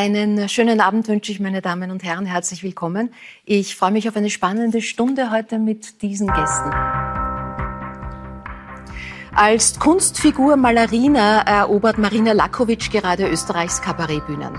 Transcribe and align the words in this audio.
Einen 0.00 0.48
schönen 0.48 0.80
Abend 0.80 1.08
wünsche 1.08 1.32
ich, 1.32 1.40
meine 1.40 1.60
Damen 1.60 1.90
und 1.90 2.04
Herren. 2.04 2.24
Herzlich 2.24 2.62
willkommen. 2.62 3.12
Ich 3.44 3.74
freue 3.74 3.90
mich 3.90 4.08
auf 4.08 4.16
eine 4.16 4.30
spannende 4.30 4.80
Stunde 4.80 5.32
heute 5.32 5.58
mit 5.58 6.02
diesen 6.02 6.28
Gästen. 6.28 6.70
Als 9.34 9.76
Kunstfigur 9.80 10.54
Malerina 10.54 11.40
erobert 11.40 11.98
Marina 11.98 12.30
Lakovic 12.30 12.92
gerade 12.92 13.28
Österreichs 13.28 13.82
Kabarettbühnen. 13.82 14.56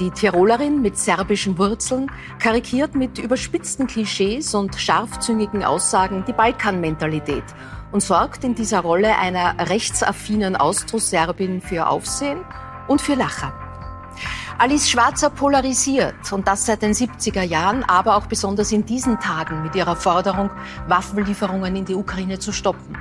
Die 0.00 0.10
Tirolerin 0.10 0.82
mit 0.82 0.98
serbischen 0.98 1.56
Wurzeln 1.56 2.10
karikiert 2.40 2.96
mit 2.96 3.20
überspitzten 3.20 3.86
Klischees 3.86 4.56
und 4.56 4.74
scharfzüngigen 4.74 5.62
Aussagen 5.62 6.24
die 6.26 6.32
Balkanmentalität 6.32 7.44
und 7.92 8.02
sorgt 8.02 8.42
in 8.42 8.56
dieser 8.56 8.80
Rolle 8.80 9.16
einer 9.18 9.68
rechtsaffinen 9.68 10.56
Austroserbin 10.56 11.60
für 11.60 11.86
Aufsehen 11.86 12.40
und 12.88 13.00
für 13.00 13.14
Lacher. 13.14 13.69
Alice 14.60 14.90
Schwarzer 14.90 15.30
polarisiert 15.30 16.30
und 16.32 16.46
das 16.46 16.66
seit 16.66 16.82
den 16.82 16.92
70er 16.92 17.40
Jahren, 17.40 17.82
aber 17.82 18.14
auch 18.14 18.26
besonders 18.26 18.72
in 18.72 18.84
diesen 18.84 19.18
Tagen 19.18 19.62
mit 19.62 19.74
ihrer 19.74 19.96
Forderung, 19.96 20.50
Waffenlieferungen 20.86 21.76
in 21.76 21.86
die 21.86 21.94
Ukraine 21.94 22.38
zu 22.38 22.52
stoppen. 22.52 22.98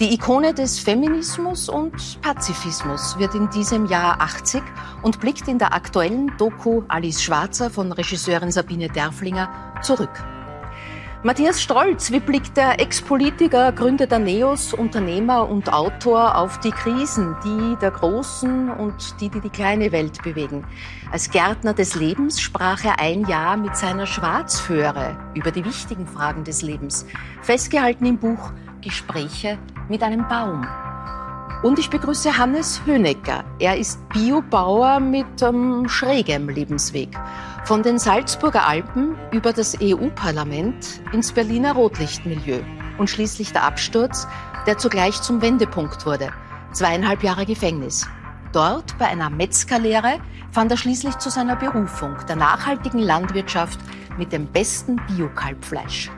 Die 0.00 0.12
Ikone 0.12 0.54
des 0.54 0.80
Feminismus 0.80 1.68
und 1.68 2.20
Pazifismus 2.20 3.16
wird 3.16 3.36
in 3.36 3.48
diesem 3.50 3.86
Jahr 3.86 4.20
80 4.20 4.60
und 5.02 5.20
blickt 5.20 5.46
in 5.46 5.60
der 5.60 5.72
aktuellen 5.72 6.36
Doku 6.36 6.82
Alice 6.88 7.22
Schwarzer 7.22 7.70
von 7.70 7.92
Regisseurin 7.92 8.50
Sabine 8.50 8.88
Derflinger 8.88 9.78
zurück. 9.82 10.10
Matthias 11.28 11.60
Strolz, 11.60 12.10
wie 12.10 12.20
blickt 12.20 12.56
der 12.56 12.80
Ex-Politiker, 12.80 13.70
Gründer 13.72 14.06
der 14.06 14.18
NEOS, 14.18 14.72
Unternehmer 14.72 15.46
und 15.46 15.70
Autor 15.70 16.38
auf 16.38 16.58
die 16.60 16.70
Krisen, 16.70 17.36
die 17.44 17.76
der 17.82 17.90
großen 17.90 18.70
und 18.70 19.20
die, 19.20 19.28
die 19.28 19.42
die 19.42 19.50
kleine 19.50 19.92
Welt 19.92 20.22
bewegen? 20.22 20.64
Als 21.12 21.30
Gärtner 21.30 21.74
des 21.74 21.96
Lebens 21.96 22.40
sprach 22.40 22.82
er 22.82 22.98
ein 22.98 23.26
Jahr 23.26 23.58
mit 23.58 23.76
seiner 23.76 24.06
Schwarzföhre 24.06 25.18
über 25.34 25.50
die 25.50 25.66
wichtigen 25.66 26.06
Fragen 26.06 26.44
des 26.44 26.62
Lebens, 26.62 27.04
festgehalten 27.42 28.06
im 28.06 28.16
Buch 28.16 28.52
Gespräche 28.80 29.58
mit 29.90 30.02
einem 30.02 30.26
Baum. 30.28 30.66
Und 31.60 31.80
ich 31.80 31.90
begrüße 31.90 32.38
Hannes 32.38 32.80
Hönecker. 32.86 33.44
Er 33.58 33.76
ist 33.76 34.08
Biobauer 34.10 35.00
mit 35.00 35.42
ähm, 35.42 35.88
schrägem 35.88 36.48
Lebensweg. 36.48 37.08
Von 37.64 37.82
den 37.82 37.98
Salzburger 37.98 38.64
Alpen 38.64 39.16
über 39.32 39.52
das 39.52 39.76
EU-Parlament 39.82 41.00
ins 41.12 41.32
Berliner 41.32 41.72
Rotlichtmilieu 41.72 42.60
und 42.98 43.10
schließlich 43.10 43.52
der 43.52 43.64
Absturz, 43.64 44.28
der 44.66 44.78
zugleich 44.78 45.20
zum 45.20 45.42
Wendepunkt 45.42 46.06
wurde. 46.06 46.30
Zweieinhalb 46.72 47.24
Jahre 47.24 47.44
Gefängnis. 47.44 48.06
Dort 48.52 48.96
bei 48.96 49.06
einer 49.06 49.28
Metzgerlehre 49.28 50.20
fand 50.52 50.70
er 50.70 50.76
schließlich 50.76 51.18
zu 51.18 51.28
seiner 51.28 51.56
Berufung, 51.56 52.16
der 52.28 52.36
nachhaltigen 52.36 53.00
Landwirtschaft 53.00 53.80
mit 54.16 54.32
dem 54.32 54.46
besten 54.46 55.00
Biokalbfleisch. 55.08 56.08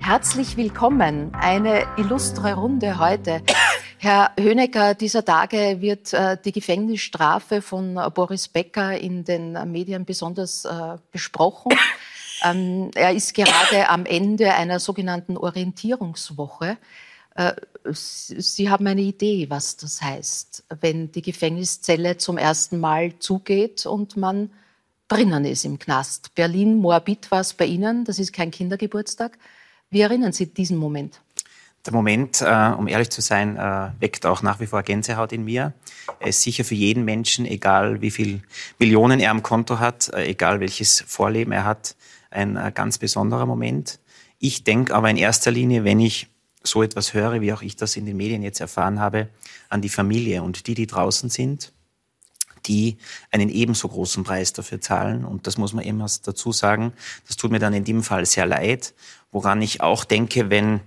Herzlich 0.00 0.56
willkommen, 0.56 1.32
eine 1.40 1.84
illustre 1.96 2.54
Runde 2.54 2.98
heute. 2.98 3.42
Herr 4.02 4.32
Hönecker, 4.40 4.94
dieser 4.94 5.26
Tage 5.26 5.82
wird 5.82 6.14
äh, 6.14 6.38
die 6.42 6.52
Gefängnisstrafe 6.52 7.60
von 7.60 7.98
äh, 7.98 8.08
Boris 8.08 8.48
Becker 8.48 8.98
in 8.98 9.24
den 9.24 9.52
Medien 9.70 10.06
besonders 10.06 10.64
äh, 10.64 10.96
besprochen. 11.12 11.72
Ähm, 12.42 12.90
er 12.94 13.12
ist 13.12 13.34
gerade 13.34 13.90
am 13.90 14.06
Ende 14.06 14.54
einer 14.54 14.80
sogenannten 14.80 15.36
Orientierungswoche. 15.36 16.78
Äh, 17.34 17.52
Sie 17.92 18.70
haben 18.70 18.86
eine 18.86 19.02
Idee, 19.02 19.50
was 19.50 19.76
das 19.76 20.00
heißt, 20.00 20.64
wenn 20.80 21.12
die 21.12 21.20
Gefängniszelle 21.20 22.16
zum 22.16 22.38
ersten 22.38 22.80
Mal 22.80 23.18
zugeht 23.18 23.84
und 23.84 24.16
man 24.16 24.48
drinnen 25.08 25.44
ist 25.44 25.66
im 25.66 25.78
Knast. 25.78 26.34
Berlin, 26.34 26.76
Moabit 26.76 27.30
war 27.30 27.40
es 27.40 27.52
bei 27.52 27.66
Ihnen, 27.66 28.06
das 28.06 28.18
ist 28.18 28.32
kein 28.32 28.50
Kindergeburtstag. 28.50 29.36
Wie 29.90 30.00
erinnern 30.00 30.32
Sie 30.32 30.46
diesen 30.46 30.78
Moment? 30.78 31.20
Der 31.86 31.94
Moment, 31.94 32.42
äh, 32.42 32.72
um 32.76 32.88
ehrlich 32.88 33.08
zu 33.08 33.22
sein, 33.22 33.56
äh, 33.56 33.90
weckt 34.00 34.26
auch 34.26 34.42
nach 34.42 34.60
wie 34.60 34.66
vor 34.66 34.82
Gänsehaut 34.82 35.32
in 35.32 35.44
mir. 35.44 35.72
Er 36.18 36.28
ist 36.28 36.42
sicher 36.42 36.64
für 36.64 36.74
jeden 36.74 37.06
Menschen, 37.06 37.46
egal 37.46 38.02
wie 38.02 38.10
viel 38.10 38.42
Millionen 38.78 39.18
er 39.18 39.30
am 39.30 39.42
Konto 39.42 39.78
hat, 39.78 40.10
äh, 40.12 40.26
egal 40.26 40.60
welches 40.60 41.02
Vorleben 41.06 41.52
er 41.52 41.64
hat, 41.64 41.96
ein 42.30 42.56
äh, 42.56 42.70
ganz 42.74 42.98
besonderer 42.98 43.46
Moment. 43.46 43.98
Ich 44.38 44.62
denke 44.64 44.94
aber 44.94 45.08
in 45.08 45.16
erster 45.16 45.50
Linie, 45.50 45.84
wenn 45.84 46.00
ich 46.00 46.28
so 46.62 46.82
etwas 46.82 47.14
höre, 47.14 47.40
wie 47.40 47.52
auch 47.54 47.62
ich 47.62 47.76
das 47.76 47.96
in 47.96 48.04
den 48.04 48.18
Medien 48.18 48.42
jetzt 48.42 48.60
erfahren 48.60 49.00
habe, 49.00 49.28
an 49.70 49.80
die 49.80 49.88
Familie 49.88 50.42
und 50.42 50.66
die, 50.66 50.74
die 50.74 50.86
draußen 50.86 51.30
sind, 51.30 51.72
die 52.66 52.98
einen 53.30 53.48
ebenso 53.48 53.88
großen 53.88 54.22
Preis 54.22 54.52
dafür 54.52 54.82
zahlen. 54.82 55.24
Und 55.24 55.46
das 55.46 55.56
muss 55.56 55.72
man 55.72 55.84
immer 55.84 56.06
dazu 56.22 56.52
sagen. 56.52 56.92
Das 57.26 57.36
tut 57.36 57.50
mir 57.50 57.58
dann 57.58 57.72
in 57.72 57.84
dem 57.84 58.02
Fall 58.02 58.26
sehr 58.26 58.44
leid. 58.44 58.92
Woran 59.32 59.62
ich 59.62 59.80
auch 59.80 60.04
denke, 60.04 60.50
wenn 60.50 60.80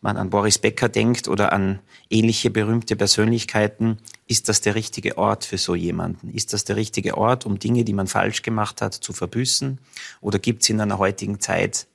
man 0.00 0.16
an 0.16 0.30
Boris 0.30 0.58
Becker 0.58 0.88
denkt 0.88 1.28
oder 1.28 1.52
an 1.52 1.80
ähnliche 2.08 2.50
berühmte 2.50 2.96
Persönlichkeiten, 2.96 3.98
ist 4.26 4.48
das 4.48 4.60
der 4.60 4.74
richtige 4.74 5.18
Ort 5.18 5.44
für 5.44 5.58
so 5.58 5.74
jemanden? 5.74 6.30
Ist 6.30 6.52
das 6.52 6.64
der 6.64 6.76
richtige 6.76 7.18
Ort, 7.18 7.46
um 7.46 7.58
Dinge, 7.58 7.84
die 7.84 7.92
man 7.92 8.06
falsch 8.06 8.42
gemacht 8.42 8.80
hat, 8.80 8.94
zu 8.94 9.12
verbüßen? 9.12 9.78
Oder 10.20 10.38
gibt 10.38 10.62
es 10.62 10.70
in 10.70 10.80
einer 10.80 10.98
heutigen 10.98 11.40
Zeit 11.40 11.86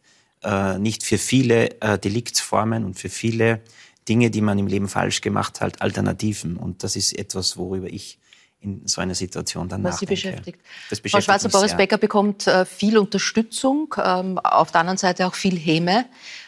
äh, 0.44 0.78
nicht 0.78 1.04
für 1.04 1.18
viele 1.18 1.82
äh, 1.82 1.98
Deliktsformen 1.98 2.86
und 2.86 2.96
für 2.96 3.10
viele 3.10 3.62
Dinge, 4.08 4.30
die 4.30 4.42
man 4.42 4.60
im 4.60 4.68
Leben 4.68 4.88
falsch 4.88 5.22
gemacht 5.22 5.62
hat, 5.62 5.82
Alternativen? 5.82 6.58
Und 6.58 6.84
das 6.84 6.96
ist 6.96 7.18
etwas, 7.18 7.58
worüber 7.58 7.88
ich 7.88 8.20
in 8.66 8.88
so 8.88 9.02
einer 9.02 9.16
Situation 9.16 9.70
dann 9.70 9.84
Was 9.84 9.96
nachdenke. 9.96 10.16
Sie 10.16 10.28
beschäftigt. 10.28 10.60
Das 10.90 11.00
beschäftigt 11.00 11.26
Frau 11.26 11.34
Schwarzer, 11.34 11.50
Boris 11.50 11.78
Becker 11.78 11.98
bekommt 11.98 12.48
äh, 12.48 12.66
viel 12.66 12.98
Unterstützung, 12.98 13.94
ähm, 14.04 14.40
auf 14.40 14.72
der 14.72 14.82
anderen 14.82 14.98
Seite 14.98 15.28
auch 15.28 15.36
viel 15.36 15.58
Häme. 15.58 16.06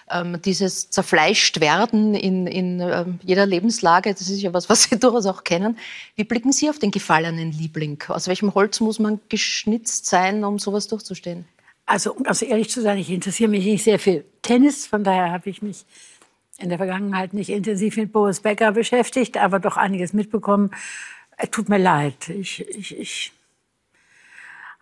Ähm, 0.10 0.42
dieses 0.42 0.90
zerfleischt 0.90 1.60
werden 1.60 2.16
in, 2.16 2.48
in 2.48 2.80
ähm, 2.80 3.20
jeder 3.24 3.46
Lebenslage, 3.46 4.14
das 4.14 4.30
ist 4.30 4.42
ja 4.42 4.54
was, 4.54 4.70
was 4.70 4.84
Sie 4.90 4.98
durchaus 5.00 5.26
auch 5.26 5.44
kennen. 5.44 5.78
Wie 6.16 6.24
blicken 6.24 6.54
Sie 6.54 6.70
auf 6.70 6.80
den 6.80 6.92
gefallenen 6.92 7.52
Liebling? 7.52 8.02
Aus 8.08 8.28
welchem 8.28 8.54
Holz 8.56 8.80
muss 8.80 9.00
man 9.00 9.20
geschnitzt 9.30 10.06
sein, 10.06 10.44
um 10.44 10.60
sowas 10.60 10.88
durchzustehen? 10.88 11.46
Also, 11.86 12.14
um 12.14 12.26
also 12.26 12.46
ehrlich 12.46 12.70
zu 12.70 12.82
sein, 12.82 12.98
ich 12.98 13.10
interessiere 13.10 13.50
mich 13.50 13.66
nicht 13.66 13.84
sehr 13.84 14.00
für 14.00 14.24
Tennis, 14.42 14.88
von 14.88 15.04
daher 15.04 15.32
habe 15.32 15.50
ich 15.50 15.62
mich 15.62 15.86
in 16.58 16.70
der 16.70 16.78
Vergangenheit 16.78 17.34
nicht 17.34 17.50
intensiv 17.50 17.98
mit 17.98 18.12
Boris 18.12 18.42
Becker 18.42 18.72
beschäftigt, 18.72 19.38
aber 19.38 19.60
doch 19.60 19.78
einiges 19.78 20.14
mitbekommen. 20.14 20.72
Tut 21.52 21.70
mir 21.70 21.78
leid. 21.78 22.30
Ich, 22.30 22.68
ich, 22.68 22.98
ich 22.98 23.32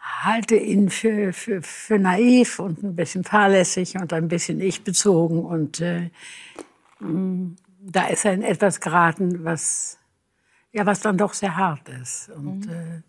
halte 0.05 0.55
ihn 0.55 0.89
für, 0.89 1.33
für, 1.33 1.61
für 1.61 1.99
naiv 1.99 2.59
und 2.59 2.83
ein 2.83 2.95
bisschen 2.95 3.23
fahrlässig 3.23 3.95
und 3.95 4.13
ein 4.13 4.27
bisschen 4.27 4.61
ich-bezogen. 4.61 5.43
Und 5.43 5.81
äh, 5.81 6.09
da 7.79 8.07
ist 8.07 8.25
er 8.25 8.33
in 8.33 8.43
etwas 8.43 8.79
geraten, 8.79 9.43
was, 9.43 9.97
ja, 10.71 10.85
was 10.85 10.99
dann 11.01 11.17
doch 11.17 11.33
sehr 11.33 11.55
hart 11.55 11.89
ist. 11.89 12.29
Und 12.29 12.67
mhm. 12.67 12.71
äh, 12.71 13.01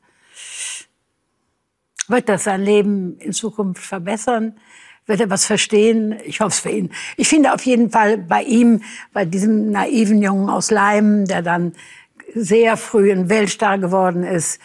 wird 2.08 2.28
das 2.28 2.44
sein 2.44 2.62
Leben 2.62 3.18
in 3.18 3.32
Zukunft 3.32 3.82
verbessern? 3.82 4.58
Wird 5.06 5.20
er 5.20 5.30
was 5.30 5.46
verstehen? 5.46 6.16
Ich 6.24 6.40
hoffe 6.40 6.48
es 6.50 6.60
für 6.60 6.70
ihn. 6.70 6.90
Ich 7.16 7.28
finde 7.28 7.52
auf 7.52 7.64
jeden 7.64 7.90
Fall 7.90 8.18
bei 8.18 8.42
ihm, 8.42 8.82
bei 9.12 9.24
diesem 9.24 9.70
naiven 9.70 10.22
Jungen 10.22 10.48
aus 10.48 10.70
Leimen, 10.70 11.26
der 11.26 11.42
dann 11.42 11.72
sehr 12.34 12.76
früh 12.76 13.12
ein 13.12 13.28
Weltstar 13.28 13.78
geworden 13.78 14.24
ist, 14.24 14.60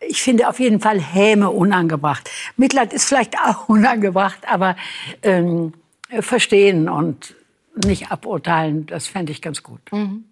ich 0.00 0.22
finde 0.22 0.48
auf 0.48 0.60
jeden 0.60 0.80
Fall 0.80 1.00
Häme 1.00 1.50
unangebracht. 1.50 2.30
Mitleid 2.56 2.92
ist 2.92 3.06
vielleicht 3.06 3.38
auch 3.44 3.68
unangebracht, 3.68 4.40
aber 4.46 4.76
ähm, 5.22 5.72
verstehen 6.20 6.88
und 6.88 7.34
nicht 7.84 8.10
aburteilen, 8.10 8.86
das 8.86 9.06
fände 9.06 9.32
ich 9.32 9.42
ganz 9.42 9.62
gut. 9.62 9.80
Mhm. 9.92 10.24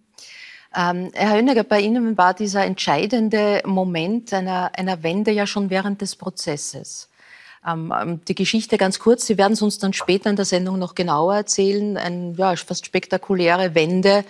Ähm, 0.76 1.11
Herr 1.14 1.37
Höneger, 1.37 1.62
bei 1.62 1.81
Ihnen 1.81 2.16
war 2.16 2.34
dieser 2.34 2.64
entscheidende 2.64 3.62
Moment 3.64 4.32
einer, 4.32 4.72
einer 4.76 5.02
Wende 5.02 5.31
ja 5.31 5.46
schon 5.46 5.70
während 5.70 6.00
des 6.00 6.16
Prozesses. 6.16 7.11
Ähm, 7.66 7.93
ähm 7.96 8.20
die 8.26 8.34
Geschichte 8.34 8.76
ganz 8.76 8.99
kurz, 8.99 9.26
Sie 9.26 9.38
werden 9.38 9.52
es 9.52 9.62
uns 9.62 9.78
dann 9.78 9.93
später 9.93 10.31
in 10.31 10.37
der 10.37 10.44
Sendung 10.44 10.78
noch 10.78 10.94
genauer 10.94 11.37
erzählen. 11.37 11.96
Eine 11.96 12.34
ja, 12.37 12.56
fast 12.56 12.87
spektakuläre 12.87 13.75
Wende 13.75 14.25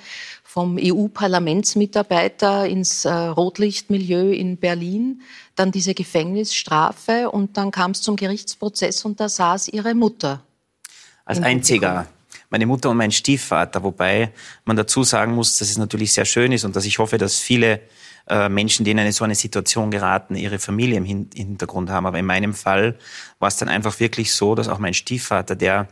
vom 0.55 0.79
EU-Parlamentsmitarbeiter 0.81 2.65
ins 2.69 3.05
äh, 3.05 3.11
Rotlichtmilieu 3.13 4.31
in 4.31 4.57
Berlin, 4.57 5.23
dann 5.57 5.73
diese 5.73 5.95
Gefängnisstrafe 5.95 7.29
und 7.29 7.57
dann 7.57 7.73
kam 7.73 7.91
es 7.91 8.03
zum 8.03 8.15
Gerichtsprozess 8.15 9.05
und 9.05 9.19
da 9.19 9.29
saß 9.29 9.67
ihre 9.67 9.97
Mutter. 9.97 10.45
Als 11.25 11.43
einziger. 11.43 12.07
Meine 12.51 12.67
Mutter 12.67 12.89
und 12.91 12.99
mein 12.99 13.11
Stiefvater, 13.11 13.83
wobei 13.83 14.31
man 14.65 14.77
dazu 14.77 15.03
sagen 15.03 15.35
muss, 15.35 15.59
dass 15.59 15.71
es 15.71 15.77
natürlich 15.77 16.13
sehr 16.13 16.25
schön 16.25 16.53
ist 16.53 16.63
und 16.63 16.77
dass 16.77 16.85
ich 16.85 17.01
hoffe, 17.01 17.19
dass 17.19 17.41
viele 17.41 17.81
äh, 18.29 18.49
Menschen, 18.49 18.85
die 18.85 18.93
in 18.93 19.01
eine 19.01 19.11
so 19.11 19.25
eine 19.25 19.35
Situation 19.35 19.91
geraten, 19.91 20.37
ihre 20.37 20.61
Familie 20.61 20.99
im 20.99 21.05
Hintergrund 21.05 21.91
haben. 21.91 22.07
Aber 22.07 22.21
in 22.21 22.27
meinem 22.27 22.55
Fall 22.55 22.97
war 23.41 23.49
es 23.49 23.57
dann 23.57 23.69
einfach 23.69 23.99
wirklich 23.99 24.33
so, 24.33 24.55
dass 24.55 24.69
auch 24.69 24.79
mein 24.79 24.95
Stiefvater, 24.95 25.57
der 25.57 25.89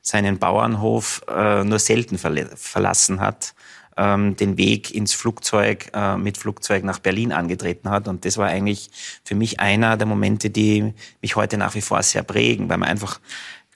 seinen 0.00 0.38
Bauernhof 0.38 1.20
äh, 1.28 1.64
nur 1.64 1.80
selten 1.80 2.16
verlassen 2.16 3.20
hat, 3.20 3.52
ähm, 3.96 4.36
den 4.36 4.58
Weg 4.58 4.94
ins 4.94 5.14
Flugzeug, 5.14 5.90
äh, 5.94 6.16
mit 6.16 6.38
Flugzeug 6.38 6.84
nach 6.84 6.98
Berlin 6.98 7.32
angetreten 7.32 7.90
hat. 7.90 8.08
Und 8.08 8.24
das 8.24 8.36
war 8.38 8.48
eigentlich 8.48 8.90
für 9.24 9.34
mich 9.34 9.60
einer 9.60 9.96
der 9.96 10.06
Momente, 10.06 10.50
die 10.50 10.94
mich 11.22 11.36
heute 11.36 11.58
nach 11.58 11.74
wie 11.74 11.80
vor 11.80 12.02
sehr 12.02 12.22
prägen, 12.22 12.68
weil 12.68 12.78
man 12.78 12.88
einfach, 12.88 13.20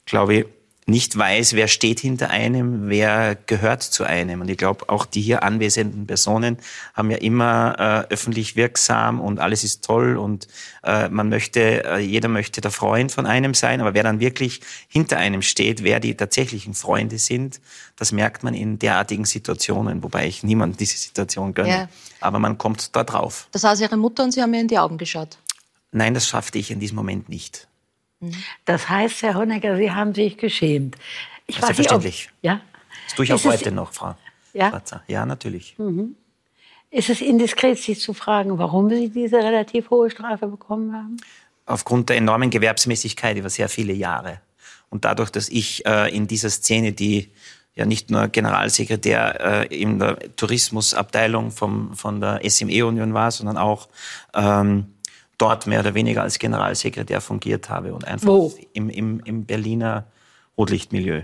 glaube 0.05 0.35
ich, 0.35 0.47
nicht 0.87 1.17
weiß, 1.17 1.55
wer 1.55 1.69
steht 1.69 2.01
hinter 2.01 2.31
einem, 2.31 2.89
wer 2.89 3.37
gehört 3.47 3.83
zu 3.83 4.05
einem. 4.05 4.41
Und 4.41 4.51
ich 4.51 4.57
glaube, 4.57 4.89
auch 4.89 5.07
die 5.07 5.21
hier 5.21 5.43
anwesenden 5.43 6.07
Personen 6.07 6.59
haben 6.95 7.11
ja 7.11 7.19
immer 7.19 8.07
äh, 8.11 8.13
öffentlich 8.13 8.57
wirksam 8.57 9.21
und 9.21 9.39
alles 9.39 9.63
ist 9.63 9.85
toll 9.85 10.17
und 10.17 10.49
äh, 10.83 11.09
man 11.09 11.29
möchte, 11.29 11.85
äh, 11.85 11.99
jeder 11.99 12.29
möchte 12.29 12.61
der 12.61 12.71
Freund 12.71 13.13
von 13.13 13.27
einem 13.27 13.55
sein, 13.55 13.81
aber 13.81 13.95
wer 13.95 14.03
dann 14.03 14.21
wirklich 14.21 14.61
hinter 14.89 15.19
einem 15.19 15.43
steht, 15.43 15.85
wer 15.85 16.01
die 16.01 16.17
tatsächlichen 16.17 16.75
Freunde 16.75 17.19
sind, 17.19 17.61
das 17.97 18.13
merkt 18.13 18.43
man 18.43 18.55
in 18.55 18.79
derartigen 18.79 19.27
Situationen, 19.27 20.03
wobei 20.03 20.27
ich 20.27 20.43
niemand 20.43 20.81
diese 20.81 20.97
Situation 20.97 21.55
gönne. 21.55 21.69
Ja. 21.69 21.89
Aber 22.21 22.39
man 22.39 22.59
kommt 22.59 22.97
da 22.97 23.05
drauf. 23.05 23.49
Das 23.53 23.65
heißt, 23.65 23.81
Ihre 23.81 23.97
Mutter 23.97 24.25
und 24.25 24.33
Sie 24.33 24.43
haben 24.43 24.51
mir 24.51 24.61
in 24.61 24.69
die 24.69 24.79
Augen 24.79 24.99
geschaut? 24.99 25.39
Nein, 25.93 26.15
das 26.15 26.27
schaffte 26.27 26.59
ich 26.59 26.71
in 26.71 26.81
diesem 26.81 26.97
Moment 26.97 27.29
nicht. 27.29 27.67
Das 28.65 28.89
heißt, 28.89 29.23
Herr 29.23 29.35
Honecker, 29.35 29.77
Sie 29.77 29.91
haben 29.91 30.15
sich 30.15 30.37
geschämt. 30.37 30.97
Ich 31.47 31.57
Selbstverständlich. 31.57 32.29
Nicht, 32.29 32.31
ob, 32.39 32.45
ja? 32.45 32.61
Das 33.07 33.15
tue 33.15 33.25
ich 33.25 33.33
auch 33.33 33.45
heute 33.45 33.73
noch, 33.73 33.93
Frau 33.93 34.15
ja? 34.53 34.69
Schwarzer. 34.71 35.03
Ja, 35.09 35.27
natürlich. 35.27 35.75
Mhm. 35.79 36.17
Ist 36.91 37.09
es 37.09 37.21
indiskret, 37.21 37.79
Sie 37.79 37.97
zu 37.97 38.15
fragen, 38.15 38.59
warum 38.59 38.89
Sie 38.91 39.11
diese 39.11 39.37
relativ 39.37 39.91
hohe 39.91 40.11
Strafe 40.11 40.49
bekommen 40.49 40.93
haben? 40.93 41.17
Aufgrund 41.67 42.09
der 42.09 42.17
enormen 42.17 42.51
Gewerbsmäßigkeit 42.51 43.37
über 43.37 43.49
sehr 43.49 43.69
viele 43.69 43.93
Jahre. 43.93 44.41
Und 44.89 45.05
dadurch, 45.05 45.31
dass 45.31 45.49
ich 45.49 45.87
äh, 45.87 46.15
in 46.15 46.27
dieser 46.27 46.51
Szene, 46.51 46.93
die 46.93 47.31
ja 47.77 47.87
nicht 47.87 48.11
nur 48.11 48.27
Generalsekretär 48.27 49.69
äh, 49.71 49.81
in 49.81 50.01
der 50.01 50.19
Tourismusabteilung 50.35 51.53
vom, 51.53 51.95
von 51.95 52.21
der 52.21 52.41
SME-Union 52.45 53.15
war, 53.15 53.31
sondern 53.31 53.57
auch 53.57 53.89
ähm, 54.35 54.95
dort 55.41 55.67
mehr 55.67 55.81
oder 55.81 55.95
weniger 55.95 56.23
als 56.23 56.39
Generalsekretär 56.39 57.21
fungiert 57.21 57.71
habe 57.71 57.95
und 57.95 58.05
einfach 58.05 58.29
Wo? 58.29 58.53
Im, 58.73 58.91
im, 58.91 59.21
im 59.25 59.45
Berliner 59.45 60.07
Rotlichtmilieu. 60.59 61.23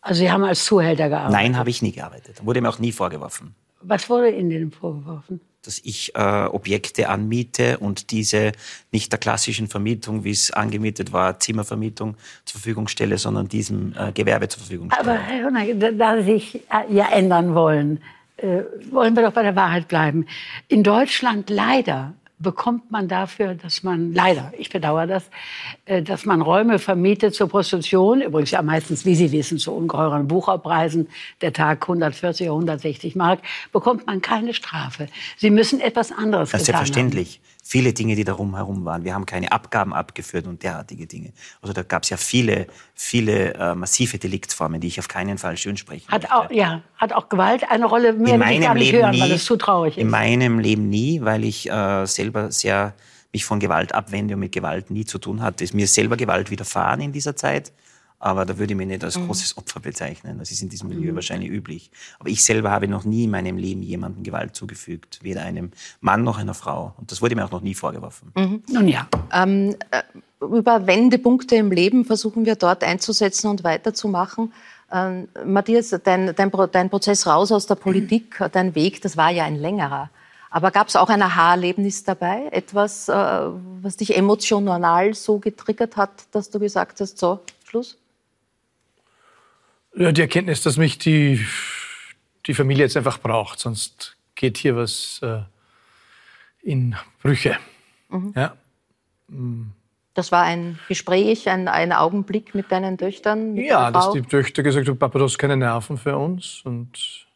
Also 0.00 0.20
Sie 0.20 0.30
haben 0.30 0.44
als 0.44 0.64
Zuhälter 0.64 1.08
gearbeitet? 1.08 1.32
Nein, 1.32 1.58
habe 1.58 1.70
ich 1.70 1.82
nie 1.82 1.92
gearbeitet. 1.92 2.44
Wurde 2.44 2.60
mir 2.60 2.68
auch 2.68 2.78
nie 2.78 2.92
vorgeworfen. 2.92 3.54
Was 3.80 4.08
wurde 4.08 4.30
Ihnen 4.30 4.50
denn 4.50 4.70
vorgeworfen? 4.70 5.40
Dass 5.62 5.80
ich 5.82 6.14
äh, 6.14 6.44
Objekte 6.46 7.08
anmiete 7.08 7.78
und 7.78 8.12
diese 8.12 8.52
nicht 8.92 9.10
der 9.10 9.18
klassischen 9.18 9.66
Vermietung, 9.66 10.22
wie 10.22 10.30
es 10.30 10.52
angemietet 10.52 11.12
war, 11.12 11.40
Zimmervermietung 11.40 12.16
zur 12.44 12.60
Verfügung 12.60 12.86
stelle, 12.86 13.18
sondern 13.18 13.48
diesem 13.48 13.94
äh, 13.98 14.12
Gewerbe 14.12 14.48
zur 14.48 14.60
Verfügung 14.60 14.92
stelle. 14.92 15.10
Aber 15.10 15.18
Herr 15.18 15.46
Honecker, 15.46 15.92
da 15.92 16.16
Sie 16.18 16.22
sich 16.22 16.54
äh, 16.70 16.94
ja 16.94 17.08
ändern 17.10 17.54
wollen, 17.54 18.00
äh, 18.36 18.62
wollen 18.90 19.16
wir 19.16 19.24
doch 19.24 19.32
bei 19.32 19.42
der 19.42 19.56
Wahrheit 19.56 19.88
bleiben. 19.88 20.26
In 20.68 20.84
Deutschland 20.84 21.50
leider 21.50 22.14
bekommt 22.38 22.90
man 22.90 23.08
dafür, 23.08 23.54
dass 23.54 23.82
man, 23.82 24.12
leider, 24.12 24.52
ich 24.58 24.70
bedauere 24.70 25.06
das, 25.06 25.30
äh, 25.86 26.02
dass 26.02 26.26
man 26.26 26.42
Räume 26.42 26.78
vermietet 26.78 27.34
zur 27.34 27.48
Prostitution, 27.48 28.20
übrigens 28.20 28.50
ja 28.50 28.60
meistens, 28.62 29.04
wie 29.04 29.14
Sie 29.14 29.32
wissen, 29.32 29.58
zu 29.58 29.72
ungeheuren 29.72 30.28
Buchhauptpreisen, 30.28 31.08
der 31.40 31.52
Tag 31.52 31.82
140 31.82 32.48
oder 32.48 32.56
160 32.56 33.16
Mark, 33.16 33.40
bekommt 33.72 34.06
man 34.06 34.20
keine 34.20 34.52
Strafe. 34.52 35.08
Sie 35.36 35.50
müssen 35.50 35.80
etwas 35.80 36.12
anderes 36.12 36.50
das 36.50 36.62
ist 36.62 36.66
Selbstverständlich. 36.66 37.40
Haben 37.42 37.55
viele 37.66 37.92
Dinge, 37.92 38.14
die 38.14 38.22
darum 38.22 38.54
herum 38.54 38.84
waren. 38.84 39.02
Wir 39.04 39.12
haben 39.12 39.26
keine 39.26 39.50
Abgaben 39.50 39.92
abgeführt 39.92 40.46
und 40.46 40.62
derartige 40.62 41.06
Dinge. 41.06 41.32
Also 41.60 41.72
da 41.72 41.82
gab 41.82 42.04
es 42.04 42.10
ja 42.10 42.16
viele, 42.16 42.68
viele 42.94 43.54
äh, 43.54 43.74
massive 43.74 44.18
Deliktsformen, 44.18 44.80
die 44.80 44.86
ich 44.86 45.00
auf 45.00 45.08
keinen 45.08 45.36
Fall 45.36 45.56
schön 45.56 45.76
sprechen 45.76 46.06
hat 46.08 46.30
Auch, 46.30 46.50
ja, 46.50 46.82
hat 46.96 47.12
auch 47.12 47.28
Gewalt 47.28 47.68
eine 47.68 47.86
Rolle? 47.86 48.12
Mehr 48.12 48.34
in 48.34 48.40
meinem 48.40 48.76
Leben 48.76 48.98
hören, 48.98 49.10
nie, 49.10 49.20
weil 49.20 49.32
es 49.32 49.44
zu 49.44 49.56
traurig 49.56 49.96
ist. 49.96 50.02
In 50.02 50.10
meinem 50.10 50.60
Leben 50.60 50.88
nie, 50.88 51.20
weil 51.22 51.44
ich 51.44 51.68
äh, 51.68 52.06
selber 52.06 52.52
sehr 52.52 52.94
mich 53.32 53.44
von 53.44 53.58
Gewalt 53.58 53.92
abwende 53.92 54.34
und 54.34 54.40
mit 54.40 54.52
Gewalt 54.52 54.90
nie 54.92 55.04
zu 55.04 55.18
tun 55.18 55.42
hatte. 55.42 55.64
Ist 55.64 55.74
mir 55.74 55.88
selber 55.88 56.16
Gewalt 56.16 56.50
widerfahren 56.50 57.00
in 57.00 57.12
dieser 57.12 57.34
Zeit. 57.34 57.72
Aber 58.18 58.46
da 58.46 58.58
würde 58.58 58.72
ich 58.72 58.76
mich 58.76 58.86
nicht 58.86 59.04
als 59.04 59.18
mhm. 59.18 59.26
großes 59.26 59.58
Opfer 59.58 59.80
bezeichnen. 59.80 60.38
Das 60.38 60.50
ist 60.50 60.62
in 60.62 60.68
diesem 60.68 60.88
Milieu 60.88 61.12
mhm. 61.12 61.16
wahrscheinlich 61.16 61.50
üblich. 61.50 61.90
Aber 62.18 62.30
ich 62.30 62.42
selber 62.42 62.70
habe 62.70 62.88
noch 62.88 63.04
nie 63.04 63.24
in 63.24 63.30
meinem 63.30 63.58
Leben 63.58 63.82
jemandem 63.82 64.22
Gewalt 64.22 64.56
zugefügt. 64.56 65.18
Weder 65.22 65.42
einem 65.42 65.70
Mann 66.00 66.24
noch 66.24 66.38
einer 66.38 66.54
Frau. 66.54 66.94
Und 66.96 67.12
das 67.12 67.20
wurde 67.20 67.36
mir 67.36 67.44
auch 67.44 67.50
noch 67.50 67.60
nie 67.60 67.74
vorgeworfen. 67.74 68.32
Mhm. 68.34 68.62
Nun 68.68 68.88
ja. 68.88 69.06
Ähm, 69.32 69.76
äh, 69.90 70.02
über 70.40 70.86
Wendepunkte 70.86 71.56
im 71.56 71.70
Leben 71.70 72.04
versuchen 72.04 72.46
wir 72.46 72.56
dort 72.56 72.84
einzusetzen 72.84 73.48
und 73.48 73.64
weiterzumachen. 73.64 74.52
Ähm, 74.92 75.28
Matthias, 75.44 75.90
dein, 76.04 76.34
dein, 76.34 76.50
dein 76.72 76.90
Prozess 76.90 77.26
raus 77.26 77.52
aus 77.52 77.66
der 77.66 77.74
Politik, 77.74 78.38
dein 78.52 78.74
Weg, 78.74 79.02
das 79.02 79.16
war 79.16 79.30
ja 79.30 79.44
ein 79.44 79.56
längerer. 79.56 80.10
Aber 80.48 80.70
gab 80.70 80.88
es 80.88 80.96
auch 80.96 81.08
ein 81.08 81.20
Aha-Erlebnis 81.20 82.04
dabei? 82.04 82.48
Etwas, 82.50 83.08
äh, 83.08 83.12
was 83.12 83.96
dich 83.96 84.16
emotional 84.16 85.12
so 85.12 85.38
getriggert 85.38 85.96
hat, 85.96 86.10
dass 86.30 86.50
du 86.50 86.58
gesagt 86.58 87.00
hast, 87.00 87.18
so, 87.18 87.40
Schluss? 87.64 87.98
Ja, 89.96 90.12
die 90.12 90.20
Erkenntnis, 90.20 90.62
dass 90.62 90.76
mich 90.76 90.98
die, 90.98 91.44
die 92.46 92.54
Familie 92.54 92.84
jetzt 92.84 92.96
einfach 92.96 93.18
braucht, 93.18 93.58
sonst 93.58 94.16
geht 94.34 94.58
hier 94.58 94.76
was 94.76 95.20
äh, 95.22 95.40
in 96.62 96.94
Brüche. 97.22 97.56
Mhm. 98.10 98.32
Ja. 98.36 98.54
Das 100.12 100.32
war 100.32 100.42
ein 100.42 100.78
Gespräch, 100.88 101.48
ein, 101.48 101.68
ein 101.68 101.92
Augenblick 101.92 102.54
mit 102.54 102.70
deinen 102.70 102.98
Töchtern? 102.98 103.54
Mit 103.54 103.66
ja, 103.66 103.90
dass 103.90 104.12
die 104.12 104.22
Töchter 104.22 104.62
gesagt 104.62 104.86
haben, 104.86 104.98
Papa, 104.98 105.18
du 105.18 105.24
hast 105.24 105.38
keine 105.38 105.56
Nerven 105.56 105.96
für 105.96 106.16
uns. 106.16 106.60
Und 106.64 107.26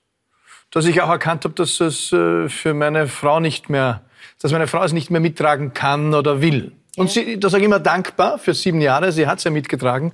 dass 0.71 0.85
ich 0.85 1.01
auch 1.01 1.09
erkannt 1.09 1.45
habe, 1.45 1.55
dass 1.55 1.81
es 1.81 2.12
äh, 2.12 2.49
für 2.49 2.75
meine 2.75 3.09
Frau 3.09 3.41
nicht 3.41 3.71
mehr, 3.71 4.03
dass 4.41 4.53
meine 4.53 4.67
Frau 4.67 4.85
es 4.85 4.93
nicht 4.93 5.11
mehr 5.11 5.21
mittragen 5.21 5.73
kann 5.73 6.15
oder 6.15 6.43
will. 6.43 6.73
Ja. 6.97 7.03
Und 7.03 7.11
sie, 7.11 7.41
da 7.41 7.49
sage 7.49 7.62
ich 7.62 7.67
immer 7.67 7.81
dankbar 7.81 8.39
für 8.39 8.53
sieben 8.53 8.83
Jahre, 8.83 9.12
sie 9.12 9.27
hat 9.27 9.39
es 9.39 9.45
ja 9.45 9.51
mitgetragen. 9.51 10.12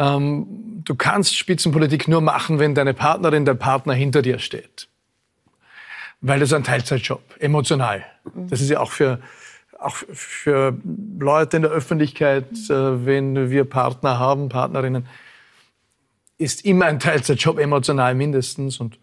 Ähm, 0.00 0.46
du 0.84 0.94
kannst 0.94 1.36
Spitzenpolitik 1.36 2.08
nur 2.08 2.22
machen, 2.22 2.58
wenn 2.58 2.74
deine 2.74 2.94
Partnerin, 2.94 3.44
der 3.44 3.54
Partner 3.54 3.92
hinter 3.92 4.22
dir 4.22 4.38
steht. 4.38 4.88
Weil 6.22 6.40
das 6.40 6.48
ist 6.48 6.54
ein 6.54 6.64
Teilzeitjob, 6.64 7.22
emotional. 7.38 8.04
Das 8.34 8.60
ist 8.60 8.70
ja 8.70 8.80
auch 8.80 8.90
für, 8.90 9.20
auch 9.78 9.96
für 9.96 10.76
Leute 11.18 11.58
in 11.58 11.62
der 11.62 11.70
Öffentlichkeit, 11.70 12.50
äh, 12.70 13.06
wenn 13.06 13.50
wir 13.50 13.64
Partner 13.64 14.18
haben, 14.18 14.48
Partnerinnen, 14.48 15.06
ist 16.38 16.64
immer 16.64 16.86
ein 16.86 16.98
Teilzeitjob 16.98 17.58
emotional 17.58 18.14
mindestens. 18.14 18.80
Und, 18.80 18.98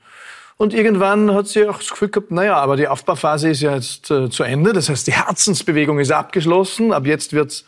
und 0.57 0.73
irgendwann 0.73 1.31
hat 1.31 1.47
sie 1.47 1.67
auch 1.67 1.77
das 1.77 1.89
Gefühl 1.91 2.09
gehabt, 2.09 2.31
naja, 2.31 2.55
aber 2.57 2.75
die 2.75 2.87
Aufbauphase 2.87 3.49
ist 3.49 3.61
ja 3.61 3.75
jetzt 3.75 4.09
äh, 4.09 4.31
zu 4.31 4.41
Ende. 4.43 4.73
Das 4.73 4.89
heißt, 4.89 5.05
die 5.05 5.13
Herzensbewegung 5.13 5.99
ist 5.99 6.11
abgeschlossen. 6.11 6.91
Ab 6.91 7.05
jetzt 7.05 7.33
wird's 7.33 7.65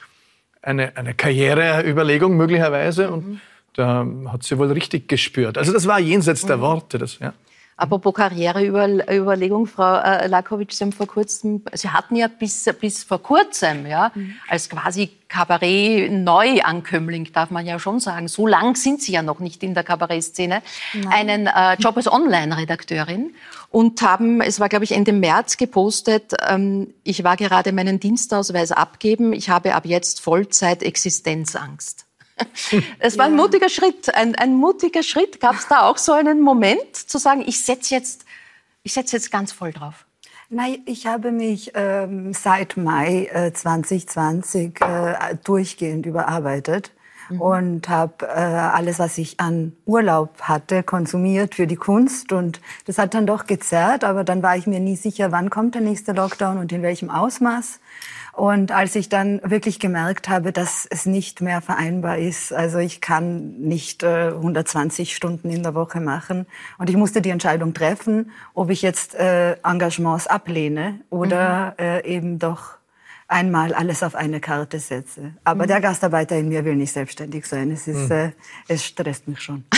eine, 0.62 0.96
eine 0.98 1.14
Karriereüberlegung 1.14 2.36
möglicherweise. 2.36 3.12
Und 3.12 3.28
mhm. 3.28 3.42
da 3.74 4.06
hat 4.28 4.44
sie 4.44 4.58
wohl 4.58 4.72
richtig 4.72 5.08
gespürt. 5.08 5.58
Also 5.58 5.74
das 5.74 5.88
war 5.88 6.00
jenseits 6.00 6.44
mhm. 6.44 6.48
der 6.48 6.62
Worte. 6.62 6.98
Das, 6.98 7.20
ja. 7.20 7.34
Apropos 7.80 8.14
Karriereüberlegung, 8.14 9.66
Frau 9.66 10.00
äh, 10.00 10.28
Lakovic, 10.28 10.74
Sie 10.74 10.84
haben 10.84 10.92
vor 10.92 11.08
kurzem, 11.08 11.64
Sie 11.72 11.90
hatten 11.90 12.18
ja 12.18 12.28
bis, 12.28 12.66
bis 12.78 13.06
vor 13.06 13.24
kurzem, 13.24 13.86
ja, 13.86 14.12
mhm. 14.14 14.36
als 14.50 14.70
quasi 14.70 15.12
Kabarett-Neuankömmling, 15.30 17.32
darf 17.32 17.52
man 17.52 17.66
ja 17.66 17.80
schon 17.80 18.02
sagen, 18.02 18.28
so 18.28 18.48
lang 18.48 18.76
sind 18.76 19.02
Sie 19.02 19.14
ja 19.14 19.22
noch 19.22 19.40
nicht 19.40 19.64
in 19.64 19.76
der 19.76 19.86
Kabarettszene, 19.86 20.62
einen 21.10 21.48
äh, 21.48 21.76
Job 21.76 21.96
als 21.96 22.12
Online-Redakteurin 22.12 23.34
und 23.70 24.02
haben, 24.02 24.42
es 24.42 24.60
war 24.60 24.68
glaube 24.68 24.84
ich 24.84 24.92
Ende 24.92 25.14
März 25.14 25.56
gepostet, 25.56 26.34
ähm, 26.50 26.94
ich 27.06 27.24
war 27.24 27.38
gerade 27.38 27.72
meinen 27.72 28.02
Dienstausweis 28.02 28.74
abgeben, 28.74 29.32
ich 29.32 29.50
habe 29.50 29.74
ab 29.74 29.86
jetzt 29.86 30.20
Vollzeit-Existenzangst. 30.20 32.09
Es 33.00 33.18
war 33.18 33.26
ein 33.26 33.36
mutiger 33.36 33.70
Schritt, 33.70 34.14
ein, 34.14 34.36
ein 34.36 34.56
mutiger 34.56 35.04
Schritt. 35.04 35.40
Gab 35.40 35.56
es 35.56 35.68
da 35.68 35.82
auch 35.82 35.98
so 35.98 36.14
einen 36.14 36.42
Moment 36.42 36.96
zu 36.96 37.18
sagen, 37.18 37.44
ich 37.46 37.64
setze 37.64 37.96
jetzt, 37.96 38.26
ich 38.84 38.94
setze 38.94 39.16
jetzt 39.16 39.32
ganz 39.32 39.52
voll 39.52 39.72
drauf? 39.72 40.06
Nein, 40.50 40.82
ich 40.86 41.06
habe 41.06 41.32
mich 41.32 41.72
ähm, 41.76 42.34
seit 42.34 42.76
Mai 42.76 43.30
äh, 43.32 43.54
2020 43.54 44.82
äh, 44.82 45.36
durchgehend 45.44 46.06
überarbeitet 46.06 46.92
mhm. 47.30 47.42
und 47.42 47.90
habe 47.90 48.26
äh, 48.26 48.30
alles, 48.30 49.00
was 49.00 49.18
ich 49.18 49.40
an 49.40 49.74
Urlaub 49.86 50.42
hatte, 50.42 50.84
konsumiert 50.84 51.56
für 51.56 51.68
die 51.68 51.76
Kunst. 51.76 52.32
Und 52.32 52.62
das 52.86 52.98
hat 52.98 53.14
dann 53.14 53.26
doch 53.26 53.46
gezerrt, 53.46 54.04
aber 54.04 54.24
dann 54.24 54.44
war 54.44 54.58
ich 54.58 54.68
mir 54.68 54.80
nie 54.80 54.96
sicher, 54.96 55.32
wann 55.32 55.50
kommt 55.50 55.76
der 55.76 55.82
nächste 55.82 56.14
Lockdown 56.14 56.58
und 56.58 56.72
in 56.72 56.82
welchem 56.82 57.10
Ausmaß. 57.10 57.80
Und 58.40 58.72
als 58.72 58.96
ich 58.96 59.10
dann 59.10 59.42
wirklich 59.44 59.82
gemerkt 59.82 60.30
habe, 60.30 60.54
dass 60.54 60.88
es 60.90 61.06
nicht 61.06 61.42
mehr 61.42 61.60
vereinbar 61.60 62.20
ist, 62.20 62.54
also 62.54 62.78
ich 62.78 63.02
kann 63.02 63.60
nicht 63.60 64.02
äh, 64.02 64.30
120 64.30 65.14
Stunden 65.14 65.50
in 65.50 65.62
der 65.62 65.76
Woche 65.76 66.00
machen 66.00 66.46
und 66.78 66.90
ich 66.90 66.96
musste 66.96 67.22
die 67.22 67.32
Entscheidung 67.32 67.74
treffen, 67.74 68.32
ob 68.54 68.70
ich 68.70 68.82
jetzt 68.82 69.14
äh, 69.16 69.58
Engagements 69.64 70.28
ablehne 70.28 71.02
oder 71.10 71.76
mhm. 71.78 71.84
äh, 71.84 72.06
eben 72.06 72.40
doch 72.40 72.79
einmal 73.30 73.74
alles 73.74 74.04
auf 74.04 74.16
eine 74.16 74.40
Karte 74.40 74.80
setze. 74.80 75.34
Aber 75.44 75.64
mhm. 75.64 75.68
der 75.68 75.82
Gastarbeiter 75.82 76.36
in 76.36 76.50
mir 76.50 76.66
will 76.66 76.76
nicht 76.76 76.92
selbstständig 76.92 77.46
sein. 77.46 77.72
Es, 77.72 77.88
ist, 77.88 78.10
mhm. 78.10 78.12
äh, 78.12 78.32
es 78.68 78.84
stresst 78.84 79.28
mich 79.28 79.40
schon. 79.40 79.64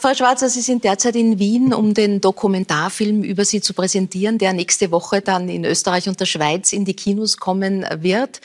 Frau 0.00 0.14
Schwarzer, 0.14 0.48
Sie 0.48 0.62
sind 0.62 0.82
derzeit 0.84 1.14
in 1.14 1.38
Wien, 1.38 1.74
um 1.74 1.94
den 1.94 2.20
Dokumentarfilm 2.20 3.22
über 3.22 3.44
Sie 3.44 3.60
zu 3.60 3.74
präsentieren, 3.74 4.38
der 4.38 4.52
nächste 4.52 4.90
Woche 4.90 5.20
dann 5.20 5.48
in 5.48 5.64
Österreich 5.64 6.08
und 6.08 6.18
der 6.18 6.26
Schweiz 6.26 6.72
in 6.72 6.84
die 6.84 6.94
Kinos 6.94 7.36
kommen 7.36 7.84
wird. 7.98 8.40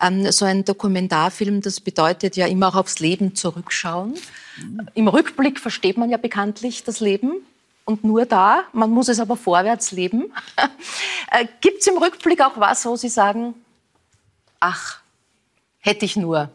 Ähm, 0.00 0.30
so 0.30 0.44
ein 0.44 0.64
Dokumentarfilm, 0.64 1.62
das 1.62 1.80
bedeutet 1.80 2.36
ja 2.36 2.46
immer 2.46 2.68
auch 2.68 2.76
aufs 2.76 3.00
Leben 3.00 3.34
zurückschauen. 3.34 4.14
Im 4.94 5.08
Rückblick 5.08 5.58
versteht 5.58 5.96
man 5.96 6.10
ja 6.10 6.16
bekanntlich 6.16 6.84
das 6.84 7.00
Leben 7.00 7.42
und 7.84 8.04
nur 8.04 8.26
da. 8.26 8.64
Man 8.72 8.90
muss 8.90 9.08
es 9.08 9.20
aber 9.20 9.36
vorwärts 9.36 9.92
leben. 9.92 10.32
Äh, 11.32 11.46
Gibt 11.60 11.82
es 11.82 11.86
im 11.86 11.96
Rückblick 11.96 12.40
auch 12.40 12.58
was, 12.58 12.84
wo 12.84 12.96
Sie 12.96 13.08
sagen, 13.08 13.54
ach, 14.58 14.98
hätte 15.78 16.04
ich 16.04 16.16
nur? 16.16 16.50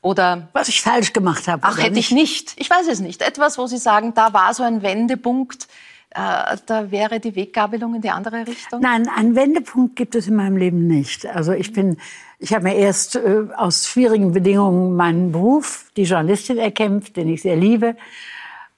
Oder 0.00 0.46
was 0.52 0.68
ich 0.68 0.80
falsch 0.80 1.12
gemacht 1.12 1.48
habe. 1.48 1.64
Ach, 1.64 1.76
hätte 1.78 1.94
nicht? 1.94 2.12
ich 2.12 2.14
nicht. 2.14 2.52
Ich 2.54 2.70
weiß 2.70 2.86
es 2.86 3.00
nicht. 3.00 3.20
Etwas, 3.20 3.58
wo 3.58 3.66
Sie 3.66 3.78
sagen, 3.78 4.14
da 4.14 4.32
war 4.32 4.54
so 4.54 4.62
ein 4.62 4.82
Wendepunkt, 4.82 5.66
äh, 6.14 6.56
da 6.66 6.90
wäre 6.92 7.18
die 7.18 7.34
Weggabelung 7.34 7.96
in 7.96 8.00
die 8.00 8.10
andere 8.10 8.46
Richtung? 8.46 8.80
Nein, 8.80 9.08
einen 9.08 9.34
Wendepunkt 9.34 9.96
gibt 9.96 10.14
es 10.14 10.28
in 10.28 10.36
meinem 10.36 10.56
Leben 10.56 10.86
nicht. 10.86 11.26
Also 11.26 11.52
ich 11.52 11.72
bin, 11.72 11.96
ich 12.38 12.54
habe 12.54 12.64
mir 12.64 12.76
erst 12.76 13.16
äh, 13.16 13.46
aus 13.56 13.88
schwierigen 13.88 14.32
Bedingungen 14.32 14.94
meinen 14.94 15.32
Beruf, 15.32 15.90
die 15.96 16.04
Journalistin, 16.04 16.58
erkämpft, 16.58 17.16
den 17.16 17.28
ich 17.28 17.42
sehr 17.42 17.56
liebe. 17.56 17.96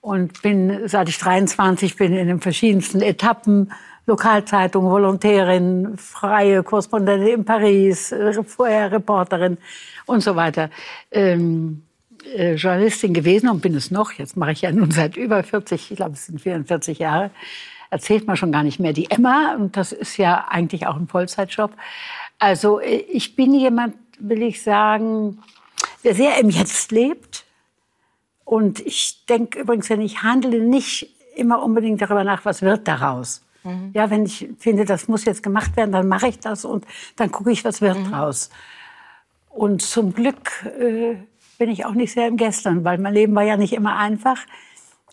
Und 0.07 0.41
bin, 0.41 0.87
seit 0.87 1.09
ich 1.09 1.19
23 1.19 1.97
bin, 1.97 2.13
in 2.13 2.29
den 2.29 2.41
verschiedensten 2.41 3.03
Etappen 3.03 3.73
Lokalzeitung, 4.07 4.85
Volontärin, 4.85 5.97
freie 5.97 6.63
Korrespondentin 6.63 7.41
in 7.41 7.45
Paris, 7.45 8.15
vorher 8.47 8.93
Reporterin 8.93 9.59
und 10.07 10.21
so 10.21 10.37
weiter. 10.37 10.71
Ähm, 11.11 11.83
äh, 12.37 12.55
Journalistin 12.55 13.15
gewesen 13.15 13.49
und 13.49 13.63
bin 13.63 13.75
es 13.75 13.91
noch. 13.91 14.13
Jetzt 14.13 14.37
mache 14.37 14.53
ich 14.53 14.61
ja 14.61 14.71
nun 14.71 14.93
seit 14.93 15.17
über 15.17 15.43
40, 15.43 15.91
ich 15.91 15.97
glaube, 15.97 16.13
es 16.13 16.27
sind 16.27 16.41
44 16.41 17.01
Jahre. 17.01 17.33
Erzählt 17.91 18.29
man 18.29 18.37
schon 18.37 18.53
gar 18.53 18.63
nicht 18.63 18.79
mehr 18.79 18.93
die 18.93 19.11
Emma. 19.11 19.57
Und 19.57 19.77
das 19.77 19.91
ist 19.91 20.19
ja 20.19 20.47
eigentlich 20.49 20.87
auch 20.87 20.95
ein 20.95 21.09
Vollzeitjob. 21.09 21.73
Also 22.39 22.79
äh, 22.79 23.05
ich 23.11 23.35
bin 23.35 23.53
jemand, 23.53 23.97
will 24.21 24.45
ich 24.45 24.63
sagen, 24.63 25.39
der 26.05 26.15
sehr 26.15 26.39
im 26.39 26.51
Jetzt 26.51 26.93
lebt. 26.93 27.46
Und 28.47 28.79
ich 28.79 29.27
denke 29.27 29.59
übrigens, 29.59 29.91
wenn 29.91 30.01
ich 30.01 30.23
handle, 30.23 30.61
nicht 30.61 31.11
immer 31.35 31.63
unbedingt 31.63 32.01
darüber 32.01 32.23
nach, 32.23 32.45
was 32.45 32.63
wird 32.63 32.87
daraus. 32.87 33.43
Mhm. 33.65 33.91
Ja, 33.93 34.09
wenn 34.09 34.25
ich 34.25 34.49
finde, 34.59 34.85
das 34.85 35.09
muss 35.09 35.25
jetzt 35.25 35.43
gemacht 35.43 35.77
werden, 35.77 35.91
dann 35.91 36.07
mache 36.07 36.29
ich 36.29 36.39
das 36.39 36.65
und 36.65 36.87
dann 37.17 37.33
gucke 37.33 37.51
ich, 37.51 37.65
was 37.65 37.81
wird 37.81 37.99
mhm. 37.99 38.11
draus. 38.11 38.51
Und 39.51 39.83
zum 39.83 40.15
Glück 40.15 40.65
äh, 40.79 41.17
bin 41.59 41.71
ich 41.71 41.85
auch 41.87 41.93
nicht 41.93 42.13
sehr 42.13 42.29
im 42.29 42.37
Gestern, 42.37 42.85
weil 42.85 42.99
mein 42.99 43.15
Leben 43.15 43.35
war 43.35 43.43
ja 43.43 43.57
nicht 43.57 43.73
immer 43.73 43.97
einfach. 43.97 44.39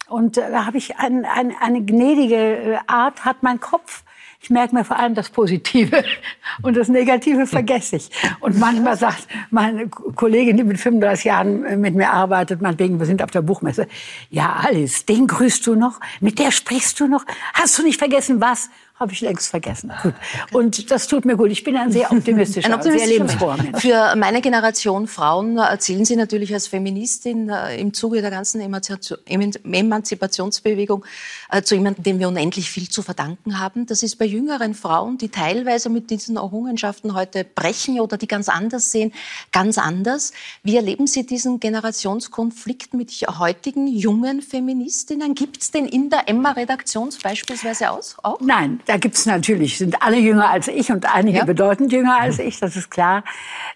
Und 0.08 0.38
äh, 0.38 0.52
da 0.52 0.68
habe 0.68 0.78
ich 0.78 0.98
ein, 0.98 1.26
ein, 1.26 1.56
eine 1.60 1.84
gnädige 1.84 2.36
äh, 2.36 2.78
Art, 2.86 3.26
hat 3.26 3.42
mein 3.42 3.60
Kopf 3.60 4.04
ich 4.44 4.50
merke 4.50 4.76
mir 4.76 4.84
vor 4.84 5.00
allem 5.00 5.16
das 5.16 5.30
Positive 5.30 6.04
und 6.62 6.76
das 6.76 6.90
Negative 6.90 7.48
vergesse 7.48 7.96
ich. 7.96 8.10
Und 8.42 8.60
manchmal 8.60 8.98
sagt 8.98 9.26
meine 9.52 9.88
Kollegin, 9.88 10.58
die 10.58 10.66
mit 10.66 10.80
35 10.80 11.26
Jahren 11.26 11.66
äh, 11.66 11.78
mit 11.78 11.96
mir 11.96 12.12
arbeitet, 12.12 12.62
meinetwegen, 12.62 13.00
wir 13.00 13.06
sind 13.06 13.24
auf 13.24 13.32
der 13.32 13.42
Buchmesse, 13.42 13.88
ja 14.30 14.58
Alice, 14.68 15.06
den 15.06 15.28
grüßt 15.28 15.66
du 15.66 15.76
noch, 15.76 16.02
mit 16.20 16.40
der 16.40 16.52
sprichst 16.52 17.00
du 17.00 17.08
noch, 17.08 17.26
hast 17.54 17.80
du 17.80 17.84
nicht 17.84 17.98
vergessen 17.98 18.42
was? 18.42 18.70
Habe 19.04 19.14
ich 19.14 19.22
längst 19.22 19.50
vergessen. 19.50 19.92
Gut. 20.04 20.14
Und 20.52 20.92
das 20.92 21.08
tut 21.08 21.26
mir 21.26 21.38
gut. 21.38 21.52
Ich 21.52 21.64
bin 21.64 21.78
ein 21.78 21.92
sehr 21.92 22.12
optimistischer, 22.12 22.68
ein 22.68 22.74
optimistischer 22.74 23.08
sehr 23.08 23.20
lebensfroher 23.20 23.58
Mensch. 23.58 23.82
Für 23.82 24.16
meine 24.16 24.42
Generation 24.42 25.08
Frauen 25.08 25.58
erzählen 25.58 26.06
Sie 26.06 26.16
natürlich 26.16 26.54
als 26.54 26.68
Feministin 26.68 27.50
äh, 27.50 27.80
im 27.80 27.94
Zuge 27.94 28.22
der 28.22 28.32
ganzen 28.32 28.62
Emanzipationsbewegung 28.62 31.06
äh, 31.52 31.62
zu 31.62 31.76
jemandem, 31.76 32.04
dem 32.04 32.20
wir 32.20 32.28
unendlich 32.28 32.70
viel 32.70 32.90
zu 32.90 33.02
verdanken 33.02 33.60
haben. 33.60 33.86
Das 33.86 34.04
ist 34.04 34.16
bei 34.16 34.26
jüngeren 34.26 34.74
Frauen, 34.74 35.18
die 35.18 35.30
teilweise 35.30 35.90
mit 35.90 36.10
diesen 36.10 36.38
Errungenschaften 36.38 37.14
heute 37.14 37.44
brechen 37.44 38.00
oder 38.00 38.18
die 38.18 38.28
ganz 38.28 38.50
anders 38.50 38.92
sehen, 38.92 39.14
ganz 39.52 39.78
anders. 39.78 40.34
Wie 40.64 40.76
erleben 40.76 41.08
Sie 41.08 41.26
diesen 41.26 41.60
Generationskonflikt 41.60 42.94
mit 42.94 43.12
heutigen 43.12 43.88
jungen 43.88 44.42
Feministinnen? 44.42 45.36
Gibt 45.36 45.62
es 45.62 45.72
den 45.72 45.86
in 45.86 46.10
der 46.10 46.30
Emma-Redaktion 46.30 47.10
beispielsweise 47.22 47.92
auch? 47.92 48.40
Nein, 48.40 48.80
da 48.94 49.00
gibt 49.00 49.16
es 49.16 49.26
natürlich, 49.26 49.80
sind 49.80 50.04
alle 50.04 50.20
jünger 50.20 50.52
als 50.52 50.68
ich 50.68 50.92
und 50.92 51.12
einige 51.12 51.40
ja. 51.40 51.46
bedeutend 51.46 51.92
jünger 51.92 52.20
als 52.20 52.38
ich, 52.38 52.60
das 52.60 52.76
ist 52.76 52.92
klar. 52.92 53.24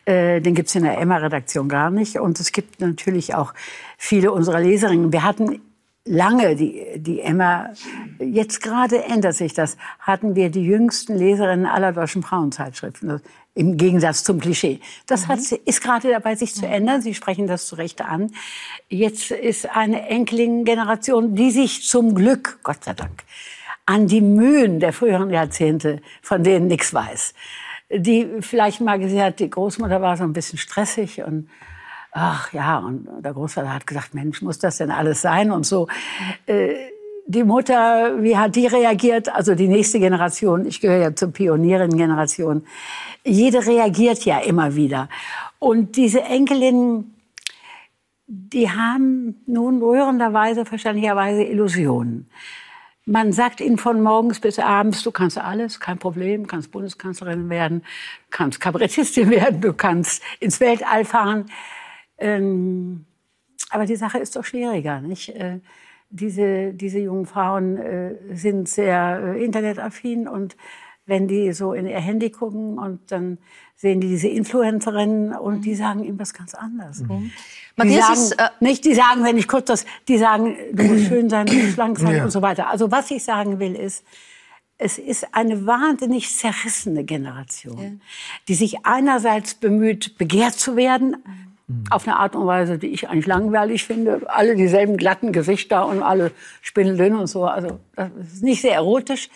Äh, 0.06 0.42
den 0.42 0.54
gibt 0.54 0.70
es 0.70 0.76
in 0.76 0.84
der 0.84 1.00
Emma-Redaktion 1.00 1.68
gar 1.70 1.90
nicht. 1.90 2.20
Und 2.20 2.40
es 2.40 2.52
gibt 2.52 2.82
natürlich 2.82 3.34
auch 3.34 3.56
viele 3.98 4.32
unserer 4.32 4.60
Leserinnen. 4.60 5.12
Wir 5.12 5.24
hatten 5.24 5.60
lange 6.06 6.56
die, 6.56 6.84
die 6.98 7.22
Emma, 7.22 7.72
jetzt 8.20 8.62
gerade 8.62 9.06
ändert 9.06 9.34
sich 9.34 9.56
das, 9.56 9.78
hatten 10.00 10.36
wir 10.36 10.52
die 10.52 10.64
jüngsten 10.64 11.18
Leserinnen 11.18 11.66
aller 11.66 11.94
deutschen 11.94 12.22
Frauenzeitschriften. 12.22 13.20
Im 13.56 13.76
Gegensatz 13.76 14.24
zum 14.24 14.40
Klischee. 14.40 14.82
Das 15.08 15.24
mhm. 15.24 15.30
hat, 15.30 15.40
ist 15.40 15.82
gerade 15.82 16.12
dabei, 16.12 16.36
sich 16.36 16.54
zu 16.54 16.68
ändern. 16.68 17.02
Sie 17.02 17.16
sprechen 17.16 17.48
das 17.48 17.66
zu 17.66 17.74
Recht 17.74 18.02
an. 18.02 18.34
Jetzt 18.88 19.32
ist 19.32 19.68
eine 19.76 20.08
Enkelin-Generation, 20.10 21.34
die 21.34 21.50
sich 21.50 21.88
zum 21.88 22.14
Glück, 22.14 22.60
Gott 22.62 22.84
sei 22.84 22.94
Dank, 22.94 23.24
an 23.88 24.06
die 24.06 24.22
Mühen 24.22 24.80
der 24.80 24.94
früheren 24.94 25.32
Jahrzehnte, 25.32 26.02
von 26.22 26.44
denen 26.44 26.68
nichts 26.68 26.94
weiß. 26.94 27.34
Die 27.90 28.28
vielleicht 28.42 28.82
mal 28.82 29.00
gesehen 29.00 29.24
hat, 29.24 29.40
die 29.40 29.50
Großmutter 29.50 30.02
war 30.02 30.18
so 30.18 30.26
ein 30.26 30.34
bisschen 30.34 30.60
stressig 30.60 31.24
und 31.24 31.50
ach 32.12 32.52
ja, 32.52 32.80
und 32.80 33.08
der 33.24 33.34
Großvater 33.34 33.74
hat 33.74 33.88
gesagt, 33.88 34.14
Mensch, 34.14 34.42
muss 34.42 34.60
das 34.60 34.78
denn 34.78 34.92
alles 34.92 35.22
sein 35.22 35.52
und 35.52 35.66
so. 35.66 35.88
Äh, 36.48 36.74
die 37.28 37.44
Mutter, 37.44 38.22
wie 38.22 38.38
hat 38.38 38.56
die 38.56 38.68
reagiert? 38.68 39.34
Also 39.34 39.56
die 39.56 39.68
nächste 39.68 40.00
Generation, 40.00 40.66
ich 40.66 40.82
gehöre 40.82 41.02
ja 41.02 41.16
zur 41.16 41.32
Pionierinnen-Generation. 41.32 42.66
Jede 43.26 43.66
reagiert 43.66 44.24
ja 44.26 44.40
immer 44.40 44.76
wieder. 44.76 45.10
Und 45.60 45.96
diese 45.96 46.22
Enkelinnen, 46.22 47.16
die 48.28 48.70
haben 48.70 49.44
nun 49.46 49.82
rührenderweise, 49.82 50.66
verständlicherweise 50.66 51.44
Illusionen. 51.44 52.30
Man 53.10 53.32
sagt 53.32 53.62
ihnen 53.62 53.78
von 53.78 54.02
morgens 54.02 54.42
bis 54.42 54.60
abends, 54.60 55.02
du 55.02 55.12
kannst 55.12 55.38
alles, 55.38 55.80
kein 55.80 55.98
Problem, 55.98 56.46
kannst 56.46 56.72
Bundeskanzlerin 56.72 57.50
werden, 57.50 57.86
kannst 58.32 58.60
Kabarettistin 58.60 59.30
werden, 59.32 59.62
du 59.62 59.72
kannst 59.72 60.22
ins 60.42 60.60
Weltall 60.60 61.06
fahren. 61.06 61.46
Ähm, 62.18 63.06
aber 63.70 63.86
die 63.86 63.96
Sache 63.96 64.18
ist 64.18 64.36
doch 64.36 64.44
schwieriger, 64.44 65.00
nicht? 65.00 65.30
Äh, 65.30 65.62
diese, 66.10 66.74
diese 66.74 67.00
jungen 67.00 67.26
Frauen 67.26 67.78
äh, 67.78 68.16
sind 68.34 68.68
sehr 68.68 69.36
äh, 69.38 69.42
internetaffin 69.46 70.28
und 70.28 70.58
wenn 71.08 71.28
die 71.28 71.54
so 71.54 71.74
in 71.74 71.88
ihr 71.88 72.00
Handy 72.00 72.30
gucken 72.30 72.78
und 72.78 73.00
dann 73.12 73.40
sehen 73.76 74.02
die 74.02 74.10
diese 74.10 74.28
Influencerinnen 74.28 75.34
und 75.34 75.62
die 75.62 75.76
sagen 75.76 76.04
ihm 76.04 76.20
was 76.20 76.34
ganz 76.34 76.54
anderes. 76.54 77.02
Mhm. 77.02 77.32
Die 77.82 77.96
sagen, 77.96 78.14
ist, 78.14 78.32
äh, 78.34 78.50
nicht, 78.60 78.86
die 78.86 78.94
sagen, 78.94 79.24
wenn 79.24 79.38
ich 79.38 79.48
kurz 79.48 79.66
das, 79.66 79.86
die 80.08 80.18
sagen, 80.18 80.56
du 80.74 80.84
musst 80.84 81.08
schön 81.08 81.30
sein, 81.30 81.46
du 81.46 81.54
musst 81.54 81.74
schlank 81.74 82.00
sein 82.00 82.18
ja. 82.18 82.24
und 82.24 82.32
so 82.32 82.42
weiter. 82.42 82.70
Also 82.70 82.92
was 82.92 83.10
ich 83.12 83.24
sagen 83.24 83.60
will 83.60 83.76
ist, 83.76 84.04
es 84.80 84.98
ist 84.98 85.34
eine 85.34 85.66
wahnsinnig 85.66 86.36
zerrissene 86.36 87.04
Generation, 87.04 87.82
ja. 87.82 87.90
die 88.48 88.54
sich 88.56 88.86
einerseits 88.86 89.56
bemüht, 89.56 90.18
begehrt 90.18 90.56
zu 90.56 90.76
werden, 90.76 91.18
mhm. 91.68 91.84
auf 91.90 92.08
eine 92.08 92.18
Art 92.18 92.36
und 92.36 92.46
Weise, 92.48 92.78
die 92.78 92.88
ich 92.88 93.10
eigentlich 93.10 93.28
langweilig 93.28 93.86
finde. 93.86 94.22
Alle 94.28 94.56
dieselben 94.56 94.98
glatten 94.98 95.32
Gesichter 95.32 95.88
und 95.88 96.02
alle 96.02 96.32
spindeldünn 96.62 97.16
und 97.16 97.28
so. 97.28 97.46
Also 97.46 97.80
das 97.96 98.10
ist 98.34 98.44
nicht 98.44 98.62
sehr 98.62 98.74
erotisch 98.74 99.30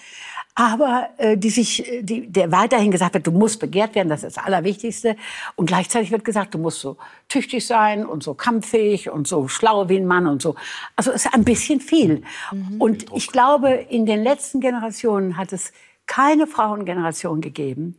aber 0.55 1.09
äh, 1.17 1.37
die 1.37 1.49
sich, 1.49 1.87
äh, 1.87 2.01
die, 2.01 2.27
der 2.27 2.51
weiterhin 2.51 2.91
gesagt 2.91 3.13
wird, 3.13 3.27
du 3.27 3.31
musst 3.31 3.59
begehrt 3.59 3.95
werden, 3.95 4.09
das 4.09 4.23
ist 4.23 4.37
das 4.37 4.43
Allerwichtigste. 4.43 5.15
Und 5.55 5.67
gleichzeitig 5.67 6.11
wird 6.11 6.25
gesagt, 6.25 6.53
du 6.53 6.57
musst 6.57 6.81
so 6.81 6.97
tüchtig 7.29 7.65
sein 7.65 8.05
und 8.05 8.23
so 8.23 8.33
kampffähig 8.33 9.09
und 9.09 9.27
so 9.27 9.47
schlau 9.47 9.87
wie 9.89 9.97
ein 9.97 10.05
Mann 10.05 10.27
und 10.27 10.41
so. 10.41 10.55
Also 10.95 11.11
es 11.11 11.25
ist 11.25 11.33
ein 11.33 11.43
bisschen 11.43 11.79
viel. 11.79 12.23
Mhm. 12.51 12.81
Und 12.81 13.05
ich 13.15 13.27
glaube, 13.27 13.69
in 13.71 14.05
den 14.05 14.23
letzten 14.23 14.59
Generationen 14.59 15.37
hat 15.37 15.53
es 15.53 15.71
keine 16.05 16.47
Frauengeneration 16.47 17.41
gegeben, 17.41 17.97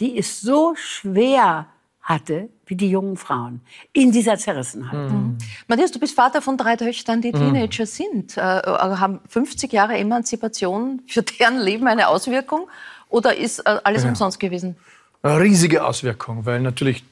die 0.00 0.18
es 0.18 0.40
so 0.40 0.74
schwer 0.76 1.66
hatte 2.02 2.50
wie 2.66 2.74
die 2.74 2.90
jungen 2.90 3.16
Frauen 3.16 3.60
in 3.92 4.12
dieser 4.12 4.36
Zerrissenheit. 4.36 5.10
Mhm. 5.10 5.38
Matthias, 5.68 5.92
du 5.92 6.00
bist 6.00 6.14
Vater 6.14 6.42
von 6.42 6.56
drei 6.56 6.76
Töchtern, 6.76 7.22
die 7.22 7.32
mhm. 7.32 7.38
Teenager 7.38 7.86
sind. 7.86 8.36
Äh, 8.36 8.40
äh 8.40 8.62
haben 8.96 9.20
50 9.28 9.72
Jahre 9.72 9.96
Emanzipation 9.96 11.02
für 11.06 11.22
deren 11.22 11.58
Leben 11.58 11.86
eine 11.86 12.08
Auswirkung 12.08 12.68
oder 13.08 13.36
ist 13.36 13.60
äh, 13.60 13.78
alles 13.84 14.02
ja. 14.02 14.08
umsonst 14.08 14.40
gewesen? 14.40 14.76
Eine 15.22 15.40
riesige 15.40 15.84
Auswirkung, 15.84 16.44
weil 16.44 16.60
natürlich 16.60 17.04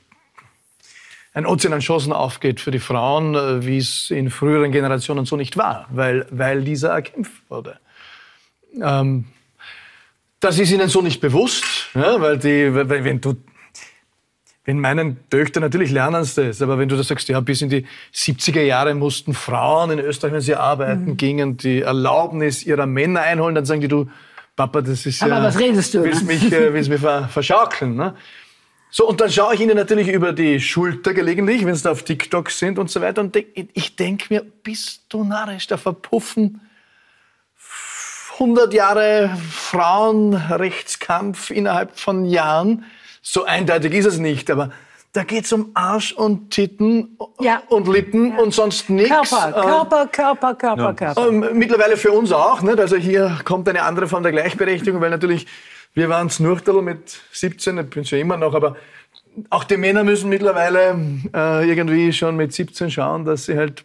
ein 1.35 1.47
Ozean 1.47 1.73
an 1.73 1.81
Chancen 1.81 2.13
aufgeht 2.13 2.61
für 2.61 2.71
die 2.71 2.79
Frauen, 2.79 3.35
äh, 3.35 3.67
wie 3.67 3.79
es 3.79 4.11
in 4.11 4.31
früheren 4.31 4.73
Generationen 4.73 5.25
so 5.25 5.37
nicht 5.37 5.57
war, 5.57 5.87
weil, 5.91 6.27
weil 6.31 6.63
dieser 6.63 6.91
erkämpft 6.91 7.49
wurde. 7.49 7.79
Ähm, 8.81 9.27
das 10.41 10.59
ist 10.59 10.71
ihnen 10.71 10.89
so 10.89 11.01
nicht 11.01 11.21
bewusst, 11.21 11.65
ja, 11.95 12.21
weil 12.21 12.39
die, 12.39 12.75
wenn 12.75 13.21
du 13.21 13.37
in 14.67 14.81
meinen 14.81 15.19
Töchtern 15.29 15.63
natürlich 15.63 15.91
lernen 15.91 16.25
sie 16.25 16.47
das, 16.47 16.63
aber 16.63 16.79
wenn 16.79 16.89
du 16.89 16.97
da 16.97 17.03
sagst, 17.03 17.29
ja, 17.29 17.39
bis 17.41 17.61
in 17.61 17.69
die 17.69 17.87
70er 18.15 18.63
Jahre 18.63 18.95
mussten 18.95 19.35
Frauen 19.35 19.91
in 19.91 19.99
Österreich, 19.99 20.33
wenn 20.33 20.41
sie 20.41 20.55
arbeiten 20.55 21.05
mhm. 21.05 21.17
gingen, 21.17 21.57
die 21.59 21.83
Erlaubnis 21.83 22.65
ihrer 22.65 22.87
Männer 22.87 23.21
einholen, 23.21 23.55
dann 23.55 23.67
sagen 23.67 23.83
die, 23.83 23.89
du, 23.89 24.09
Papa, 24.57 24.81
das 24.81 25.05
ist 25.05 25.23
aber 25.23 25.37
ja... 25.37 25.43
was 25.43 25.59
redest 25.59 25.95
du? 25.95 26.03
Willst 26.03 26.27
mich, 26.27 26.51
äh, 26.53 26.73
willst 26.73 26.89
mich 26.89 27.01
verschaukeln, 27.01 27.97
ne? 27.97 28.15
So, 28.91 29.09
und 29.09 29.21
dann 29.21 29.29
schaue 29.29 29.55
ich 29.55 29.61
ihnen 29.61 29.77
natürlich 29.77 30.07
über 30.07 30.33
die 30.33 30.61
Schulter 30.61 31.15
gelegentlich, 31.15 31.67
wenn 31.67 31.75
sie 31.75 31.83
da 31.83 31.91
auf 31.91 32.05
TikTok 32.05 32.51
sind 32.51 32.79
und 32.79 32.89
so 32.89 33.01
weiter. 33.01 33.23
Und 33.23 33.35
denk, 33.35 33.49
ich 33.55 33.97
denke 33.97 34.33
mir, 34.33 34.45
bist 34.63 35.07
du 35.09 35.25
narrisch, 35.25 35.67
da 35.67 35.77
verpuffen 35.77 36.61
100 38.35 38.73
Jahre 38.73 39.37
Frauenrechtskampf 39.51 41.51
innerhalb 41.51 41.99
von 41.99 42.25
Jahren. 42.25 42.85
So 43.27 43.45
eindeutig 43.45 43.95
ist 43.95 44.05
es 44.05 44.19
nicht, 44.19 44.51
aber 44.51 44.71
da 45.15 45.25
geht's 45.25 45.51
um 45.53 45.71
Arsch 45.73 46.13
und 46.13 46.51
Titten 46.51 47.17
ja. 47.41 47.63
und 47.69 47.89
Lippen 47.89 48.33
ja. 48.33 48.39
und 48.39 48.53
sonst 48.53 48.91
nichts. 48.91 49.31
Körper, 49.31 49.53
Körper, 49.53 50.07
Körper, 50.09 50.55
Körper, 50.55 50.83
ja. 50.83 50.93
Körper. 50.93 51.29
Ähm, 51.29 51.47
mittlerweile 51.55 51.97
für 51.97 52.13
uns 52.13 52.33
auch. 52.33 52.61
Nicht? 52.61 52.79
Also 52.79 52.97
hier 52.97 53.39
kommt 53.45 53.67
eine 53.69 53.83
andere 53.83 54.09
Form 54.09 54.23
der 54.23 54.33
Gleichberechtigung, 54.33 55.01
weil 55.01 55.11
natürlich, 55.11 55.47
wir 55.95 56.11
waren 56.11 56.29
Snurchtel 56.29 56.83
mit 56.83 57.19
17, 57.33 57.79
ich 57.79 57.91
bin 57.91 58.05
schon 58.05 58.19
immer 58.19 58.37
noch, 58.37 58.55
aber 58.55 58.77
auch 59.49 59.65
die 59.65 59.79
Männer 59.79 60.05
müssen 60.05 60.29
mittlerweile 60.29 60.97
äh, 61.33 61.67
irgendwie 61.67 62.13
schon 62.13 62.37
mit 62.37 62.53
17 62.53 62.91
schauen, 62.91 63.25
dass 63.25 63.47
sie 63.47 63.57
halt 63.57 63.85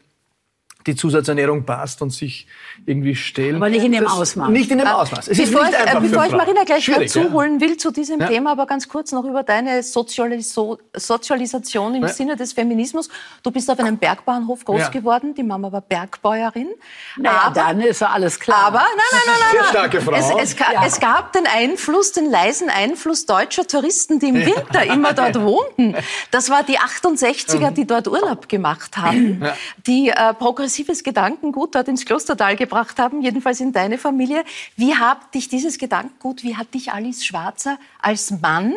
die 0.85 0.95
Zusatzernährung 0.95 1.63
passt 1.63 2.01
und 2.01 2.09
sich 2.09 2.47
irgendwie 2.89 3.15
stellen. 3.15 3.57
Aber 3.57 3.69
nicht 3.69 3.85
in 3.85 3.91
dem 3.91 4.03
das, 4.03 4.13
Ausmaß. 4.13 4.49
Nicht 4.49 4.71
in 4.71 4.79
dem 4.79 4.87
Ausmaß. 4.87 5.27
Es 5.27 5.37
bevor 5.37 5.61
ist 5.61 5.71
nicht 5.71 5.79
ich, 5.85 6.11
bevor 6.11 6.25
ich 6.25 6.31
Marina 6.31 6.63
gleich 6.63 7.09
zuholen 7.09 7.61
will 7.61 7.77
zu 7.77 7.91
diesem 7.91 8.19
ja. 8.19 8.27
Thema, 8.27 8.51
aber 8.51 8.65
ganz 8.65 8.89
kurz 8.89 9.11
noch 9.11 9.23
über 9.23 9.43
deine 9.43 9.83
Sozialis 9.83 10.57
Sozialisation 10.95 11.95
im 11.95 12.03
ja. 12.03 12.07
Sinne 12.09 12.35
des 12.35 12.53
Feminismus. 12.53 13.09
Du 13.43 13.51
bist 13.51 13.69
auf 13.69 13.79
einem 13.79 13.97
Bergbahnhof 13.97 14.65
groß 14.65 14.81
ja. 14.81 14.89
geworden, 14.89 15.35
die 15.35 15.43
Mama 15.43 15.71
war 15.71 15.81
Bergbäuerin. 15.81 16.69
Naja, 17.17 17.41
aber, 17.45 17.55
dann 17.55 17.81
ist 17.81 18.01
ja 18.01 18.09
alles 18.09 18.39
klar. 18.39 18.65
Aber, 18.65 18.79
nein, 18.79 18.87
nein, 19.11 19.21
nein, 19.25 19.35
nein. 19.39 19.51
Sehr 19.51 19.69
starke 19.69 20.01
Frau. 20.01 20.13
Es, 20.13 20.51
es, 20.51 20.55
es, 20.85 20.99
gab 20.99 21.33
den 21.33 21.45
Einfluss, 21.45 22.11
den 22.11 22.29
leisen 22.29 22.69
Einfluss 22.69 23.25
deutscher 23.27 23.67
Touristen, 23.67 24.19
die 24.19 24.29
im 24.29 24.45
Winter 24.45 24.83
immer 24.85 25.13
dort 25.13 25.39
wohnten. 25.41 25.95
Das 26.31 26.49
war 26.49 26.63
die 26.63 26.79
68er, 26.79 27.71
die 27.71 27.85
dort 27.85 28.07
Urlaub 28.07 28.49
gemacht 28.49 28.97
haben, 28.97 29.43
die 29.85 30.09
äh, 30.09 30.33
progressives 30.33 31.03
Gedankengut 31.03 31.75
dort 31.75 31.87
ins 31.87 32.05
Klostertal 32.05 32.55
gebracht 32.55 32.78
haben, 32.97 33.21
jedenfalls 33.21 33.59
in 33.59 33.71
deine 33.71 33.97
Familie. 33.97 34.43
Wie 34.75 34.95
hat 34.95 35.33
dich 35.33 35.47
dieses 35.49 35.77
Gedankengut, 35.77 36.43
wie 36.43 36.55
hat 36.55 36.73
dich 36.73 36.91
Alice 36.91 37.25
Schwarzer 37.25 37.77
als 38.01 38.31
Mann, 38.31 38.73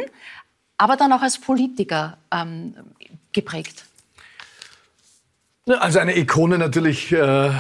aber 0.77 0.97
dann 0.97 1.13
auch 1.13 1.23
als 1.23 1.39
Politiker 1.39 2.17
ähm, 2.31 2.75
geprägt? 3.33 3.85
Also 5.69 6.01
eine 6.01 6.17
Ikone 6.19 6.59
natürlich 6.59 7.13
äh, 7.13 7.51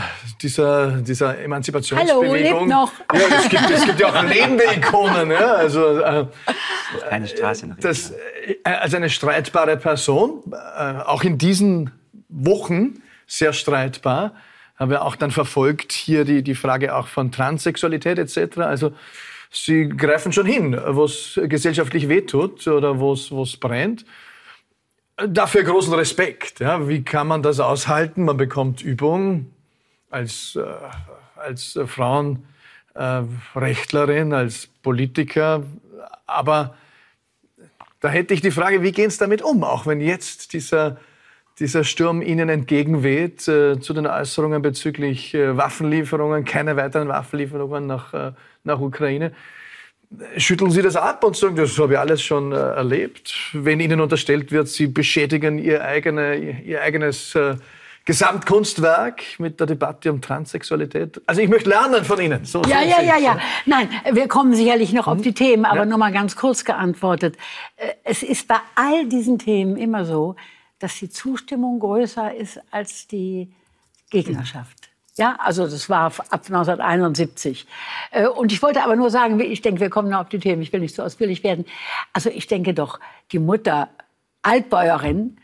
dieser, 0.42 1.02
dieser 1.02 1.38
Emanzipationsbewegung. 1.38 2.24
Hallo, 2.24 2.34
lebt 2.34 2.66
noch. 2.66 2.92
Ja, 3.14 3.38
es 3.38 3.48
gibt, 3.48 3.70
es 3.70 3.84
gibt 3.86 4.00
ja 4.00 4.08
auch 4.08 4.24
lebende 4.24 4.64
Ikonen. 4.74 5.30
Ja, 5.30 5.52
also, 5.52 6.00
äh, 6.00 6.26
eine 7.10 7.28
Straße 7.28 7.68
noch. 7.68 7.76
Das, 7.76 8.10
äh, 8.10 8.56
also 8.64 8.96
eine 8.96 9.08
streitbare 9.08 9.76
Person, 9.76 10.42
äh, 10.50 11.00
auch 11.04 11.22
in 11.22 11.38
diesen 11.38 11.92
Wochen 12.28 13.00
sehr 13.28 13.52
streitbar. 13.52 14.32
Haben 14.82 14.90
wir 14.90 15.04
auch 15.04 15.16
dann 15.16 15.30
verfolgt 15.30 15.92
hier 15.92 16.24
die, 16.24 16.42
die 16.42 16.54
Frage 16.54 16.94
auch 16.94 17.06
von 17.06 17.32
Transsexualität 17.32 18.18
etc. 18.18 18.58
Also 18.58 18.92
sie 19.50 19.88
greifen 19.88 20.32
schon 20.32 20.46
hin, 20.46 20.78
wo 20.88 21.04
es 21.04 21.40
gesellschaftlich 21.44 22.08
wehtut 22.08 22.66
oder 22.66 22.98
wo 22.98 23.12
es 23.12 23.56
brennt. 23.56 24.04
Dafür 25.16 25.62
großen 25.62 25.94
Respekt. 25.94 26.60
Ja. 26.60 26.88
Wie 26.88 27.02
kann 27.02 27.28
man 27.28 27.42
das 27.42 27.60
aushalten? 27.60 28.24
Man 28.24 28.36
bekommt 28.36 28.82
Übung 28.82 29.50
als, 30.10 30.56
äh, 30.56 30.64
als 31.36 31.78
Frauenrechtlerin, 31.86 34.32
äh, 34.32 34.36
als 34.36 34.66
Politiker. 34.82 35.62
Aber 36.26 36.74
da 38.00 38.08
hätte 38.08 38.34
ich 38.34 38.40
die 38.40 38.50
Frage, 38.50 38.82
wie 38.82 38.90
gehen 38.90 39.10
Sie 39.10 39.18
damit 39.18 39.42
um? 39.42 39.62
Auch 39.62 39.86
wenn 39.86 40.00
jetzt 40.00 40.54
dieser 40.54 40.96
dieser 41.62 41.84
Sturm 41.84 42.22
Ihnen 42.22 42.48
entgegenweht 42.48 43.46
äh, 43.46 43.78
zu 43.78 43.94
den 43.94 44.06
Äußerungen 44.06 44.62
bezüglich 44.62 45.32
äh, 45.32 45.56
Waffenlieferungen, 45.56 46.44
keine 46.44 46.76
weiteren 46.76 47.06
Waffenlieferungen 47.06 47.86
nach, 47.86 48.12
äh, 48.12 48.32
nach 48.64 48.80
Ukraine. 48.80 49.32
Schütteln 50.36 50.72
Sie 50.72 50.82
das 50.82 50.96
ab 50.96 51.22
und 51.22 51.36
sagen, 51.36 51.54
das 51.54 51.78
habe 51.78 51.92
ich 51.92 51.98
alles 51.98 52.20
schon 52.20 52.50
äh, 52.50 52.56
erlebt. 52.56 53.32
Wenn 53.52 53.78
Ihnen 53.78 54.00
unterstellt 54.00 54.50
wird, 54.50 54.68
Sie 54.68 54.88
beschädigen 54.88 55.58
Ihr, 55.58 55.84
eigene, 55.84 56.34
Ihr 56.36 56.82
eigenes 56.82 57.36
äh, 57.36 57.54
Gesamtkunstwerk 58.06 59.22
mit 59.38 59.60
der 59.60 59.68
Debatte 59.68 60.10
um 60.10 60.20
Transsexualität. 60.20 61.22
Also 61.26 61.42
ich 61.42 61.48
möchte 61.48 61.68
lernen 61.68 62.04
von 62.04 62.20
Ihnen. 62.20 62.44
So, 62.44 62.60
ja, 62.62 62.82
ja, 62.82 63.00
ja, 63.00 63.18
ja. 63.18 63.38
Nein, 63.66 63.88
wir 64.10 64.26
kommen 64.26 64.54
sicherlich 64.54 64.92
noch 64.92 65.06
auf 65.06 65.22
die 65.22 65.32
Themen, 65.32 65.64
aber 65.64 65.80
ja. 65.80 65.86
nur 65.86 65.98
mal 65.98 66.12
ganz 66.12 66.34
kurz 66.34 66.64
geantwortet. 66.64 67.36
Äh, 67.76 67.92
es 68.02 68.24
ist 68.24 68.48
bei 68.48 68.58
all 68.74 69.06
diesen 69.06 69.38
Themen 69.38 69.76
immer 69.76 70.04
so, 70.04 70.34
dass 70.82 70.98
die 70.98 71.10
Zustimmung 71.10 71.78
größer 71.78 72.34
ist 72.34 72.60
als 72.70 73.06
die 73.06 73.52
Gegnerschaft. 74.10 74.90
Ja, 75.16 75.36
also 75.38 75.64
das 75.64 75.90
war 75.90 76.06
ab 76.06 76.42
1971. 76.46 77.66
Äh, 78.10 78.26
und 78.26 78.50
ich 78.50 78.62
wollte 78.62 78.82
aber 78.82 78.96
nur 78.96 79.10
sagen, 79.10 79.38
ich 79.40 79.60
denke, 79.60 79.80
wir 79.80 79.90
kommen 79.90 80.08
noch 80.08 80.20
auf 80.20 80.28
die 80.28 80.38
Themen, 80.38 80.62
ich 80.62 80.72
will 80.72 80.80
nicht 80.80 80.94
so 80.94 81.02
ausführlich 81.02 81.44
werden. 81.44 81.66
Also 82.12 82.30
ich 82.30 82.46
denke 82.46 82.72
doch, 82.72 82.98
die 83.30 83.38
Mutter 83.38 83.90
Altbäuerin 84.40 85.36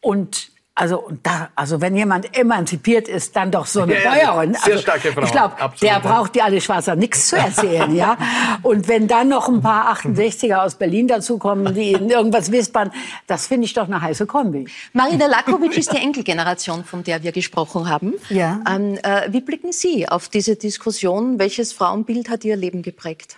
und 0.00 0.52
also, 0.80 1.10
da, 1.22 1.50
also 1.54 1.82
wenn 1.82 1.94
jemand 1.94 2.34
emanzipiert 2.34 3.06
ist, 3.06 3.36
dann 3.36 3.50
doch 3.50 3.66
so 3.66 3.82
eine 3.82 4.02
ja, 4.02 4.10
Bäuerin. 4.10 4.54
Sehr 4.54 4.72
also, 4.72 4.78
starke 4.78 5.12
Frau. 5.12 5.24
Ich 5.24 5.30
glaube, 5.30 5.54
der 5.82 6.00
braucht 6.00 6.34
die 6.34 6.40
alle 6.40 6.58
Schwarzer 6.58 6.96
nichts 6.96 7.28
zu 7.28 7.36
erzählen, 7.36 7.94
ja. 7.94 8.16
Und 8.62 8.88
wenn 8.88 9.06
dann 9.06 9.28
noch 9.28 9.48
ein 9.48 9.60
paar 9.60 9.94
68er 9.94 10.64
aus 10.64 10.76
Berlin 10.76 11.06
dazukommen, 11.06 11.74
die 11.74 11.92
irgendwas 11.92 12.50
wispern, 12.50 12.92
das 13.26 13.46
finde 13.46 13.66
ich 13.66 13.74
doch 13.74 13.84
eine 13.84 14.00
heiße 14.00 14.24
Kombi. 14.24 14.68
Marina 14.94 15.26
Lakovic 15.26 15.76
ist 15.76 15.92
die 15.92 15.98
Enkelgeneration, 15.98 16.82
von 16.84 17.04
der 17.04 17.22
wir 17.22 17.32
gesprochen 17.32 17.86
haben. 17.86 18.14
Ja. 18.30 18.62
Ähm, 18.66 18.98
äh, 19.02 19.30
wie 19.30 19.42
blicken 19.42 19.72
Sie 19.72 20.08
auf 20.08 20.30
diese 20.30 20.56
Diskussion? 20.56 21.38
Welches 21.38 21.74
Frauenbild 21.74 22.30
hat 22.30 22.42
Ihr 22.46 22.56
Leben 22.56 22.80
geprägt? 22.80 23.36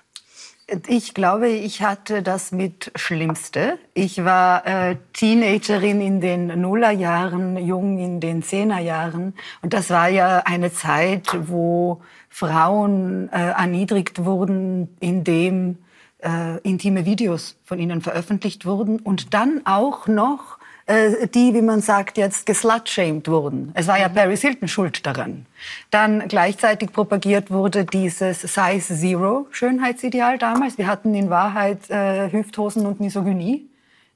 Ich 0.87 1.13
glaube, 1.13 1.49
ich 1.49 1.83
hatte 1.83 2.23
das 2.23 2.51
mit 2.51 2.93
Schlimmste. 2.97 3.79
Ich 3.95 4.25
war 4.25 4.67
äh, 4.67 4.97
Teenagerin 5.13 6.01
in 6.01 6.21
den 6.21 6.61
Nullerjahren, 6.61 7.59
jung 7.59 7.99
in 7.99 8.21
den 8.21 8.43
Zehnerjahren. 8.43 9.35
Und 9.61 9.75
das 9.75 9.91
war 9.91 10.09
ja 10.09 10.43
eine 10.47 10.73
Zeit, 10.73 11.37
wo 11.49 12.01
Frauen 12.31 13.29
äh, 13.33 13.51
erniedrigt 13.51 14.25
wurden, 14.25 14.97
indem 15.01 15.79
äh, 16.23 16.59
intime 16.61 17.05
Videos 17.05 17.57
von 17.65 17.79
ihnen 17.79 18.01
veröffentlicht 18.01 18.65
wurden 18.65 18.99
und 19.01 19.35
dann 19.35 19.63
auch 19.65 20.07
noch 20.07 20.59
die, 20.89 21.55
wie 21.55 21.63
man 21.63 21.81
sagt, 21.81 22.19
jetzt 22.19 22.45
geslutshamed 22.45 23.29
wurden. 23.29 23.71
Es 23.75 23.87
war 23.87 23.99
ja 23.99 24.09
mhm. 24.09 24.15
Paris 24.15 24.41
Hilton 24.41 24.69
schuld 24.69 25.07
daran. 25.07 25.47
Dann 25.91 26.27
gleichzeitig 26.29 26.93
propagiert 26.93 27.51
wurde 27.51 27.85
dieses 27.85 28.43
Size 28.43 28.95
Zero 28.97 29.47
Schönheitsideal 29.51 30.39
damals. 30.39 30.79
Wir 30.79 30.89
hatten 30.89 31.15
in 31.15 31.31
Wahrheit 31.31 31.89
äh, 31.89 32.31
Hüfthosen 32.33 32.87
und 32.87 33.01
Misogynie. 33.01 33.69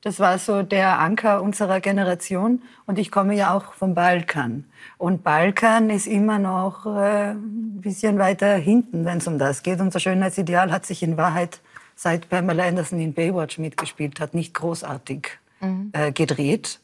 Das 0.03 0.21
war 0.21 0.39
so 0.39 0.63
der 0.63 1.01
Anker 1.01 1.43
unserer 1.43 1.81
Generation. 1.81 2.63
Und 2.87 2.99
ich 2.99 3.11
komme 3.11 3.35
ja 3.35 3.55
auch 3.55 3.73
vom 3.73 3.95
Balkan. 3.95 4.65
Und 4.99 5.25
Balkan 5.25 5.91
ist 5.91 6.07
immer 6.07 6.39
noch 6.39 6.87
äh, 6.87 7.33
ein 7.33 7.81
bisschen 7.81 8.19
weiter 8.19 8.55
hinten, 8.55 9.05
wenn 9.05 9.19
es 9.19 9.27
um 9.27 9.39
das 9.39 9.63
geht. 9.63 9.81
Unser 9.81 10.01
Schönheitsideal 10.01 10.71
hat 10.71 10.87
sich 10.87 11.03
in 11.03 11.17
Wahrheit, 11.17 11.61
seit 11.95 12.29
Pamela 12.29 12.65
Anderson 12.65 13.01
in 13.01 13.15
Baywatch 13.15 13.59
mitgespielt 13.59 14.21
hat, 14.21 14.35
nicht 14.35 14.55
großartig 14.55 15.39
mhm. 15.67 15.91
äh, 15.93 16.13
gedreht. 16.13 16.81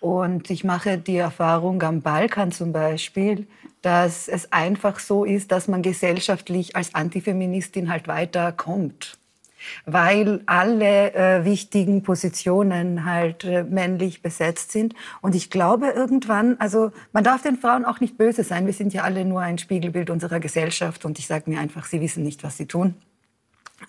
Und 0.00 0.50
ich 0.50 0.64
mache 0.64 0.96
die 0.96 1.16
Erfahrung 1.16 1.82
am 1.82 2.00
Balkan 2.00 2.52
zum 2.52 2.72
Beispiel, 2.72 3.46
dass 3.82 4.28
es 4.28 4.50
einfach 4.52 4.98
so 4.98 5.24
ist, 5.24 5.52
dass 5.52 5.68
man 5.68 5.82
gesellschaftlich 5.82 6.74
als 6.74 6.94
Antifeministin 6.94 7.90
halt 7.90 8.08
weiterkommt. 8.08 9.18
Weil 9.84 10.40
alle 10.46 11.12
äh, 11.12 11.44
wichtigen 11.44 12.02
Positionen 12.02 13.04
halt 13.04 13.44
äh, 13.44 13.62
männlich 13.62 14.22
besetzt 14.22 14.72
sind. 14.72 14.94
Und 15.20 15.34
ich 15.34 15.50
glaube 15.50 15.88
irgendwann, 15.90 16.58
also 16.58 16.92
man 17.12 17.24
darf 17.24 17.42
den 17.42 17.58
Frauen 17.58 17.84
auch 17.84 18.00
nicht 18.00 18.16
böse 18.16 18.42
sein. 18.42 18.64
Wir 18.64 18.72
sind 18.72 18.94
ja 18.94 19.02
alle 19.02 19.26
nur 19.26 19.42
ein 19.42 19.58
Spiegelbild 19.58 20.08
unserer 20.08 20.40
Gesellschaft. 20.40 21.04
Und 21.04 21.18
ich 21.18 21.26
sage 21.26 21.50
mir 21.50 21.60
einfach, 21.60 21.84
sie 21.84 22.00
wissen 22.00 22.22
nicht, 22.22 22.42
was 22.42 22.56
sie 22.56 22.66
tun. 22.66 22.94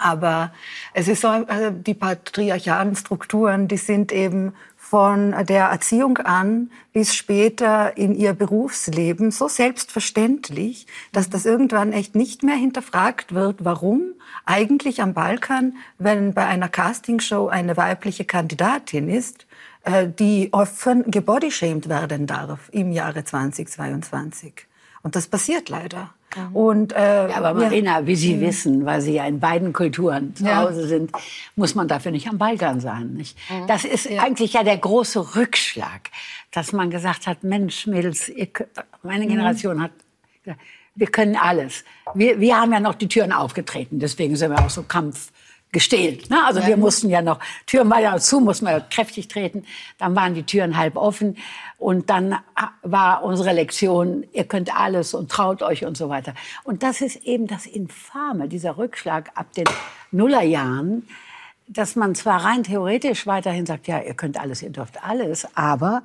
Aber 0.02 0.52
es 0.94 1.08
ist 1.08 1.22
so, 1.22 1.28
also 1.28 1.70
die 1.70 1.94
patriarchalen 1.94 2.96
Strukturen, 2.96 3.68
die 3.68 3.78
sind 3.78 4.12
eben 4.12 4.54
von 4.76 5.34
der 5.46 5.66
Erziehung 5.66 6.18
an 6.18 6.72
bis 6.92 7.16
später 7.16 7.96
in 7.98 8.16
ihr 8.16 8.34
Berufsleben 8.34 9.30
so 9.30 9.48
selbstverständlich, 9.48 10.88
dass 11.12 11.30
das 11.30 11.46
irgendwann 11.46 11.94
echt 11.94 12.16
nicht 12.16 12.42
mehr 12.42 12.56
hinterfragt 12.56 13.34
wird, 13.34 13.64
warum 13.64 14.02
eigentlich 14.44 15.02
am 15.02 15.14
Balkan, 15.14 15.78
wenn 16.00 16.34
bei 16.34 16.46
einer 16.46 16.68
Castingshow 16.68 17.48
eine 17.48 17.78
weibliche 17.78 18.26
Kandidatin 18.26 19.08
ist, 19.08 19.46
äh, 19.84 20.08
die 20.08 20.50
offen 20.52 21.10
gebodyshamed 21.12 21.88
werden 21.88 22.26
darf 22.26 22.70
im 22.72 22.92
Jahre 22.92 23.24
2022. 23.24 24.66
Und 25.04 25.16
das 25.16 25.28
passiert 25.28 25.70
leider. 25.70 26.10
Mhm. 26.36 26.56
Und, 26.56 26.94
äh, 26.94 27.30
ja, 27.30 27.36
aber 27.36 27.54
Marina, 27.54 28.06
wie 28.06 28.16
Sie 28.16 28.40
wissen, 28.40 28.86
weil 28.86 29.02
Sie 29.02 29.14
ja 29.14 29.26
in 29.26 29.40
beiden 29.40 29.74
Kulturen 29.74 30.36
zu 30.36 30.46
Ja. 30.46 30.64
Hause 30.64 30.88
sind, 30.88 31.12
muss 31.56 31.76
man 31.76 31.88
dafür 31.88 32.12
nicht 32.12 32.28
am 32.28 32.38
Balkan 32.38 32.80
sein. 32.80 33.14
Nicht? 33.14 33.38
Das 33.68 33.86
ist 33.86 34.08
eigentlich 34.20 34.54
ja 34.54 34.64
der 34.64 34.78
große 34.78 35.36
Rückschlag, 35.36 36.10
dass 36.52 36.74
man 36.74 36.90
gesagt 36.90 37.28
hat, 37.28 37.44
Mensch, 37.44 37.88
Mädels, 37.88 38.30
ihr, 38.30 38.48
meine 39.04 39.28
Generation 39.28 39.82
hat 39.82 39.92
gesagt, 40.44 40.62
wir 40.96 41.08
können 41.08 41.36
alles. 41.36 41.84
Wir, 42.14 42.40
wir 42.40 42.60
haben 42.60 42.74
ja 42.74 42.80
noch 42.80 42.96
die 42.96 43.08
Türen 43.08 43.32
aufgetreten, 43.32 44.00
deswegen 44.00 44.36
sind 44.36 44.52
wir 44.52 44.60
auch 44.60 44.70
so 44.70 44.84
kampfgestählt. 45.72 46.30
Ne? 46.30 46.38
Also 46.46 46.66
wir 46.66 46.78
mussten 46.78 47.10
ja 47.10 47.22
noch, 47.22 47.40
Türen 47.66 47.90
war 47.90 48.00
ja 48.00 48.18
zu, 48.20 48.40
mussten 48.40 48.66
wir 48.66 48.74
ja 48.74 48.80
kräftig 48.80 49.28
treten, 49.28 49.64
dann 49.98 50.16
waren 50.16 50.34
die 50.34 50.44
Türen 50.44 50.78
halb 50.78 50.96
offen 50.98 51.38
und 51.78 52.10
dann 52.10 52.38
war 52.84 53.24
unsere 53.24 53.54
Lektion, 53.54 54.26
ihr 54.34 54.44
könnt 54.44 54.76
alles 54.76 55.14
und 55.14 55.32
traut 55.32 55.62
euch 55.62 55.86
und 55.86 55.98
so 55.98 56.10
weiter. 56.10 56.34
Und 56.64 56.84
das 56.84 57.02
ist 57.02 57.24
eben 57.24 57.48
das 57.48 57.66
Infame, 57.66 58.48
dieser 58.48 58.78
Rückschlag 58.78 59.32
ab 59.36 59.54
den 59.54 59.66
Nullerjahren, 60.12 61.08
dass 61.74 61.96
man 61.96 62.16
zwar 62.16 62.44
rein 62.44 62.64
theoretisch 62.64 63.26
weiterhin 63.28 63.66
sagt, 63.66 63.88
ja, 63.88 64.02
ihr 64.02 64.14
könnt 64.14 64.40
alles, 64.40 64.62
ihr 64.62 64.72
dürft 64.72 65.04
alles, 65.04 65.48
aber 65.56 66.04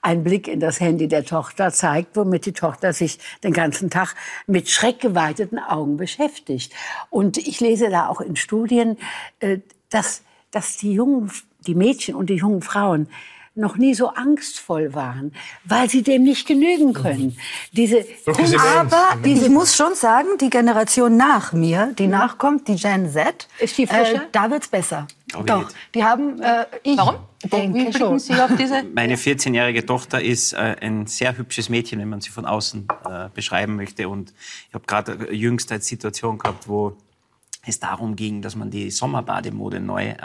ein 0.00 0.24
Blick 0.24 0.48
in 0.48 0.58
das 0.58 0.80
Handy 0.80 1.06
der 1.06 1.24
Tochter 1.24 1.70
zeigt, 1.70 2.16
womit 2.16 2.46
die 2.46 2.52
Tochter 2.52 2.92
sich 2.92 3.18
den 3.44 3.52
ganzen 3.52 3.90
Tag 3.90 4.14
mit 4.46 4.70
schreckgeweiteten 4.70 5.58
Augen 5.58 5.98
beschäftigt. 5.98 6.72
Und 7.10 7.36
ich 7.36 7.60
lese 7.60 7.90
da 7.90 8.08
auch 8.08 8.20
in 8.22 8.36
Studien, 8.36 8.96
äh, 9.40 9.58
dass, 9.90 10.22
dass 10.50 10.78
die 10.78 10.94
jungen, 10.94 11.30
die 11.66 11.74
Mädchen 11.74 12.14
und 12.14 12.30
die 12.30 12.36
jungen 12.36 12.62
Frauen 12.62 13.08
noch 13.54 13.76
nie 13.76 13.94
so 13.94 14.08
angstvoll 14.08 14.94
waren, 14.94 15.32
weil 15.64 15.90
sie 15.90 16.02
dem 16.02 16.22
nicht 16.22 16.46
genügen 16.46 16.94
können. 16.94 17.36
Diese. 17.72 18.04
Aber 18.26 19.18
ich 19.24 19.48
muss 19.48 19.76
schon 19.76 19.94
sagen, 19.94 20.28
die 20.40 20.48
Generation 20.48 21.16
nach 21.16 21.52
mir, 21.52 21.92
die 21.98 22.06
nachkommt, 22.06 22.68
die 22.68 22.76
Gen 22.76 23.10
Z, 23.10 23.48
Ist 23.58 23.76
die 23.76 23.86
frischer? 23.86 24.22
Äh, 24.22 24.28
da 24.32 24.50
wird's 24.50 24.68
besser. 24.68 25.06
Glaube 25.28 25.46
ich 25.46 25.52
Doch, 25.52 25.64
nicht. 25.64 25.76
die 25.94 26.04
haben, 26.04 26.40
äh, 26.42 26.66
ich 26.82 26.96
Warum? 26.96 27.16
denke 27.44 27.78
Wie 27.78 27.82
blicken 27.84 27.98
schon. 27.98 28.18
Sie 28.18 28.34
auf 28.34 28.50
diese? 28.58 28.82
Meine 28.94 29.16
14-jährige 29.16 29.84
Tochter 29.84 30.22
ist 30.22 30.52
äh, 30.54 30.76
ein 30.80 31.06
sehr 31.06 31.36
hübsches 31.36 31.68
Mädchen, 31.68 31.98
wenn 32.00 32.08
man 32.08 32.20
sie 32.20 32.30
von 32.30 32.46
außen 32.46 32.88
äh, 33.08 33.28
beschreiben 33.34 33.76
möchte. 33.76 34.08
Und 34.08 34.32
ich 34.68 34.74
habe 34.74 34.84
gerade 34.86 35.32
jüngst 35.32 35.70
eine 35.72 35.80
Situation 35.82 36.38
gehabt, 36.38 36.68
wo 36.68 36.96
es 37.64 37.78
darum 37.78 38.16
ging, 38.16 38.42
dass 38.42 38.56
man 38.56 38.70
die 38.70 38.90
Sommerbademode 38.90 39.80
neu 39.80 40.08
äh, 40.08 40.16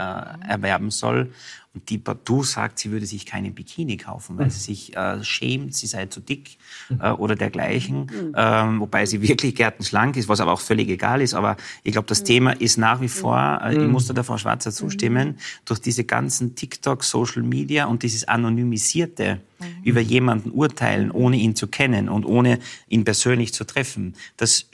erwerben 0.47 0.91
soll. 0.91 1.31
Und 1.77 1.91
die 1.91 1.99
partout 1.99 2.41
sagt, 2.41 2.79
sie 2.79 2.89
würde 2.89 3.05
sich 3.05 3.27
keine 3.27 3.51
Bikini 3.51 3.97
kaufen, 3.97 4.35
weil 4.39 4.49
sie 4.49 4.59
sich 4.59 4.97
äh, 4.97 5.23
schämt, 5.23 5.75
sie 5.75 5.85
sei 5.85 6.07
zu 6.07 6.21
dick 6.21 6.57
äh, 6.99 7.11
oder 7.11 7.35
dergleichen. 7.35 8.33
Ähm, 8.35 8.79
wobei 8.79 9.05
sie 9.05 9.21
wirklich 9.27 9.53
gärtenschlank 9.53 10.17
ist, 10.17 10.27
was 10.27 10.39
aber 10.39 10.53
auch 10.53 10.59
völlig 10.59 10.89
egal 10.89 11.21
ist. 11.21 11.35
Aber 11.35 11.55
ich 11.83 11.91
glaube, 11.91 12.07
das 12.07 12.23
Thema 12.23 12.53
ist 12.59 12.79
nach 12.79 12.99
wie 12.99 13.07
vor, 13.07 13.61
äh, 13.63 13.73
ich 13.73 13.87
muss 13.87 14.07
da 14.07 14.15
der 14.15 14.23
Frau 14.23 14.39
Schwarzer 14.39 14.71
zustimmen, 14.71 15.37
durch 15.65 15.79
diese 15.79 16.03
ganzen 16.03 16.55
TikTok, 16.55 17.03
Social 17.03 17.43
Media 17.43 17.85
und 17.85 18.01
dieses 18.01 18.27
anonymisierte 18.27 19.39
über 19.83 20.01
jemanden 20.01 20.51
urteilen, 20.51 21.11
ohne 21.11 21.37
ihn 21.37 21.55
zu 21.55 21.67
kennen 21.67 22.09
und 22.09 22.25
ohne 22.25 22.59
ihn 22.89 23.03
persönlich 23.03 23.53
zu 23.53 23.63
treffen. 23.63 24.15
Das, 24.37 24.65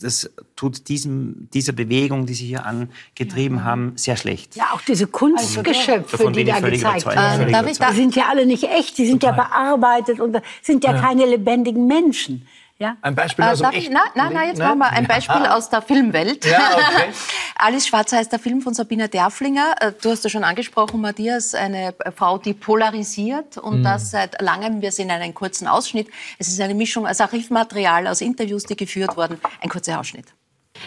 das 0.00 0.30
tut 0.54 0.88
diesem, 0.88 1.48
dieser 1.52 1.72
Bewegung, 1.72 2.26
die 2.26 2.34
Sie 2.34 2.46
hier 2.46 2.64
angetrieben 2.64 3.64
haben, 3.64 3.92
sehr 3.96 4.16
schlecht. 4.16 4.56
Ja, 4.56 4.70
auch 4.74 4.80
diese 4.82 5.06
Kunstgeschöpfe, 5.06 6.16
Davon 6.16 6.32
die 6.32 6.44
völlig 6.56 6.80
gezeigt 6.80 7.06
werden. 7.06 7.50
Völlig 7.50 7.52
darf 7.52 7.66
ich 7.66 7.76
überzeugt. 7.76 7.92
Die 7.92 8.00
sind 8.00 8.16
ja 8.16 8.24
alle 8.30 8.46
nicht 8.46 8.64
echt, 8.64 8.98
die 8.98 9.06
sind 9.06 9.22
ja 9.22 9.32
bearbeitet 9.32 10.20
und 10.20 10.36
sind 10.62 10.84
ja, 10.84 10.94
keine 10.94 11.26
lebendigen 11.26 11.86
Menschen. 11.86 12.46
Ja? 12.78 12.96
Ein 13.02 13.16
Beispiel 13.16 13.44
Äh, 13.44 13.48
aus 13.48 13.58
dem 13.58 13.70
ich, 13.72 13.90
na, 13.90 14.02
na, 14.14 14.30
na, 14.32 14.44
jetzt 14.44 14.58
machen 14.58 14.78
wir 14.78 14.90
ein 14.90 15.06
Beispiel 15.06 15.44
aus 15.46 15.68
der 15.68 15.82
Filmwelt. 15.82 16.44
Ja, 16.44 16.58
okay. 16.74 17.12
Alice 17.56 17.88
Schwarzer 17.88 18.18
heißt 18.18 18.30
der 18.30 18.38
Film 18.38 18.62
von 18.62 18.72
Sabina 18.72 19.08
Derflinger. 19.08 19.74
Äh, 19.80 19.92
Du 20.00 20.10
hast 20.10 20.22
ja 20.22 20.30
schon 20.30 20.44
angesprochen, 20.44 21.00
Matthias, 21.00 21.54
eine 21.56 21.92
Frau, 22.14 22.38
die 22.38 22.54
polarisiert 22.54 23.58
und 23.58 23.82
das 23.82 24.12
seit 24.12 24.40
langem. 24.40 24.80
Wir 24.80 24.92
sehen 24.92 25.10
einen 25.10 25.34
kurzen 25.34 25.66
Ausschnitt. 25.66 26.08
Es 26.38 26.46
ist 26.48 26.60
eine 26.60 26.74
Mischung 26.74 27.04
aus 27.06 27.20
Archivmaterial, 27.20 28.06
aus 28.06 28.20
Interviews, 28.20 28.62
die 28.62 28.76
geführt 28.76 29.16
wurden. 29.16 29.40
Ein 29.60 29.68
kurzer 29.70 29.98
Ausschnitt. 29.98 30.26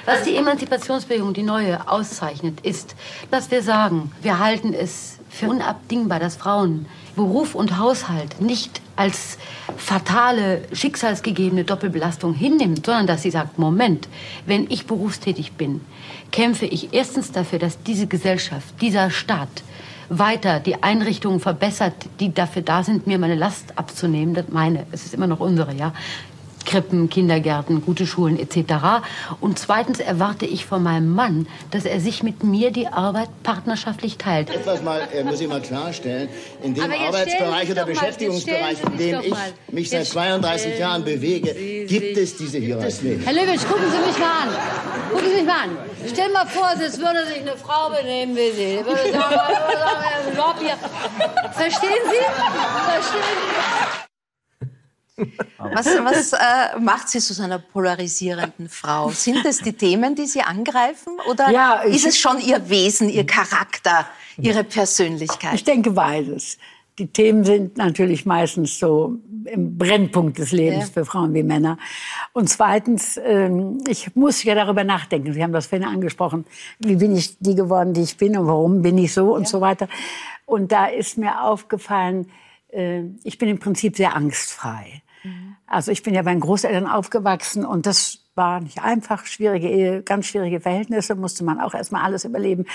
Was 0.06 0.24
die 0.24 0.36
Emanzipationsbewegung, 0.36 1.34
die 1.34 1.44
neue, 1.44 1.88
auszeichnet, 1.88 2.62
ist, 2.62 2.96
dass 3.30 3.52
wir 3.52 3.62
sagen, 3.62 4.12
wir 4.22 4.40
halten 4.40 4.74
es 4.74 5.20
für 5.30 5.48
unabdingbar, 5.48 6.20
dass 6.20 6.36
Frauen 6.36 6.86
Beruf 7.16 7.56
und 7.56 7.78
Haushalt 7.78 8.42
nicht 8.42 8.82
als 8.96 9.38
fatale, 9.78 10.64
schicksalsgegebene 10.72 11.64
Doppelbelastung 11.64 12.34
hinnimmt, 12.34 12.86
sondern 12.86 13.08
dass 13.08 13.22
sie 13.22 13.32
sagt, 13.32 13.60
Moment, 13.60 14.08
wenn 14.46 14.70
ich 14.70 14.86
berufstätig 14.86 15.54
bin, 15.54 15.82
kämpfe 16.32 16.66
ich 16.66 16.94
erstens 16.94 17.32
dafür, 17.32 17.60
dass 17.60 17.84
diese 17.84 18.08
Gesellschaft, 18.08 18.82
dieser 18.82 19.10
Staat 19.10 19.50
weiter 20.10 20.60
die 20.60 20.84
Einrichtungen 20.84 21.40
verbessert, 21.40 21.94
die 22.20 22.34
dafür 22.34 22.62
da 22.62 22.84
sind, 22.84 23.08
mir 23.08 23.18
meine 23.18 23.36
Last 23.36 23.78
abzunehmen. 23.78 24.34
Das 24.34 24.50
meine, 24.50 24.86
es 24.92 25.06
ist 25.06 25.14
immer 25.14 25.28
noch 25.28 25.40
unsere, 25.40 25.74
ja. 25.74 25.94
Krippen, 26.72 27.10
Kindergärten, 27.10 27.84
gute 27.84 28.08
Schulen 28.08 28.40
etc. 28.40 29.04
Und 29.42 29.60
zweitens 29.60 30.00
erwarte 30.00 30.46
ich 30.46 30.66
von 30.66 30.82
meinem 30.82 31.10
Mann, 31.10 31.48
dass 31.72 31.84
er 31.84 32.00
sich 32.00 32.24
mit 32.24 32.46
mir 32.46 32.72
die 32.72 32.88
Arbeit 32.88 33.28
partnerschaftlich 33.44 34.18
teilt. 34.18 34.50
Etwas 34.50 34.82
mal, 34.82 35.02
äh, 35.14 35.26
muss 35.26 35.42
ich 35.42 35.50
mal 35.50 35.62
klarstellen, 35.62 36.30
in 36.64 36.74
dem 36.74 36.90
Arbeitsbereich 36.90 37.70
oder 37.70 37.86
Beschäftigungsbereich, 37.86 38.78
in 38.86 38.98
dem 38.98 39.20
ich 39.20 39.34
mich 39.70 39.90
seit 39.90 40.00
jetzt 40.02 40.12
32 40.14 40.62
stellen 40.62 40.80
Jahren 40.80 41.04
bewege, 41.04 41.54
Sie 41.54 41.86
gibt 41.88 42.18
es 42.18 42.38
diese 42.38 42.60
Hierarchie. 42.60 43.20
Herr 43.22 43.34
Lewitsch, 43.34 43.68
gucken 43.68 43.92
Sie 43.92 44.08
mich 44.08 44.18
mal 44.18 44.44
an. 44.44 44.50
Gucken 45.12 45.28
Sie 45.28 45.36
mich 45.36 45.46
mal 45.46 45.64
an. 45.64 45.78
Stell 46.08 46.30
mal 46.30 46.46
vor, 46.46 46.70
es 46.74 46.98
würde 47.00 47.26
sich 47.28 47.42
eine 47.42 47.58
Frau 47.58 47.90
benehmen 47.90 48.34
wie 48.34 48.52
Sie. 48.52 48.78
Die 48.78 48.86
Würde 48.86 49.12
sagen. 49.12 49.42
Verstehen 51.52 52.04
Sie? 52.10 52.24
Verstehen 52.88 53.40
Sie? 53.42 54.11
Was, 55.58 55.86
was 55.86 56.34
äh, 56.34 56.80
macht 56.80 57.10
Sie 57.10 57.20
zu 57.20 57.34
so 57.34 57.44
einer 57.44 57.60
polarisierenden 57.60 58.68
Frau? 58.70 59.10
Sind 59.12 59.46
es 59.46 59.60
die 59.60 59.74
Themen, 59.74 60.16
die 60.16 60.26
Sie 60.26 60.42
angreifen? 60.42 61.14
Oder 61.30 61.50
Ja, 61.52 61.82
ist 61.82 62.06
es 62.06 62.18
schon 62.18 62.40
Ihr 62.40 62.70
Wesen, 62.70 63.10
Ihr 63.10 63.26
Charakter, 63.26 64.08
Ihre 64.38 64.64
Persönlichkeit? 64.64 65.54
Ich 65.54 65.64
denke 65.64 65.92
beides. 65.92 66.58
Die 66.98 67.08
Themen 67.08 67.44
sind 67.46 67.78
natürlich 67.78 68.26
meistens 68.26 68.78
so 68.80 69.18
im 69.46 69.78
Brennpunkt 69.78 70.38
des 70.38 70.52
Lebens 70.52 70.88
Ja. 70.88 70.94
für 70.94 71.06
Frauen 71.06 71.34
wie 71.34 71.42
Männer. 71.44 71.78
Und 72.34 72.50
zweitens, 72.50 73.20
ähm, 73.24 73.80
ich 73.88 74.16
muss 74.16 74.44
ja 74.44 74.56
darüber 74.56 74.84
nachdenken. 74.84 75.34
Sie 75.34 75.42
haben 75.44 75.54
das 75.54 75.68
vorhin 75.68 75.88
angesprochen. 75.88 76.46
Wie 76.80 76.96
bin 76.98 77.16
ich 77.16 77.38
die 77.40 77.56
geworden, 77.56 77.94
die 77.94 78.02
ich 78.02 78.18
bin 78.18 78.38
und 78.38 78.48
warum 78.48 78.82
bin 78.82 78.98
ich 78.98 79.14
so 79.14 79.34
und 79.34 79.48
so 79.48 79.62
weiter. 79.62 79.88
Und 80.46 80.72
da 80.72 80.88
ist 80.88 81.18
mir 81.18 81.42
aufgefallen, 81.44 82.30
äh, 82.72 83.04
ich 83.24 83.38
bin 83.38 83.50
im 83.50 83.60
Prinzip 83.60 83.96
sehr 83.98 84.16
angstfrei. 84.16 85.02
Also 85.72 85.92
ich 85.92 86.04
bin 86.04 86.14
ja 86.14 86.22
bei 86.22 86.32
den 86.32 86.42
Großeltern 86.42 86.86
aufgewachsen 86.86 87.66
und 87.66 87.86
das 87.86 88.20
war 88.36 88.62
nicht 88.62 88.82
einfach, 88.82 89.26
schwierige 89.26 89.70
Ehe, 89.70 90.04
ganz 90.04 90.26
schwierige 90.26 90.62
Verhältnisse, 90.62 91.16
musste 91.16 91.44
man 91.44 91.60
auch 91.60 91.74
erstmal 91.74 92.04
alles 92.04 92.24
überleben. 92.24 92.66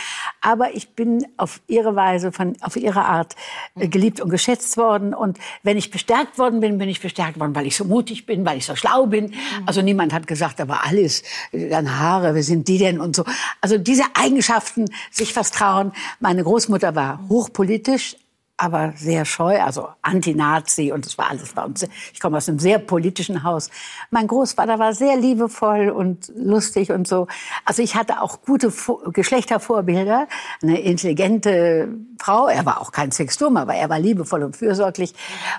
Aber 0.40 0.74
ich 0.74 0.90
bin 0.94 1.26
auf 1.38 1.60
ihre 1.66 1.96
Weise, 1.96 2.30
von, 2.30 2.56
auf 2.60 2.76
ihre 2.76 3.04
Art 3.04 3.34
äh, 3.74 3.88
geliebt 3.88 4.20
und 4.20 4.28
geschätzt 4.28 4.76
worden. 4.76 5.14
Und 5.14 5.38
wenn 5.62 5.78
ich 5.78 5.90
bestärkt 5.90 6.38
worden 6.38 6.60
bin, 6.60 6.78
bin 6.78 6.88
ich 6.88 7.00
bestärkt 7.00 7.40
worden, 7.40 7.54
weil 7.54 7.66
ich 7.66 7.76
so 7.76 7.84
mutig 7.84 8.26
bin, 8.26 8.44
weil 8.44 8.58
ich 8.58 8.66
so 8.66 8.76
schlau 8.76 9.06
bin. 9.06 9.34
Also 9.64 9.80
niemand 9.80 10.12
hat 10.12 10.26
gesagt, 10.26 10.60
aber 10.60 10.84
Alice, 10.84 11.22
äh, 11.52 11.70
deine 11.70 11.98
Haare, 11.98 12.34
wer 12.34 12.42
sind 12.42 12.68
die 12.68 12.78
denn 12.78 13.00
und 13.00 13.16
so. 13.16 13.24
Also 13.60 13.78
diese 13.78 14.04
Eigenschaften, 14.14 14.86
sich 15.10 15.34
was 15.36 15.50
trauen. 15.50 15.92
Meine 16.20 16.44
Großmutter 16.44 16.94
war 16.94 17.26
hochpolitisch, 17.28 18.16
aber 18.58 18.94
sehr 18.96 19.26
scheu, 19.26 19.60
also 19.60 19.88
Anti-Nazi 20.00 20.90
und 20.90 21.04
das 21.04 21.18
war 21.18 21.28
alles 21.30 21.52
bei 21.52 21.62
uns. 21.62 21.86
Ich 22.14 22.20
komme 22.20 22.38
aus 22.38 22.48
einem 22.48 22.58
sehr 22.58 22.78
politischen 22.78 23.42
Haus. 23.42 23.70
Mein 24.10 24.26
Großvater 24.26 24.78
war 24.78 24.94
sehr 24.94 25.16
liebevoll 25.16 25.90
und 25.90 26.32
lustig 26.34 26.90
und 26.90 27.06
so. 27.06 27.26
Also 27.66 27.82
ich 27.82 27.96
hatte 27.96 28.22
auch 28.22 28.40
gute 28.42 28.70
Vo- 28.70 29.10
Geschlechtervorbilder, 29.12 30.26
eine 30.62 30.80
intelligente 30.80 31.88
Frau. 32.18 32.46
Er 32.48 32.64
war 32.64 32.80
auch 32.80 32.92
kein 32.92 33.12
Sexturm, 33.12 33.58
aber 33.58 33.74
er 33.74 33.90
war 33.90 33.98
liebevoll 33.98 34.42
und 34.42 34.56
fürsorglich. 34.56 35.14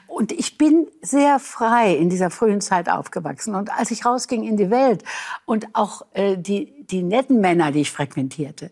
Und 0.07 0.31
ich 0.31 0.57
bin 0.57 0.87
sehr 1.01 1.37
frei 1.39 1.93
in 1.93 2.09
dieser 2.09 2.31
frühen 2.31 2.61
Zeit 2.61 2.89
aufgewachsen. 2.89 3.53
Und 3.53 3.71
als 3.71 3.91
ich 3.91 4.05
rausging 4.05 4.43
in 4.43 4.57
die 4.57 4.71
Welt 4.71 5.03
und 5.45 5.67
auch 5.73 6.01
äh, 6.13 6.35
die, 6.35 6.73
die 6.87 7.03
netten 7.03 7.41
Männer, 7.41 7.71
die 7.71 7.81
ich 7.81 7.91
frequentierte, 7.91 8.71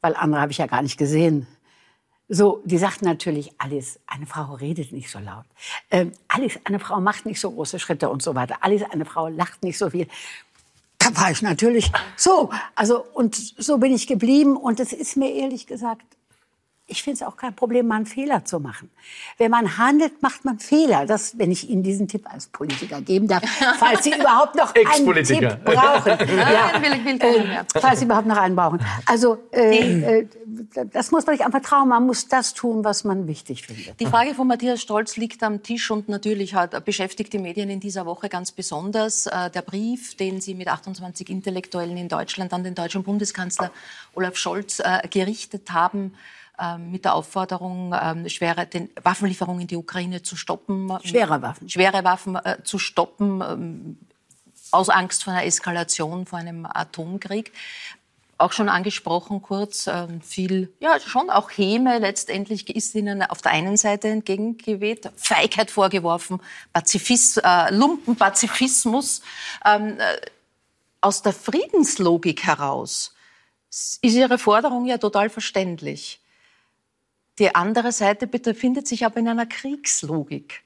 weil 0.00 0.14
andere 0.16 0.40
habe 0.40 0.52
ich 0.52 0.58
ja 0.58 0.66
gar 0.66 0.80
nicht 0.80 0.96
gesehen, 0.96 1.46
so, 2.28 2.60
die 2.64 2.78
sagten 2.78 3.04
natürlich, 3.04 3.52
Alice, 3.58 4.00
eine 4.06 4.26
Frau 4.26 4.54
redet 4.54 4.92
nicht 4.92 5.10
so 5.10 5.18
laut. 5.20 5.44
Ähm, 5.90 6.12
Alice, 6.28 6.58
eine 6.64 6.80
Frau 6.80 7.00
macht 7.00 7.24
nicht 7.24 7.40
so 7.40 7.50
große 7.50 7.78
Schritte 7.78 8.08
und 8.08 8.22
so 8.22 8.34
weiter. 8.34 8.56
Alice, 8.62 8.82
eine 8.82 9.04
Frau 9.04 9.28
lacht 9.28 9.62
nicht 9.62 9.78
so 9.78 9.90
viel. 9.90 10.08
Da 10.98 11.14
war 11.16 11.30
ich 11.30 11.40
natürlich 11.42 11.92
so. 12.16 12.50
Also, 12.74 13.04
und 13.14 13.36
so 13.36 13.78
bin 13.78 13.94
ich 13.94 14.08
geblieben. 14.08 14.56
Und 14.56 14.80
es 14.80 14.92
ist 14.92 15.16
mir 15.16 15.32
ehrlich 15.32 15.68
gesagt, 15.68 16.04
ich 16.88 17.02
finde 17.02 17.16
es 17.16 17.22
auch 17.22 17.36
kein 17.36 17.54
Problem, 17.54 17.88
mal 17.88 17.96
einen 17.96 18.06
Fehler 18.06 18.44
zu 18.44 18.60
machen. 18.60 18.90
Wenn 19.38 19.50
man 19.50 19.76
handelt, 19.76 20.22
macht 20.22 20.44
man 20.44 20.60
Fehler. 20.60 21.04
Das, 21.04 21.36
wenn 21.36 21.50
ich 21.50 21.68
Ihnen 21.68 21.82
diesen 21.82 22.06
Tipp 22.06 22.32
als 22.32 22.46
Politiker 22.46 23.00
geben 23.00 23.26
darf, 23.26 23.42
falls 23.78 24.04
Sie 24.04 24.12
überhaupt 24.12 24.54
noch 24.54 24.72
einen 24.72 25.24
Tipp 25.24 25.64
brauchen. 25.64 26.28
ja, 26.36 26.80
äh, 26.80 27.64
falls 27.74 27.98
Sie 27.98 28.04
überhaupt 28.04 28.28
noch 28.28 28.36
einen 28.36 28.54
brauchen. 28.54 28.80
Also 29.04 29.38
äh, 29.50 30.20
äh, 30.20 30.28
das 30.92 31.10
muss 31.10 31.26
man 31.26 31.36
sich 31.36 31.44
einfach 31.44 31.60
trauen. 31.60 31.88
Man 31.88 32.06
muss 32.06 32.28
das 32.28 32.54
tun, 32.54 32.84
was 32.84 33.02
man 33.02 33.26
wichtig 33.26 33.66
findet. 33.66 33.98
Die 33.98 34.06
Frage 34.06 34.34
von 34.34 34.46
Matthias 34.46 34.80
Stolz 34.80 35.16
liegt 35.16 35.42
am 35.42 35.64
Tisch 35.64 35.90
und 35.90 36.08
natürlich 36.08 36.54
hat, 36.54 36.84
beschäftigt 36.84 37.32
die 37.32 37.38
Medien 37.38 37.68
in 37.68 37.80
dieser 37.80 38.06
Woche 38.06 38.28
ganz 38.28 38.52
besonders. 38.52 39.26
Äh, 39.26 39.50
der 39.50 39.62
Brief, 39.62 40.16
den 40.16 40.40
Sie 40.40 40.54
mit 40.54 40.68
28 40.68 41.28
Intellektuellen 41.30 41.96
in 41.96 42.08
Deutschland 42.08 42.52
an 42.52 42.62
den 42.62 42.76
deutschen 42.76 43.02
Bundeskanzler 43.02 43.72
Olaf 44.14 44.36
Scholz 44.36 44.78
äh, 44.78 45.06
gerichtet 45.08 45.72
haben, 45.72 46.14
mit 46.78 47.04
der 47.04 47.14
Aufforderung, 47.14 47.94
ähm, 48.00 48.28
schwere 48.28 48.66
den 48.66 48.90
Waffenlieferungen 49.02 49.62
in 49.62 49.66
die 49.66 49.76
Ukraine 49.76 50.22
zu 50.22 50.36
stoppen. 50.36 50.90
Schwere 51.04 51.42
Waffen. 51.42 51.68
Schwere 51.68 52.04
Waffen 52.04 52.36
äh, 52.36 52.62
zu 52.64 52.78
stoppen, 52.78 53.42
ähm, 53.42 53.98
aus 54.70 54.88
Angst 54.88 55.24
vor 55.24 55.32
einer 55.32 55.44
Eskalation, 55.44 56.26
vor 56.26 56.38
einem 56.38 56.66
Atomkrieg. 56.66 57.52
Auch 58.38 58.52
schon 58.52 58.68
angesprochen 58.68 59.40
kurz, 59.40 59.86
ähm, 59.86 60.20
viel, 60.20 60.70
ja, 60.78 61.00
schon 61.00 61.30
auch 61.30 61.50
Häme 61.50 61.98
letztendlich 61.98 62.68
ist 62.74 62.94
ihnen 62.94 63.22
auf 63.22 63.40
der 63.40 63.52
einen 63.52 63.78
Seite 63.78 64.08
entgegengeweht, 64.08 65.10
Feigheit 65.16 65.70
vorgeworfen, 65.70 66.40
Pazifist, 66.74 67.40
äh, 67.42 67.70
Lumpenpazifismus. 67.74 69.22
Ähm, 69.64 69.98
äh, 69.98 70.20
aus 71.00 71.22
der 71.22 71.32
Friedenslogik 71.32 72.44
heraus 72.44 73.14
ist 73.70 74.02
Ihre 74.02 74.38
Forderung 74.38 74.86
ja 74.86 74.98
total 74.98 75.30
verständlich. 75.30 76.20
Die 77.38 77.54
andere 77.54 77.92
Seite 77.92 78.26
befindet 78.26 78.86
sich 78.88 79.04
aber 79.04 79.18
in 79.18 79.28
einer 79.28 79.46
Kriegslogik. 79.46 80.62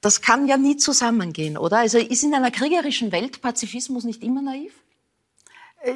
Das 0.00 0.20
kann 0.20 0.46
ja 0.46 0.56
nie 0.56 0.76
zusammengehen, 0.76 1.56
oder? 1.56 1.78
Also 1.78 1.98
ist 1.98 2.24
in 2.24 2.34
einer 2.34 2.50
kriegerischen 2.50 3.10
Welt 3.12 3.40
Pazifismus 3.40 4.04
nicht 4.04 4.22
immer 4.22 4.42
naiv? 4.42 4.83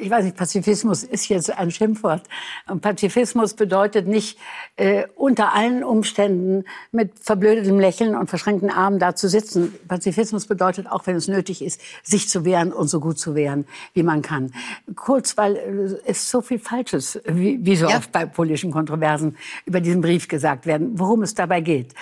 Ich 0.01 0.09
weiß 0.09 0.23
nicht, 0.23 0.37
Pazifismus 0.37 1.03
ist 1.03 1.27
jetzt 1.29 1.57
ein 1.57 1.71
Schimpfwort. 1.71 2.23
Und 2.67 2.81
Pazifismus 2.81 3.53
bedeutet 3.53 4.07
nicht 4.07 4.37
äh, 4.75 5.05
unter 5.15 5.53
allen 5.53 5.83
Umständen 5.83 6.65
mit 6.91 7.11
verblödetem 7.19 7.79
Lächeln 7.79 8.15
und 8.15 8.29
verschränkten 8.29 8.69
Armen 8.69 8.99
da 8.99 9.15
zu 9.15 9.27
sitzen. 9.27 9.73
Pazifismus 9.87 10.45
bedeutet 10.45 10.87
auch, 10.87 11.07
wenn 11.07 11.15
es 11.15 11.27
nötig 11.27 11.61
ist, 11.61 11.81
sich 12.03 12.29
zu 12.29 12.45
wehren 12.45 12.71
und 12.71 12.87
so 12.87 12.99
gut 12.99 13.19
zu 13.19 13.35
wehren, 13.35 13.65
wie 13.93 14.03
man 14.03 14.21
kann. 14.21 14.53
Kurz, 14.95 15.37
weil 15.37 15.55
äh, 15.55 16.09
es 16.09 16.29
so 16.29 16.41
viel 16.41 16.59
Falsches, 16.59 17.19
wie, 17.25 17.63
wie 17.65 17.75
so 17.75 17.89
ja. 17.89 17.97
oft 17.97 18.11
bei 18.11 18.25
politischen 18.25 18.71
Kontroversen, 18.71 19.37
über 19.65 19.81
diesen 19.81 20.01
Brief 20.01 20.27
gesagt 20.27 20.65
werden, 20.65 20.99
worum 20.99 21.23
es 21.23 21.33
dabei 21.33 21.61
geht. 21.61 21.93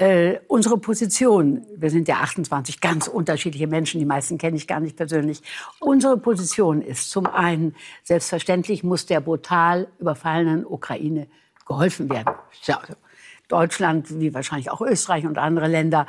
Äh, 0.00 0.40
unsere 0.48 0.78
Position, 0.78 1.66
wir 1.76 1.90
sind 1.90 2.08
ja 2.08 2.20
28 2.20 2.80
ganz 2.80 3.06
unterschiedliche 3.06 3.66
Menschen, 3.66 3.98
die 3.98 4.06
meisten 4.06 4.38
kenne 4.38 4.56
ich 4.56 4.66
gar 4.66 4.80
nicht 4.80 4.96
persönlich. 4.96 5.42
Unsere 5.78 6.16
Position 6.16 6.80
ist 6.80 7.10
zum 7.10 7.26
einen, 7.26 7.76
selbstverständlich 8.02 8.82
muss 8.82 9.04
der 9.04 9.20
brutal 9.20 9.88
überfallenen 9.98 10.64
Ukraine 10.64 11.26
geholfen 11.66 12.08
werden. 12.08 12.34
Ja, 12.62 12.80
Deutschland, 13.48 14.18
wie 14.18 14.32
wahrscheinlich 14.32 14.70
auch 14.70 14.80
Österreich 14.80 15.26
und 15.26 15.36
andere 15.36 15.68
Länder, 15.68 16.06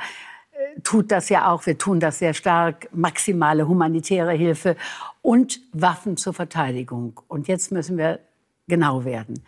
äh, 0.52 0.80
tut 0.80 1.10
das 1.10 1.28
ja 1.28 1.52
auch. 1.52 1.66
Wir 1.66 1.76
tun 1.76 2.00
das 2.00 2.18
sehr 2.18 2.32
stark. 2.32 2.88
Maximale 2.94 3.68
humanitäre 3.68 4.32
Hilfe 4.32 4.76
und 5.20 5.60
Waffen 5.74 6.16
zur 6.16 6.32
Verteidigung. 6.32 7.20
Und 7.28 7.46
jetzt 7.46 7.70
müssen 7.72 7.98
wir 7.98 8.20
genau 8.68 9.04
werden. 9.04 9.44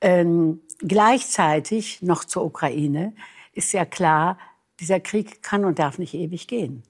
Ähm, 0.00 0.60
gleichzeitig 0.80 2.02
noch 2.02 2.24
zur 2.24 2.44
Ukraine 2.44 3.12
ist 3.56 3.72
ja 3.72 3.84
klar, 3.84 4.38
dieser 4.80 5.00
Krieg 5.00 5.42
kann 5.42 5.64
und 5.64 5.78
darf 5.78 5.98
nicht 5.98 6.14
ewig 6.14 6.46
gehen. 6.46 6.82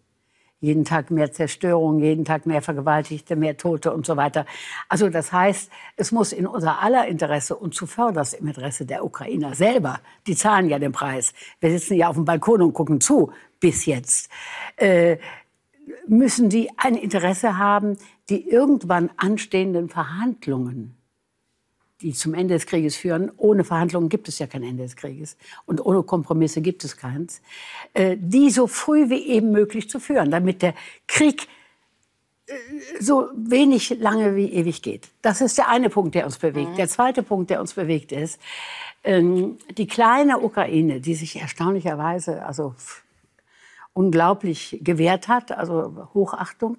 Jeden 0.59 0.85
Tag 0.85 1.11
mehr 1.11 1.31
Zerstörung, 1.33 2.01
jeden 2.01 2.25
Tag 2.25 2.47
mehr 2.47 2.63
Vergewaltigte, 2.63 3.37
mehr 3.37 3.57
Tote 3.57 3.93
und 3.93 4.07
so 4.07 4.17
weiter. 4.17 4.47
Also 4.89 5.11
das 5.11 5.31
heißt, 5.33 5.71
es 5.97 6.13
muss 6.13 6.33
in 6.33 6.47
unser 6.47 6.83
aller 6.83 7.07
Interesse 7.07 7.55
und 7.57 7.75
zuvörderst 7.75 8.35
im 8.35 8.49
Interesse 8.49 8.87
der 8.87 9.05
Ukrainer 9.05 9.55
selber, 9.55 10.01
die 10.27 10.35
zahlen 10.35 10.69
ja 10.69 10.79
den 10.79 10.93
Preis. 10.93 11.35
Wir 11.61 11.71
sitzen 11.71 11.95
ja 11.95 12.09
auf 12.09 12.17
dem 12.17 12.25
Balkon 12.25 12.63
und 12.63 12.73
gucken 12.73 13.01
zu, 13.01 13.33
bis 13.61 13.85
jetzt. 13.85 14.31
Äh, 14.77 15.19
müssen 16.09 16.49
die 16.49 16.71
ein 16.79 16.97
Interesse 16.97 17.59
haben, 17.59 17.99
die 18.29 18.49
irgendwann 18.49 19.11
anstehenden 19.19 19.89
Verhandlungen 19.89 20.96
die 22.01 22.13
zum 22.13 22.35
Ende 22.35 22.55
des 22.55 22.67
Krieges 22.67 22.97
führen. 22.97 23.33
Ohne 23.37 23.65
Verhandlungen 23.65 24.09
gibt 24.09 24.29
es 24.29 24.39
ja 24.39 24.47
kein 24.47 24.63
Ende 24.63 24.83
des 24.83 24.97
Krieges. 24.97 25.37
Und 25.65 25.85
ohne 25.85 26.03
Kompromisse 26.03 26.61
gibt 26.61 26.85
es 26.85 26.97
keins. 26.97 27.41
Äh, 27.95 28.17
die 28.19 28.51
so 28.51 28.67
früh 28.67 29.09
wie 29.09 29.27
eben 29.27 29.51
möglich 29.51 29.89
zu 29.89 29.99
führen, 29.99 30.31
damit 30.31 30.63
der 30.63 30.75
Krieg 31.07 31.49
äh, 32.47 32.53
so 33.01 33.29
wenig 33.35 33.97
lange 33.99 34.37
wie 34.37 34.53
ewig 34.53 34.83
geht. 34.83 35.09
Das 35.23 35.41
ist 35.41 35.57
der 35.57 35.69
eine 35.69 35.89
Punkt, 35.89 36.15
der 36.15 36.27
uns 36.27 36.39
bewegt. 36.39 36.73
Mhm. 36.73 36.77
Der 36.77 36.89
zweite 36.89 37.23
Punkt, 37.23 37.51
der 37.51 37.61
uns 37.61 37.73
bewegt, 37.73 38.13
ist, 38.13 38.41
ähm, 39.03 39.57
die 39.77 39.87
kleine 39.87 40.41
Ukraine, 40.41 41.01
die 41.01 41.15
sich 41.15 41.37
erstaunlicherweise, 41.37 42.45
also 42.45 42.75
unglaublich 43.95 44.79
gewehrt 44.83 45.29
hat, 45.29 45.53
also 45.53 46.09
Hochachtung, 46.13 46.77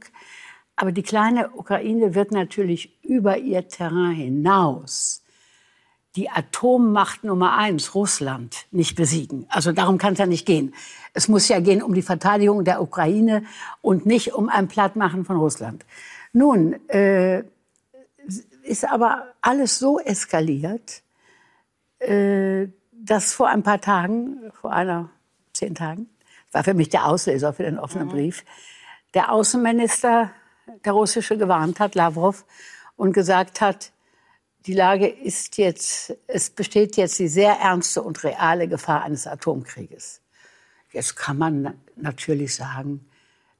aber 0.77 0.91
die 0.91 1.03
kleine 1.03 1.49
Ukraine 1.49 2.15
wird 2.15 2.31
natürlich 2.31 3.03
über 3.03 3.37
ihr 3.37 3.67
Terrain 3.67 4.13
hinaus 4.13 5.23
die 6.15 6.29
Atommacht 6.29 7.23
Nummer 7.23 7.57
eins, 7.57 7.93
Russland, 7.93 8.65
nicht 8.71 8.95
besiegen. 8.95 9.45
Also 9.49 9.71
darum 9.71 9.97
kann 9.97 10.13
es 10.13 10.19
ja 10.19 10.25
nicht 10.25 10.47
gehen. 10.47 10.73
Es 11.13 11.27
muss 11.27 11.47
ja 11.47 11.59
gehen 11.59 11.83
um 11.83 11.93
die 11.93 12.01
Verteidigung 12.01 12.63
der 12.63 12.81
Ukraine 12.81 13.43
und 13.81 14.05
nicht 14.05 14.33
um 14.33 14.49
ein 14.49 14.67
Plattmachen 14.67 15.25
von 15.25 15.37
Russland. 15.37 15.85
Nun 16.33 16.73
äh, 16.89 17.43
ist 18.63 18.85
aber 18.85 19.27
alles 19.41 19.77
so 19.77 19.99
eskaliert, 19.99 21.03
äh, 21.99 22.67
dass 22.91 23.33
vor 23.33 23.49
ein 23.49 23.61
paar 23.61 23.79
Tagen, 23.79 24.51
vor 24.59 24.73
einer, 24.73 25.09
zehn 25.53 25.75
Tagen, 25.75 26.09
war 26.51 26.63
für 26.63 26.73
mich 26.73 26.89
der 26.89 27.05
Auslöser 27.05 27.53
für 27.53 27.63
den 27.63 27.77
offenen 27.77 28.07
mhm. 28.07 28.11
Brief, 28.11 28.43
der 29.13 29.31
Außenminister 29.31 30.31
der 30.85 30.93
russische 30.93 31.37
gewarnt 31.37 31.79
hat, 31.79 31.95
Lavrov, 31.95 32.45
und 32.95 33.13
gesagt 33.13 33.61
hat, 33.61 33.91
die 34.65 34.73
Lage 34.73 35.07
ist 35.07 35.57
jetzt, 35.57 36.15
es 36.27 36.49
besteht 36.49 36.97
jetzt 36.97 37.17
die 37.19 37.27
sehr 37.27 37.53
ernste 37.53 38.01
und 38.01 38.23
reale 38.23 38.67
Gefahr 38.67 39.03
eines 39.03 39.25
Atomkrieges. 39.25 40.21
Jetzt 40.91 41.15
kann 41.15 41.37
man 41.37 41.73
natürlich 41.95 42.55
sagen, 42.55 43.07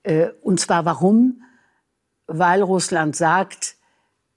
äh, 0.04 0.30
und 0.42 0.60
zwar 0.60 0.86
warum? 0.86 1.44
Weil 2.26 2.62
Russland 2.62 3.16
sagt, 3.16 3.76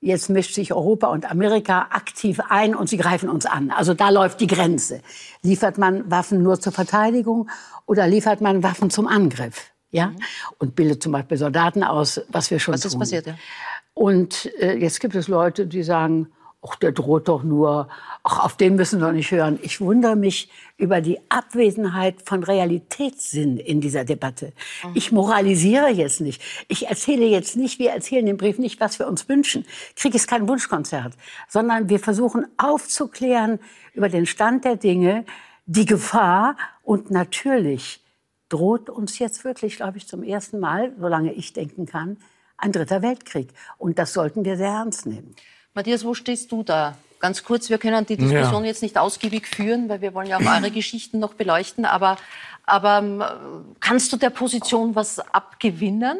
jetzt 0.00 0.30
mischt 0.30 0.54
sich 0.54 0.72
Europa 0.72 1.08
und 1.08 1.30
Amerika 1.30 1.88
aktiv 1.90 2.40
ein 2.48 2.74
und 2.74 2.88
sie 2.88 2.96
greifen 2.98 3.28
uns 3.28 3.46
an. 3.46 3.70
Also 3.70 3.94
da 3.94 4.10
läuft 4.10 4.40
die 4.40 4.46
Grenze. 4.46 5.02
Liefert 5.42 5.76
man 5.76 6.10
Waffen 6.10 6.42
nur 6.42 6.60
zur 6.60 6.72
Verteidigung 6.72 7.50
oder 7.86 8.06
liefert 8.06 8.40
man 8.40 8.62
Waffen 8.62 8.90
zum 8.90 9.08
Angriff? 9.08 9.72
Ja, 9.90 10.08
mhm. 10.08 10.16
und 10.58 10.76
bildet 10.76 11.02
zum 11.02 11.12
Beispiel 11.12 11.36
Soldaten 11.36 11.82
aus, 11.82 12.20
was 12.28 12.50
wir 12.50 12.58
schon 12.58 12.74
was 12.74 12.82
tun. 12.82 12.88
Was 12.88 12.94
ist 12.94 12.98
passiert, 12.98 13.26
ja? 13.26 13.34
Und 13.94 14.50
äh, 14.60 14.76
jetzt 14.76 15.00
gibt 15.00 15.14
es 15.14 15.28
Leute, 15.28 15.66
die 15.66 15.82
sagen, 15.82 16.28
ach, 16.66 16.76
der 16.76 16.92
droht 16.92 17.28
doch 17.28 17.42
nur, 17.42 17.88
ach, 18.22 18.44
auf 18.44 18.56
den 18.56 18.76
müssen 18.76 19.00
wir 19.00 19.12
nicht 19.12 19.30
hören. 19.30 19.58
Ich 19.62 19.80
wundere 19.80 20.16
mich 20.16 20.50
über 20.76 21.00
die 21.00 21.18
Abwesenheit 21.28 22.22
von 22.24 22.42
Realitätssinn 22.42 23.58
in 23.58 23.80
dieser 23.80 24.04
Debatte. 24.04 24.52
Mhm. 24.84 24.90
Ich 24.94 25.12
moralisiere 25.12 25.88
jetzt 25.88 26.20
nicht. 26.20 26.42
Ich 26.68 26.88
erzähle 26.88 27.26
jetzt 27.26 27.56
nicht, 27.56 27.78
wir 27.78 27.90
erzählen 27.90 28.26
im 28.26 28.36
Brief 28.36 28.58
nicht, 28.58 28.80
was 28.80 28.98
wir 28.98 29.06
uns 29.06 29.28
wünschen. 29.28 29.64
Krieg 29.96 30.14
ist 30.14 30.28
kein 30.28 30.48
Wunschkonzert, 30.48 31.14
sondern 31.48 31.88
wir 31.88 31.98
versuchen 31.98 32.46
aufzuklären 32.56 33.58
über 33.94 34.08
den 34.08 34.26
Stand 34.26 34.64
der 34.64 34.76
Dinge, 34.76 35.24
die 35.66 35.86
Gefahr 35.86 36.56
und 36.82 37.10
natürlich 37.10 38.02
droht 38.50 38.90
uns 38.90 39.18
jetzt 39.18 39.44
wirklich, 39.44 39.76
glaube 39.76 39.96
ich, 39.96 40.06
zum 40.06 40.22
ersten 40.22 40.60
Mal, 40.60 40.92
solange 41.00 41.32
ich 41.32 41.54
denken 41.54 41.86
kann, 41.86 42.18
ein 42.58 42.72
dritter 42.72 43.00
Weltkrieg. 43.00 43.48
Und 43.78 43.98
das 43.98 44.12
sollten 44.12 44.44
wir 44.44 44.58
sehr 44.58 44.68
ernst 44.68 45.06
nehmen. 45.06 45.34
Matthias, 45.72 46.04
wo 46.04 46.12
stehst 46.12 46.52
du 46.52 46.62
da? 46.62 46.96
Ganz 47.20 47.44
kurz, 47.44 47.70
wir 47.70 47.78
können 47.78 48.04
die 48.06 48.16
Diskussion 48.16 48.62
ja. 48.62 48.68
jetzt 48.68 48.82
nicht 48.82 48.98
ausgiebig 48.98 49.46
führen, 49.46 49.88
weil 49.88 50.00
wir 50.00 50.14
wollen 50.14 50.26
ja 50.26 50.38
auch 50.38 50.56
eure 50.56 50.70
Geschichten 50.74 51.18
noch 51.18 51.34
beleuchten. 51.34 51.84
Aber, 51.84 52.16
aber 52.64 52.98
ähm, 52.98 53.22
kannst 53.78 54.12
du 54.12 54.16
der 54.16 54.30
Position 54.30 54.94
was 54.94 55.18
abgewinnen? 55.18 56.18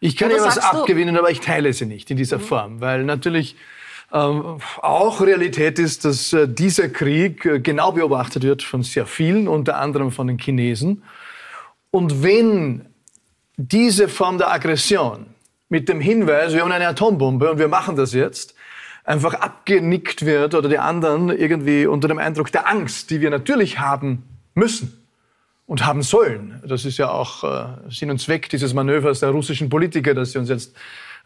Ich 0.00 0.16
kann 0.16 0.30
ja 0.30 0.36
was 0.44 0.58
abgewinnen, 0.58 1.16
aber 1.16 1.30
ich 1.30 1.40
teile 1.40 1.72
sie 1.72 1.86
nicht 1.86 2.10
in 2.10 2.16
dieser 2.16 2.38
mhm. 2.38 2.42
Form, 2.42 2.80
weil 2.80 3.04
natürlich 3.04 3.56
ähm, 4.12 4.58
auch 4.80 5.20
Realität 5.20 5.78
ist, 5.78 6.04
dass 6.04 6.32
äh, 6.32 6.48
dieser 6.48 6.88
Krieg 6.88 7.44
äh, 7.44 7.60
genau 7.60 7.92
beobachtet 7.92 8.42
wird 8.42 8.62
von 8.62 8.82
sehr 8.82 9.06
vielen, 9.06 9.48
unter 9.48 9.78
anderem 9.78 10.12
von 10.12 10.28
den 10.28 10.38
Chinesen. 10.38 11.02
Und 11.90 12.22
wenn 12.22 12.86
diese 13.56 14.08
Form 14.08 14.38
der 14.38 14.52
Aggression 14.52 15.26
mit 15.68 15.88
dem 15.88 16.00
Hinweis, 16.00 16.54
wir 16.54 16.62
haben 16.62 16.72
eine 16.72 16.88
Atombombe 16.88 17.50
und 17.50 17.58
wir 17.58 17.68
machen 17.68 17.96
das 17.96 18.12
jetzt, 18.12 18.54
einfach 19.04 19.34
abgenickt 19.34 20.26
wird 20.26 20.54
oder 20.54 20.68
die 20.68 20.78
anderen 20.78 21.30
irgendwie 21.30 21.86
unter 21.86 22.08
dem 22.08 22.18
Eindruck 22.18 22.52
der 22.52 22.68
Angst, 22.68 23.10
die 23.10 23.20
wir 23.20 23.30
natürlich 23.30 23.78
haben 23.78 24.22
müssen 24.54 25.02
und 25.66 25.86
haben 25.86 26.02
sollen. 26.02 26.62
Das 26.66 26.84
ist 26.84 26.98
ja 26.98 27.10
auch 27.10 27.42
äh, 27.42 27.66
Sinn 27.90 28.10
und 28.10 28.20
Zweck 28.20 28.50
dieses 28.50 28.74
Manövers 28.74 29.20
der 29.20 29.30
russischen 29.30 29.70
Politiker, 29.70 30.14
dass 30.14 30.32
sie 30.32 30.38
uns 30.38 30.50
jetzt 30.50 30.76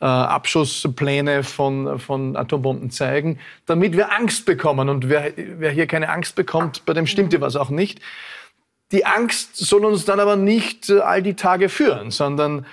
äh, 0.00 0.04
Abschusspläne 0.04 1.42
von, 1.42 1.98
von 1.98 2.36
Atombomben 2.36 2.90
zeigen, 2.90 3.38
damit 3.66 3.96
wir 3.96 4.12
Angst 4.12 4.46
bekommen. 4.46 4.88
Und 4.88 5.08
wer, 5.08 5.32
wer 5.36 5.70
hier 5.70 5.86
keine 5.86 6.08
Angst 6.08 6.34
bekommt, 6.36 6.84
bei 6.86 6.92
dem 6.92 7.06
stimmt 7.06 7.32
ja 7.32 7.40
was 7.40 7.56
auch 7.56 7.70
nicht. 7.70 8.00
Die 8.92 9.06
Angst 9.06 9.56
soll 9.56 9.84
uns 9.84 10.04
dann 10.04 10.20
aber 10.20 10.36
nicht 10.36 10.90
äh, 10.90 11.00
all 11.00 11.22
die 11.22 11.34
Tage 11.34 11.68
führen, 11.68 12.10
sondern 12.10 12.66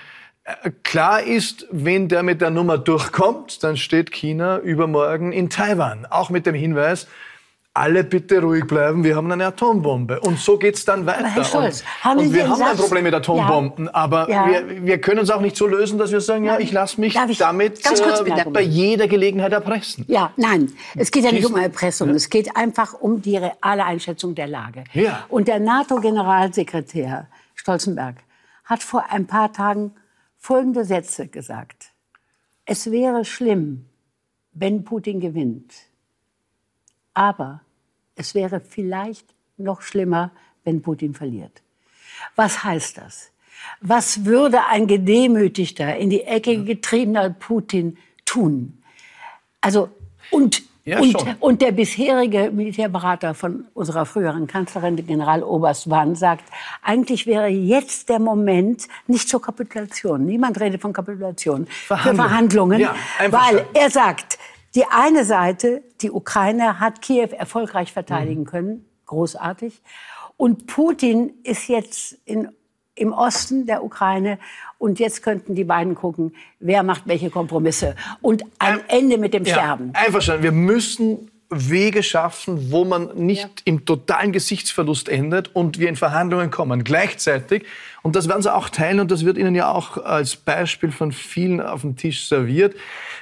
äh, 0.44 0.72
klar 0.84 1.24
ist, 1.24 1.66
wenn 1.72 2.10
der 2.10 2.24
mit 2.24 2.42
der 2.42 2.50
Nummer 2.50 2.78
durchkommt, 2.78 3.64
dann 3.64 3.78
steht 3.78 4.12
China 4.12 4.60
übermorgen 4.60 5.32
in 5.32 5.50
Taiwan. 5.50 6.06
Auch 6.06 6.30
mit 6.30 6.46
dem 6.46 6.56
Hinweis, 6.56 7.08
alle 7.74 8.04
bitte 8.04 8.42
ruhig 8.42 8.66
bleiben, 8.66 9.04
wir 9.04 9.16
haben 9.16 9.32
eine 9.32 9.46
Atombombe. 9.46 10.20
Und 10.22 10.40
so 10.40 10.58
geht's 10.58 10.84
dann 10.86 11.06
weiter. 11.06 11.28
Herr 11.28 11.44
Scholz, 11.46 11.82
und, 11.82 12.04
haben 12.04 12.20
und 12.20 12.28
Sie 12.30 12.34
wir 12.34 12.50
haben 12.50 12.62
ein 12.62 12.76
Satz- 12.76 12.82
Problem 12.82 13.04
mit 13.04 13.14
Atombomben, 13.14 13.88
aber 13.90 14.30
Ja. 14.30 14.48
Wir, 14.48 14.86
wir 14.86 15.00
können 15.02 15.20
uns 15.20 15.30
auch 15.30 15.40
nicht 15.40 15.56
so 15.56 15.68
lösen, 15.68 15.98
dass 16.00 16.12
wir 16.12 16.20
sagen, 16.20 16.44
ja, 16.46 16.60
ich 16.60 16.72
lasse 16.72 17.00
mich 17.00 17.16
ich- 17.30 17.38
damit 17.38 17.86
äh, 17.86 18.46
bei 18.50 18.62
jeder 18.64 19.08
Gelegenheit 19.08 19.54
erpressen. 19.54 20.04
Ja, 20.08 20.34
nein, 20.36 20.72
es 20.96 21.12
geht 21.12 21.24
ja 21.24 21.32
nicht 21.32 21.46
um 21.46 21.56
Erpressung, 21.58 22.10
es 22.10 22.30
geht 22.30 22.56
einfach 22.58 22.94
um 22.96 23.22
die 23.22 23.38
reale 23.38 23.86
Einschätzung 23.86 24.34
der 24.36 24.48
Lage. 24.48 24.84
Ja. 24.94 25.26
Und 25.30 25.48
der 25.48 25.60
NATO-Generalsekretär 25.60 27.28
Stolzenberg 27.56 28.16
hat 28.66 28.84
vor 28.84 29.06
ein 29.12 29.28
paar 29.28 29.54
Tagen 29.54 29.92
folgende 30.38 30.86
Sätze 30.86 31.28
gesagt. 31.28 31.92
Es 32.66 32.92
wäre 32.92 33.26
schlimm, 33.26 33.86
wenn 34.54 34.84
Putin 34.84 35.20
gewinnt. 35.20 35.74
Aber 37.14 37.62
es 38.16 38.36
wäre 38.36 38.60
vielleicht 38.60 39.34
noch 39.58 39.82
schlimmer, 39.82 40.32
wenn 40.64 40.82
Putin 40.82 41.14
verliert. 41.14 41.62
Was 42.36 42.64
heißt 42.64 42.98
das? 42.98 43.32
Was 43.82 44.26
würde 44.26 44.66
ein 44.68 44.88
gedemütigter, 44.88 45.98
in 45.98 46.10
die 46.10 46.24
Ecke 46.24 46.64
getriebener 46.64 47.30
Putin 47.30 47.98
tun? 48.26 48.82
Also, 49.62 49.90
und, 50.32 50.64
Ja, 50.86 51.00
und, 51.02 51.36
und 51.40 51.62
der 51.62 51.72
bisherige 51.72 52.52
Militärberater 52.52 53.34
von 53.34 53.68
unserer 53.74 54.06
früheren 54.06 54.48
Kanzlerin, 54.48 54.96
Generaloberst 54.96 55.90
Wann, 55.90 56.16
sagt, 56.16 56.46
eigentlich 56.82 57.28
wäre 57.28 57.48
jetzt 57.48 58.10
der 58.10 58.20
Moment 58.20 58.88
nicht 59.06 59.30
zur 59.30 59.42
Kapitulation. 59.42 60.26
Niemand 60.26 60.60
redet 60.60 60.82
von 60.82 60.94
Kapitulation. 60.94 61.68
Für 61.68 61.96
Verhandlungen. 61.98 62.80
Verhandlungen. 62.80 62.80
Ja, 62.82 62.96
weil 63.30 63.66
er 63.74 63.90
sagt, 63.90 64.40
die 64.76 64.86
eine 64.86 65.26
Seite, 65.26 65.84
die 66.02 66.12
Ukraine, 66.12 66.80
hat 66.80 67.02
Kiew 67.02 67.30
erfolgreich 67.38 67.90
Mhm. 67.90 67.94
verteidigen 67.94 68.46
können. 68.46 68.86
Großartig. 69.06 69.82
Und 70.38 70.68
Putin 70.68 71.34
ist 71.44 71.68
jetzt 71.68 72.18
in, 72.26 72.50
im 72.96 73.12
Osten 73.12 73.66
der 73.66 73.84
Ukraine. 73.84 74.40
Und 74.78 75.00
jetzt 75.00 75.24
könnten 75.24 75.56
die 75.56 75.64
beiden 75.64 75.96
gucken, 75.96 76.34
wer 76.60 76.84
macht 76.84 77.04
welche 77.08 77.30
Kompromisse. 77.30 77.96
Und 78.22 78.44
ein 78.60 78.80
Ende 78.88 79.18
mit 79.18 79.34
dem 79.34 79.46
Sterben. 79.46 79.92
Einverstanden. 79.94 80.44
Wir 80.44 80.52
müssen 80.52 81.32
Wege 81.50 82.04
schaffen, 82.04 82.72
wo 82.72 82.86
man 82.86 83.10
nicht 83.16 83.64
im 83.66 83.84
totalen 83.84 84.32
Gesichtsverlust 84.32 85.10
endet 85.10 85.56
und 85.56 85.80
wir 85.80 85.90
in 85.90 85.96
Verhandlungen 85.96 86.52
kommen. 86.52 86.84
Gleichzeitig, 86.84 87.66
und 88.04 88.16
das 88.16 88.30
werden 88.30 88.44
Sie 88.44 88.54
auch 88.54 88.70
teilen, 88.70 89.00
und 89.00 89.10
das 89.10 89.26
wird 89.26 89.38
Ihnen 89.38 89.56
ja 89.56 89.72
auch 89.72 89.98
als 89.98 90.36
Beispiel 90.36 90.92
von 90.92 91.12
vielen 91.12 91.60
auf 91.60 91.82
dem 91.82 91.96
Tisch 91.98 92.28
serviert, 92.28 92.76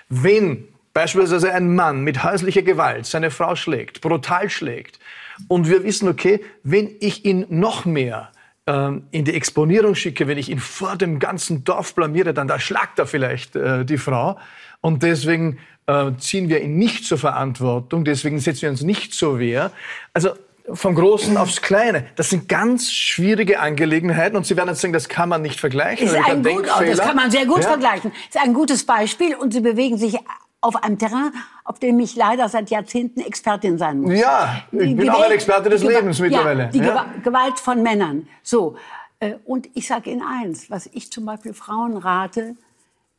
wenn 0.10 0.68
beispielsweise 0.98 1.54
ein 1.54 1.76
Mann 1.76 2.02
mit 2.02 2.24
häuslicher 2.24 2.64
Gewalt 2.64 3.06
seine 3.06 3.30
Frau 3.30 3.56
schlägt, 3.56 4.02
brutal 4.02 4.50
schlägt, 4.50 5.00
und 5.48 5.70
wir 5.70 5.84
wissen, 5.84 6.10
okay, 6.10 6.44
wenn 6.64 6.90
ich 7.00 7.24
ihn 7.24 7.46
noch 7.50 7.86
mehr 7.86 8.32
ähm, 8.66 9.04
in 9.12 9.24
die 9.24 9.36
Exponierung 9.36 9.94
schicke, 9.94 10.28
wenn 10.28 10.40
ich 10.40 10.50
ihn 10.50 10.58
vor 10.60 10.96
dem 10.96 11.20
ganzen 11.20 11.64
Dorf 11.64 11.94
blamiere, 11.94 12.34
dann 12.34 12.48
da 12.48 12.60
schlagt 12.60 12.98
er 12.98 13.06
vielleicht 13.06 13.56
äh, 13.56 13.86
die 13.86 14.00
Frau. 14.00 14.40
Und 14.82 15.04
deswegen 15.04 15.60
äh, 15.86 16.14
ziehen 16.18 16.50
wir 16.50 16.62
ihn 16.62 16.78
nicht 16.80 17.06
zur 17.06 17.20
Verantwortung, 17.20 18.04
deswegen 18.04 18.40
setzen 18.40 18.64
wir 18.64 18.70
uns 18.72 18.82
nicht 18.82 19.14
zur 19.14 19.38
Wehr. 19.38 19.70
Also 20.16 20.32
vom 20.74 20.96
Großen 20.96 21.38
aufs 21.38 21.62
Kleine. 21.62 22.08
Das 22.16 22.32
sind 22.32 22.50
ganz 22.50 22.92
schwierige 22.92 23.60
Angelegenheiten 23.60 24.36
und 24.36 24.46
Sie 24.48 24.58
werden 24.58 24.70
jetzt 24.70 24.82
sagen, 24.82 24.94
das 24.94 25.08
kann 25.08 25.30
man 25.30 25.44
nicht 25.44 25.60
vergleichen. 25.60 26.08
Ist 26.08 26.16
ein 26.16 26.44
gut, 26.44 26.66
oh, 26.66 26.84
das 26.84 27.00
kann 27.00 27.16
man 27.16 27.30
sehr 27.30 27.46
gut 27.46 27.62
Ja. 27.62 27.70
vergleichen. 27.70 28.12
Ist 28.28 28.42
ein 28.42 28.54
gutes 28.56 28.84
Beispiel 28.84 29.36
und 29.36 29.54
sie 29.54 29.62
bewegen 29.62 29.98
sich 29.98 30.18
auf 30.62 30.76
einem 30.84 30.98
Terrain, 30.98 31.32
auf 31.64 31.80
dem 31.80 32.00
ich 32.00 32.16
leider 32.16 32.50
seit 32.50 32.70
Jahrzehnten 32.70 33.20
Expertin 33.22 33.78
sein 33.78 34.02
muss. 34.02 34.20
Ja, 34.20 34.64
ich 34.72 34.80
bin 34.96 35.10
auch 35.10 35.16
Gewalt- 35.16 35.26
ein 35.28 35.32
Experte 35.34 35.70
des 35.70 35.82
die 35.82 35.88
Gewa- 35.88 35.92
Lebens 36.00 36.20
mittlerweile. 36.20 36.64
Ja, 36.64 36.70
die 36.70 36.80
Ja. 36.80 36.86
Gewa- 37.04 37.22
Gewalt 37.24 37.60
von 37.60 37.84
Männern. 37.84 38.28
So. 38.44 38.76
äh, 39.20 39.36
Und 39.46 39.68
ich 39.74 39.88
sage 39.88 40.12
Ihnen 40.12 40.22
eins, 40.22 40.70
was 40.70 40.88
ich 40.94 41.12
zum 41.12 41.26
Beispiel 41.26 41.54
Frauen 41.54 41.98
rate, 41.98 42.56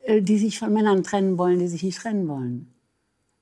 äh, 0.01 0.21
die 0.21 0.37
sich 0.37 0.57
von 0.59 0.71
Männern 0.73 1.03
trennen 1.03 1.37
wollen, 1.37 1.59
die 1.59 1.67
sich 1.67 1.83
nicht 1.83 1.99
trennen 2.01 2.27
wollen. 2.27 2.73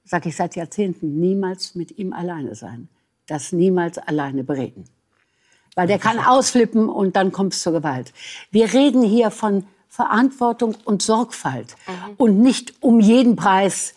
Sage 0.04 0.30
ich 0.30 0.36
seit 0.36 0.56
Jahrzehnten, 0.56 1.20
niemals 1.20 1.76
mit 1.76 1.98
ihm 2.00 2.14
alleine 2.14 2.56
sein. 2.56 2.88
Das 3.28 3.52
niemals 3.52 3.98
alleine 3.98 4.44
bereden. 4.44 4.86
Weil 5.76 5.86
der 5.88 6.00
kann 6.00 6.18
ausflippen 6.20 6.88
und 6.90 7.16
dann 7.16 7.32
kommt 7.32 7.54
es 7.54 7.62
zur 7.62 7.74
Gewalt. 7.74 8.12
Wir 8.50 8.74
reden 8.74 9.04
hier 9.04 9.30
von 9.32 9.66
Verantwortung 9.98 10.76
und 10.86 11.02
Sorgfalt 11.02 11.76
und 12.18 12.40
nicht 12.40 12.76
um 12.82 13.00
jeden 13.00 13.36
Preis. 13.36 13.96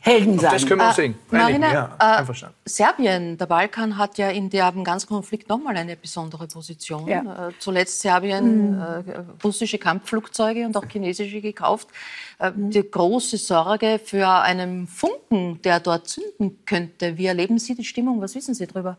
Helden 0.00 0.38
sein. 0.38 0.52
Das 0.52 0.64
können 0.64 0.80
wir 0.80 0.86
uns 0.86 0.96
sehen. 0.96 1.16
Einigen, 1.32 1.60
Marina, 1.60 1.72
ja, 1.72 1.96
äh, 1.98 2.18
einverstanden. 2.18 2.54
Serbien, 2.64 3.36
der 3.36 3.46
Balkan 3.46 3.98
hat 3.98 4.16
ja 4.16 4.30
in 4.30 4.48
dem 4.48 4.84
ganzen 4.84 5.08
Konflikt 5.08 5.48
nochmal 5.48 5.76
eine 5.76 5.96
besondere 5.96 6.46
Position. 6.46 7.08
Ja. 7.08 7.48
Äh, 7.48 7.52
zuletzt 7.58 8.00
Serbien 8.00 8.80
äh, 8.80 9.24
russische 9.42 9.78
Kampfflugzeuge 9.78 10.64
und 10.66 10.76
auch 10.76 10.84
chinesische 10.88 11.40
gekauft. 11.40 11.88
Äh, 12.38 12.52
die 12.54 12.88
große 12.88 13.36
Sorge 13.36 14.00
für 14.04 14.28
einen 14.28 14.86
Funken, 14.86 15.60
der 15.62 15.80
dort 15.80 16.06
zünden 16.06 16.64
könnte. 16.64 17.18
Wie 17.18 17.26
erleben 17.26 17.58
Sie 17.58 17.74
die 17.74 17.84
Stimmung? 17.84 18.20
Was 18.20 18.36
wissen 18.36 18.54
Sie 18.54 18.68
darüber? 18.68 18.98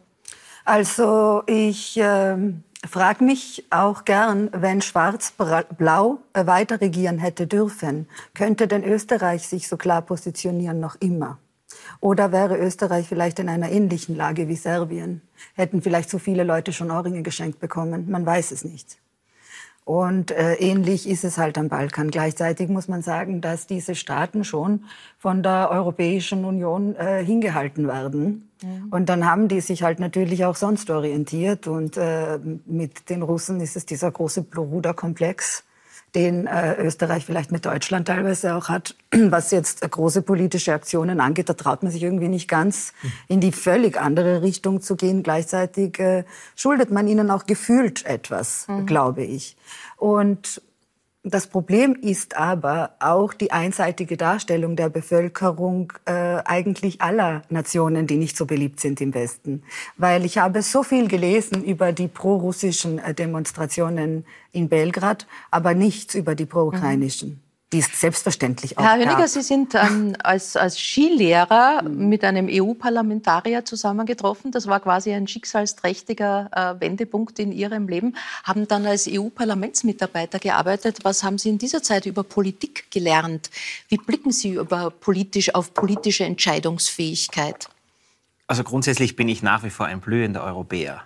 Also 0.66 1.44
ich 1.48 1.98
ähm, 1.98 2.64
frage 2.90 3.24
mich 3.24 3.66
auch 3.70 4.06
gern, 4.06 4.50
wenn 4.54 4.82
Schwarz-Blau 4.82 6.20
äh, 6.34 6.46
weiter 6.48 6.82
regieren 6.82 7.20
hätte 7.20 7.48
dürfen, 7.48 8.08
könnte 8.34 8.68
denn 8.68 8.84
Österreich 8.84 9.48
sich 9.48 9.68
so 9.68 9.78
klar 9.78 10.02
positionieren 10.02 10.80
noch 10.80 10.96
immer? 11.00 11.38
Oder 12.00 12.32
wäre 12.32 12.58
Österreich 12.58 13.08
vielleicht 13.08 13.40
in 13.40 13.50
einer 13.50 13.72
ähnlichen 13.72 14.16
Lage 14.16 14.48
wie 14.48 14.56
Serbien? 14.56 15.22
Hätten 15.56 15.82
vielleicht 15.82 16.10
so 16.10 16.20
viele 16.20 16.44
Leute 16.44 16.74
schon 16.74 16.92
Ohrringe 16.92 17.22
geschenkt 17.22 17.60
bekommen? 17.60 18.10
Man 18.10 18.26
weiß 18.26 18.52
es 18.52 18.64
nicht. 18.64 19.01
Und 19.84 20.32
äh, 20.32 20.54
ähnlich 20.56 21.10
ist 21.10 21.24
es 21.24 21.38
halt 21.38 21.58
am 21.58 21.68
Balkan. 21.68 22.12
Gleichzeitig 22.12 22.70
muss 22.70 22.88
man 22.88 23.02
sagen, 23.02 23.42
dass 23.42 23.68
diese 23.68 23.96
Staaten 23.96 24.44
schon 24.44 24.86
von 25.18 25.42
der 25.44 25.70
Europäischen 25.72 26.46
Union 26.46 26.96
äh, 26.96 27.24
hingehalten 27.26 27.88
werden. 27.88 28.48
Und 28.92 29.10
dann 29.10 29.26
haben 29.26 29.48
die 29.48 29.60
sich 29.60 29.82
halt 29.82 30.00
natürlich 30.00 30.46
auch 30.46 30.56
sonst 30.56 30.90
orientiert. 30.92 31.68
Und 31.68 31.98
äh, 31.98 32.38
mit 32.66 33.10
den 33.10 33.24
Russen 33.24 33.60
ist 33.60 33.76
es 33.76 33.86
dieser 33.86 34.12
große 34.12 34.44
Bruderkomplex, 34.44 35.64
den 36.16 36.46
äh, 36.48 36.76
Österreich 36.76 37.26
vielleicht 37.26 37.52
mit 37.52 37.66
Deutschland 37.66 38.08
teilweise 38.08 38.56
auch 38.56 38.70
hat. 38.70 38.96
Was 39.12 39.52
jetzt 39.52 39.90
große 39.90 40.22
politische 40.22 40.74
Aktionen 40.74 41.20
angeht, 41.20 41.50
da 41.50 41.54
traut 41.54 41.84
man 41.84 41.92
sich 41.92 42.04
irgendwie 42.04 42.28
nicht 42.28 42.48
ganz 42.48 42.94
in 43.28 43.40
die 43.40 43.52
völlig 43.52 44.00
andere 44.00 44.42
Richtung 44.42 44.82
zu 44.82 44.96
gehen. 44.96 45.24
Gleichzeitig 45.24 46.00
äh, 46.00 46.26
schuldet 46.56 46.92
man 46.92 47.08
ihnen 47.08 47.32
auch 47.32 47.46
gefühlt 47.46 48.06
etwas, 48.06 48.68
glaube 48.86 49.24
ich. 49.24 49.56
Und 49.98 50.62
das 51.24 51.46
Problem 51.46 51.94
ist 51.94 52.36
aber 52.36 52.96
auch 53.00 53.34
die 53.34 53.52
einseitige 53.52 54.18
Darstellung 54.18 54.76
der 54.76 54.90
Bevölkerung 54.90 55.94
äh, 56.06 56.12
eigentlich 56.46 57.02
aller 57.02 57.44
Nationen, 57.50 58.08
die 58.08 58.18
nicht 58.18 58.36
so 58.36 58.48
beliebt 58.48 58.80
sind 58.80 59.02
im 59.02 59.14
Westen. 59.14 59.62
Weil 59.98 60.26
ich 60.26 60.40
habe 60.40 60.64
so 60.64 60.82
viel 60.82 61.08
gelesen 61.08 61.64
über 61.64 61.94
die 61.94 62.08
prorussischen 62.08 62.98
äh, 62.98 63.14
Demonstrationen 63.14 64.26
in 64.52 64.68
Belgrad, 64.68 65.28
aber 65.52 65.76
nichts 65.76 66.16
über 66.16 66.34
die 66.34 66.48
pro-ukrainischen. 66.48 67.40
Die 67.74 67.80
es 67.80 67.88
selbstverständlich 68.00 68.78
auch 68.78 68.84
Herr. 68.84 68.98
Höniger, 68.98 69.28
Sie 69.30 69.42
sind 69.42 69.76
ähm, 69.76 70.14
als, 70.22 70.58
als 70.58 70.78
Skilehrer 70.78 71.84
mit 71.84 72.24
einem 72.26 72.50
EU-Parlamentarier 72.50 73.64
zusammengetroffen. 73.64 74.52
Das 74.52 74.68
war 74.68 74.82
quasi 74.82 75.14
ein 75.14 75.26
schicksalsträchtiger 75.26 76.50
äh, 76.52 76.82
Wendepunkt 76.82 77.40
in 77.40 77.54
Ihrem 77.54 77.88
Leben. 77.88 78.18
Haben 78.44 78.68
dann 78.68 78.86
als 78.86 79.08
EU-Parlamentsmitarbeiter 79.10 80.40
gearbeitet. 80.40 81.00
Was 81.04 81.24
haben 81.24 81.38
Sie 81.38 81.48
in 81.48 81.60
dieser 81.60 81.82
Zeit 81.82 82.06
über 82.06 82.24
Politik 82.24 82.92
gelernt? 82.92 83.50
Wie 83.88 83.98
blicken 83.98 84.34
Sie 84.34 84.56
über 84.56 84.92
politisch, 84.92 85.56
auf 85.56 85.74
politische 85.74 86.26
Entscheidungsfähigkeit? 86.26 87.70
Also 88.48 88.66
grundsätzlich 88.66 89.16
bin 89.16 89.30
ich 89.30 89.44
nach 89.44 89.64
wie 89.64 89.70
vor 89.70 89.86
ein 89.86 90.02
blühender 90.02 90.44
Europäer. 90.44 91.04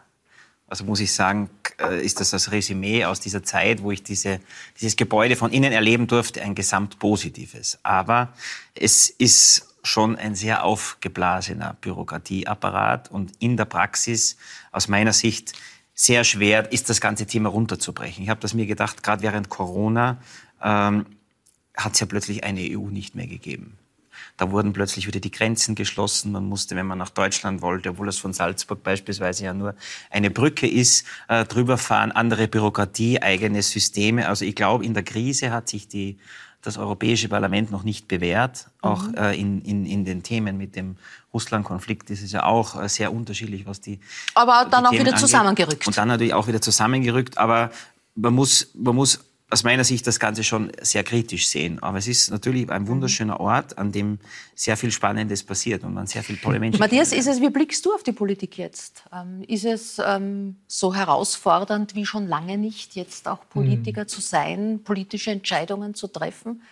Also 0.67 0.83
muss 0.83 0.99
ich 0.99 1.13
sagen, 1.13 1.49
äh, 1.79 2.03
ist 2.03 2.19
das 2.19 2.31
das 2.31 2.51
Resümee 2.51 3.05
aus 3.05 3.19
dieser 3.19 3.43
Zeit, 3.43 3.83
wo 3.83 3.91
ich 3.91 4.03
diese, 4.03 4.39
dieses 4.79 4.95
Gebäude 4.95 5.35
von 5.35 5.51
innen 5.51 5.71
erleben 5.71 6.07
durfte, 6.07 6.41
ein 6.41 6.55
gesamt 6.55 6.99
positives. 6.99 7.79
Aber 7.83 8.33
es 8.73 9.09
ist 9.09 9.75
schon 9.83 10.15
ein 10.15 10.33
sehr 10.33 10.63
aufgeblasener 10.63 11.77
Bürokratieapparat 11.81 13.11
und 13.11 13.33
in 13.39 13.57
der 13.57 13.65
Praxis 13.65 14.37
aus 14.71 14.87
meiner 14.87 15.13
Sicht 15.13 15.53
sehr 15.93 16.23
schwer 16.23 16.71
ist, 16.71 16.89
das 16.89 16.99
ganze 16.99 17.25
Thema 17.25 17.49
runterzubrechen. 17.49 18.23
Ich 18.23 18.29
habe 18.29 18.41
das 18.41 18.53
mir 18.53 18.65
gedacht, 18.65 19.03
gerade 19.03 19.21
während 19.21 19.49
Corona 19.49 20.17
ähm, 20.61 21.05
hat 21.77 21.93
es 21.93 21.99
ja 21.99 22.07
plötzlich 22.07 22.43
eine 22.43 22.61
EU 22.61 22.87
nicht 22.89 23.15
mehr 23.15 23.27
gegeben. 23.27 23.77
Da 24.37 24.51
wurden 24.51 24.73
plötzlich 24.73 25.07
wieder 25.07 25.21
die 25.21 25.31
Grenzen 25.31 25.75
geschlossen. 25.75 26.31
Man 26.33 26.45
musste, 26.45 26.75
wenn 26.75 26.85
man 26.85 26.97
nach 26.97 27.09
Deutschland 27.09 27.61
wollte, 27.61 27.89
obwohl 27.91 28.09
es 28.09 28.17
von 28.17 28.33
Salzburg 28.33 28.83
beispielsweise 28.83 29.45
ja 29.45 29.53
nur 29.53 29.75
eine 30.09 30.29
Brücke 30.29 30.67
ist, 30.67 31.05
äh, 31.29 31.45
drüber 31.45 31.77
fahren. 31.77 32.11
Andere 32.11 32.47
Bürokratie, 32.47 33.21
eigene 33.21 33.61
Systeme. 33.61 34.27
Also 34.27 34.43
ich 34.43 34.55
glaube, 34.55 34.83
in 34.83 34.93
der 34.93 35.03
Krise 35.03 35.51
hat 35.51 35.69
sich 35.69 35.87
die, 35.87 36.17
das 36.61 36.77
Europäische 36.77 37.29
Parlament 37.29 37.71
noch 37.71 37.83
nicht 37.83 38.09
bewährt. 38.09 38.67
Auch 38.81 39.03
mhm. 39.07 39.15
äh, 39.15 39.39
in, 39.39 39.61
in, 39.61 39.85
in 39.85 40.03
den 40.03 40.21
Themen 40.21 40.57
mit 40.57 40.75
dem 40.75 40.97
Russland-Konflikt 41.33 42.09
ist 42.09 42.21
es 42.21 42.33
ja 42.33 42.43
auch 42.43 42.81
äh, 42.81 42.89
sehr 42.89 43.13
unterschiedlich, 43.13 43.65
was 43.65 43.79
die. 43.79 44.01
Aber 44.33 44.67
dann 44.69 44.83
die 44.83 44.87
auch 44.87 44.91
wieder 44.91 45.01
angeht. 45.01 45.19
zusammengerückt. 45.19 45.87
Und 45.87 45.97
dann 45.97 46.09
natürlich 46.09 46.33
auch 46.33 46.47
wieder 46.47 46.61
zusammengerückt. 46.61 47.37
Aber 47.37 47.71
man 48.15 48.33
muss, 48.33 48.71
man 48.73 48.95
muss 48.95 49.19
aus 49.49 49.63
meiner 49.63 49.83
Sicht 49.83 50.07
das 50.07 50.19
Ganze 50.19 50.43
schon 50.43 50.71
sehr 50.81 51.03
kritisch 51.03 51.47
sehen. 51.47 51.81
Aber 51.81 51.99
es 51.99 52.07
ist 52.07 52.31
natürlich 52.31 52.69
ein 52.69 52.87
wunderschöner 52.87 53.39
Ort, 53.39 53.77
an 53.77 53.91
dem 53.91 54.19
sehr 54.55 54.75
viel 54.75 54.91
Spannendes 54.91 55.43
passiert 55.43 55.83
und 55.83 55.93
man 55.93 56.07
sehr 56.07 56.23
viele 56.23 56.39
tolle 56.39 56.59
Menschen. 56.59 56.79
Matthias, 56.79 57.13
ist 57.13 57.27
es, 57.27 57.39
wie 57.41 57.49
blickst 57.49 57.85
du 57.85 57.93
auf 57.93 58.01
die 58.01 58.11
Politik 58.11 58.57
jetzt? 58.57 59.03
Ähm, 59.13 59.43
ist 59.47 59.65
es 59.65 60.01
ähm, 60.03 60.55
so 60.67 60.95
herausfordernd 60.95 61.93
wie 61.95 62.05
schon 62.05 62.27
lange 62.27 62.57
nicht, 62.57 62.95
jetzt 62.95 63.27
auch 63.27 63.47
Politiker 63.49 64.01
mhm. 64.01 64.07
zu 64.07 64.21
sein, 64.21 64.81
politische 64.83 65.31
Entscheidungen 65.31 65.93
zu 65.93 66.07
treffen? 66.07 66.63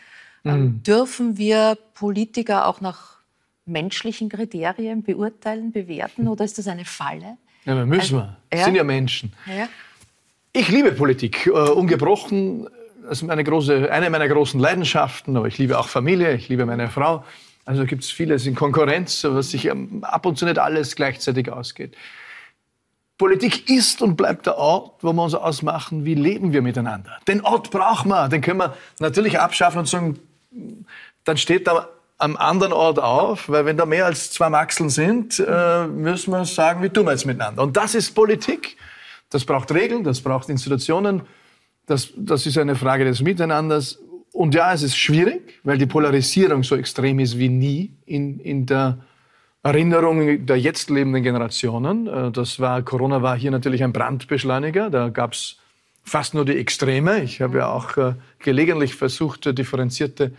Ähm, 0.44 0.62
mhm. 0.62 0.84
Dürfen 0.84 1.38
wir 1.38 1.78
Politiker 1.94 2.68
auch 2.68 2.82
nach 2.82 3.18
menschlichen 3.66 4.30
Kriterien 4.30 5.04
beurteilen, 5.04 5.72
bewerten 5.72 6.28
oder 6.28 6.44
ist 6.44 6.58
das 6.58 6.68
eine 6.68 6.86
Falle? 6.86 7.38
Ja, 7.66 7.76
wir 7.76 7.86
müssen 7.86 8.18
wir. 8.18 8.38
Ja? 8.52 8.66
sind 8.66 8.76
ja 8.76 8.84
Menschen. 8.84 9.32
Ja. 9.46 9.70
Ich 10.56 10.70
liebe 10.70 10.92
Politik, 10.92 11.48
äh, 11.48 11.50
ungebrochen. 11.50 12.70
Das 13.02 13.14
ist 13.14 13.24
meine 13.24 13.44
große, 13.44 13.92
eine 13.92 14.12
meiner 14.12 14.28
großen 14.28 14.60
Leidenschaften, 14.60 15.36
aber 15.36 15.48
ich 15.48 15.58
liebe 15.58 15.80
auch 15.80 15.88
Familie, 15.88 16.36
ich 16.36 16.48
liebe 16.48 16.68
meine 16.68 16.90
Frau. 16.90 17.24
Also 17.66 17.86
gibt 17.86 18.04
es 18.04 18.12
vieles 18.12 18.46
in 18.46 18.54
Konkurrenz, 18.54 19.24
was 19.24 19.50
sich 19.50 19.66
ähm, 19.66 20.04
ab 20.04 20.28
und 20.28 20.38
zu 20.38 20.46
nicht 20.46 20.60
alles 20.60 20.96
gleichzeitig 20.96 21.52
ausgeht. 21.52 21.96
Politik 23.18 23.68
ist 23.68 24.04
und 24.04 24.16
bleibt 24.16 24.46
der 24.46 24.60
Ort, 24.60 25.04
wo 25.04 25.12
wir 25.12 25.24
uns 25.24 25.34
ausmachen, 25.34 26.06
wie 26.06 26.14
leben 26.14 26.54
wir 26.54 26.62
miteinander. 26.62 27.18
Den 27.28 27.42
Ort 27.42 27.72
brauchen 27.72 28.10
wir, 28.10 28.30
den 28.30 28.42
können 28.42 28.60
wir 28.60 28.78
natürlich 29.00 29.40
abschaffen 29.40 29.80
und 29.80 29.88
sagen, 29.88 30.20
dann 31.24 31.38
steht 31.38 31.66
da 31.66 31.90
am 32.20 32.38
anderen 32.38 32.74
Ort 32.74 33.00
auf, 33.00 33.50
weil 33.50 33.66
wenn 33.66 33.78
da 33.78 33.88
mehr 33.88 34.06
als 34.06 34.30
zwei 34.30 34.50
Maxeln 34.50 34.90
sind, 34.90 35.40
äh, 35.40 35.88
müssen 35.88 36.30
wir 36.30 36.46
sagen, 36.46 36.84
wie 36.84 36.90
tun 36.90 37.06
wir 37.06 37.12
jetzt 37.12 37.26
miteinander. 37.26 37.64
Und 37.64 37.76
das 37.76 37.96
ist 37.96 38.12
Politik. 38.12 38.78
Das 39.34 39.46
braucht 39.46 39.74
Regeln, 39.74 40.04
das 40.04 40.22
braucht 40.22 40.50
Institutionen. 40.50 41.24
Das, 41.86 42.10
das 42.16 42.46
ist 42.46 42.58
eine 42.58 42.76
Frage 42.76 43.04
des 43.04 43.22
Miteinanders. 43.22 44.00
Und 44.32 44.56
ja, 44.56 44.74
es 44.74 44.84
ist 44.84 44.98
schwierig, 44.98 45.60
weil 45.64 45.78
die 45.78 45.86
Polarisierung 45.86 46.64
so 46.64 46.76
extrem 46.76 47.20
ist 47.20 47.38
wie 47.38 47.50
nie 47.50 47.92
in, 48.06 48.40
in 48.40 48.66
der 48.66 49.00
Erinnerung 49.64 50.46
der 50.46 50.60
jetzt 50.60 50.90
lebenden 50.90 51.24
Generationen. 51.24 52.08
Äh, 52.08 52.32
das 52.32 52.60
war, 52.60 52.82
Corona 52.84 53.22
war 53.22 53.38
hier 53.38 53.52
natürlich 53.52 53.84
ein 53.84 53.94
Brandbeschleuniger. 53.94 54.90
Da 54.90 55.10
gab 55.10 55.34
es 55.34 55.58
fast 56.04 56.34
nur 56.34 56.46
die 56.46 56.58
Extreme. 56.58 57.24
Ich 57.24 57.42
habe 57.42 57.60
ja 57.60 57.70
auch 57.70 57.98
äh, 57.98 58.14
gelegentlich 58.40 58.96
versucht, 58.96 59.58
differenzierte 59.58 60.34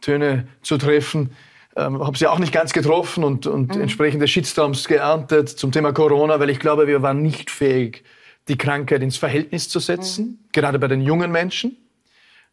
Töne 0.00 0.46
zu 0.62 0.78
treffen. 0.78 1.30
Ähm, 1.76 2.04
habe 2.04 2.18
sie 2.18 2.26
auch 2.26 2.38
nicht 2.38 2.52
ganz 2.52 2.72
getroffen 2.72 3.24
und, 3.24 3.46
und 3.46 3.74
mhm. 3.74 3.82
entsprechende 3.82 4.28
Shitstorms 4.28 4.86
geerntet 4.86 5.48
zum 5.48 5.72
Thema 5.72 5.92
Corona, 5.92 6.38
weil 6.40 6.50
ich 6.50 6.60
glaube, 6.60 6.86
wir 6.86 7.02
waren 7.02 7.22
nicht 7.22 7.50
fähig, 7.50 8.04
die 8.48 8.58
Krankheit 8.58 9.02
ins 9.02 9.16
Verhältnis 9.16 9.68
zu 9.68 9.78
setzen, 9.78 10.24
mhm. 10.26 10.38
gerade 10.52 10.78
bei 10.78 10.88
den 10.88 11.00
jungen 11.00 11.30
Menschen. 11.30 11.76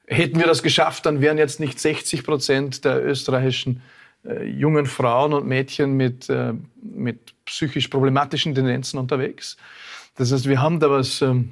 Hätten 0.07 0.39
wir 0.39 0.45
das 0.45 0.61
geschafft, 0.61 1.05
dann 1.05 1.21
wären 1.21 1.37
jetzt 1.37 1.59
nicht 1.59 1.79
60 1.79 2.23
Prozent 2.23 2.85
der 2.85 3.03
österreichischen 3.03 3.81
äh, 4.23 4.43
jungen 4.45 4.85
Frauen 4.85 5.33
und 5.33 5.47
Mädchen 5.47 5.93
mit, 5.93 6.29
äh, 6.29 6.53
mit 6.81 7.33
psychisch 7.45 7.87
problematischen 7.87 8.53
Tendenzen 8.53 8.99
unterwegs. 8.99 9.57
Das 10.15 10.31
heißt, 10.31 10.47
wir 10.47 10.61
haben 10.61 10.79
da 10.79 10.89
was, 10.89 11.21
ähm, 11.21 11.51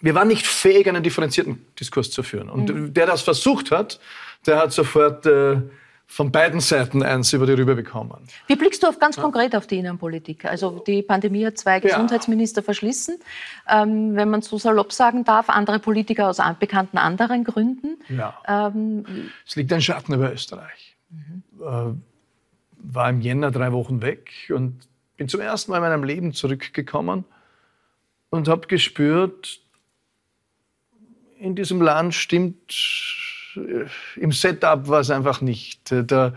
wir 0.00 0.14
waren 0.14 0.28
nicht 0.28 0.46
fähig, 0.46 0.88
einen 0.88 1.02
differenzierten 1.02 1.64
Diskurs 1.78 2.10
zu 2.10 2.22
führen. 2.22 2.48
Und 2.48 2.74
mhm. 2.74 2.94
der 2.94 3.06
das 3.06 3.22
versucht 3.22 3.70
hat, 3.70 4.00
der 4.46 4.58
hat 4.58 4.72
sofort 4.72 5.26
äh, 5.26 5.60
von 6.06 6.30
beiden 6.30 6.60
Seiten 6.60 7.02
eins 7.02 7.32
über 7.32 7.46
die 7.46 7.52
Rübe 7.52 7.74
bekommen. 7.74 8.28
Wie 8.46 8.56
blickst 8.56 8.82
du 8.82 8.86
auf 8.86 8.98
ganz 8.98 9.16
konkret 9.16 9.56
auf 9.56 9.66
die 9.66 9.78
Innenpolitik? 9.78 10.44
Also 10.44 10.82
die 10.86 11.02
Pandemie 11.02 11.46
hat 11.46 11.56
zwei 11.56 11.80
Gesundheitsminister 11.80 12.60
ja. 12.60 12.64
verschlissen. 12.64 13.18
Ähm, 13.68 14.14
wenn 14.14 14.28
man 14.28 14.42
so 14.42 14.58
salopp 14.58 14.92
sagen 14.92 15.24
darf, 15.24 15.48
andere 15.48 15.78
Politiker 15.78 16.28
aus 16.28 16.38
bekannten 16.60 16.98
anderen 16.98 17.44
Gründen. 17.44 17.98
Ja. 18.10 18.36
Ähm, 18.46 19.30
es 19.46 19.56
liegt 19.56 19.72
ein 19.72 19.80
Schatten 19.80 20.12
über 20.12 20.32
Österreich. 20.32 20.96
Mhm. 21.08 21.42
Äh, 21.60 21.94
war 22.82 23.10
im 23.10 23.20
Jänner 23.20 23.50
drei 23.50 23.72
Wochen 23.72 24.02
weg 24.02 24.30
und 24.50 24.80
bin 25.16 25.28
zum 25.28 25.40
ersten 25.40 25.70
Mal 25.70 25.78
in 25.78 25.82
meinem 25.84 26.04
Leben 26.04 26.32
zurückgekommen 26.32 27.24
und 28.30 28.48
habe 28.48 28.66
gespürt, 28.66 29.60
in 31.38 31.54
diesem 31.54 31.80
Land 31.80 32.14
stimmt 32.14 32.72
im 34.16 34.32
Setup 34.32 34.88
war 34.88 35.00
es 35.00 35.10
einfach 35.10 35.40
nicht. 35.40 35.92
Äh, 35.92 36.04
da, 36.04 36.34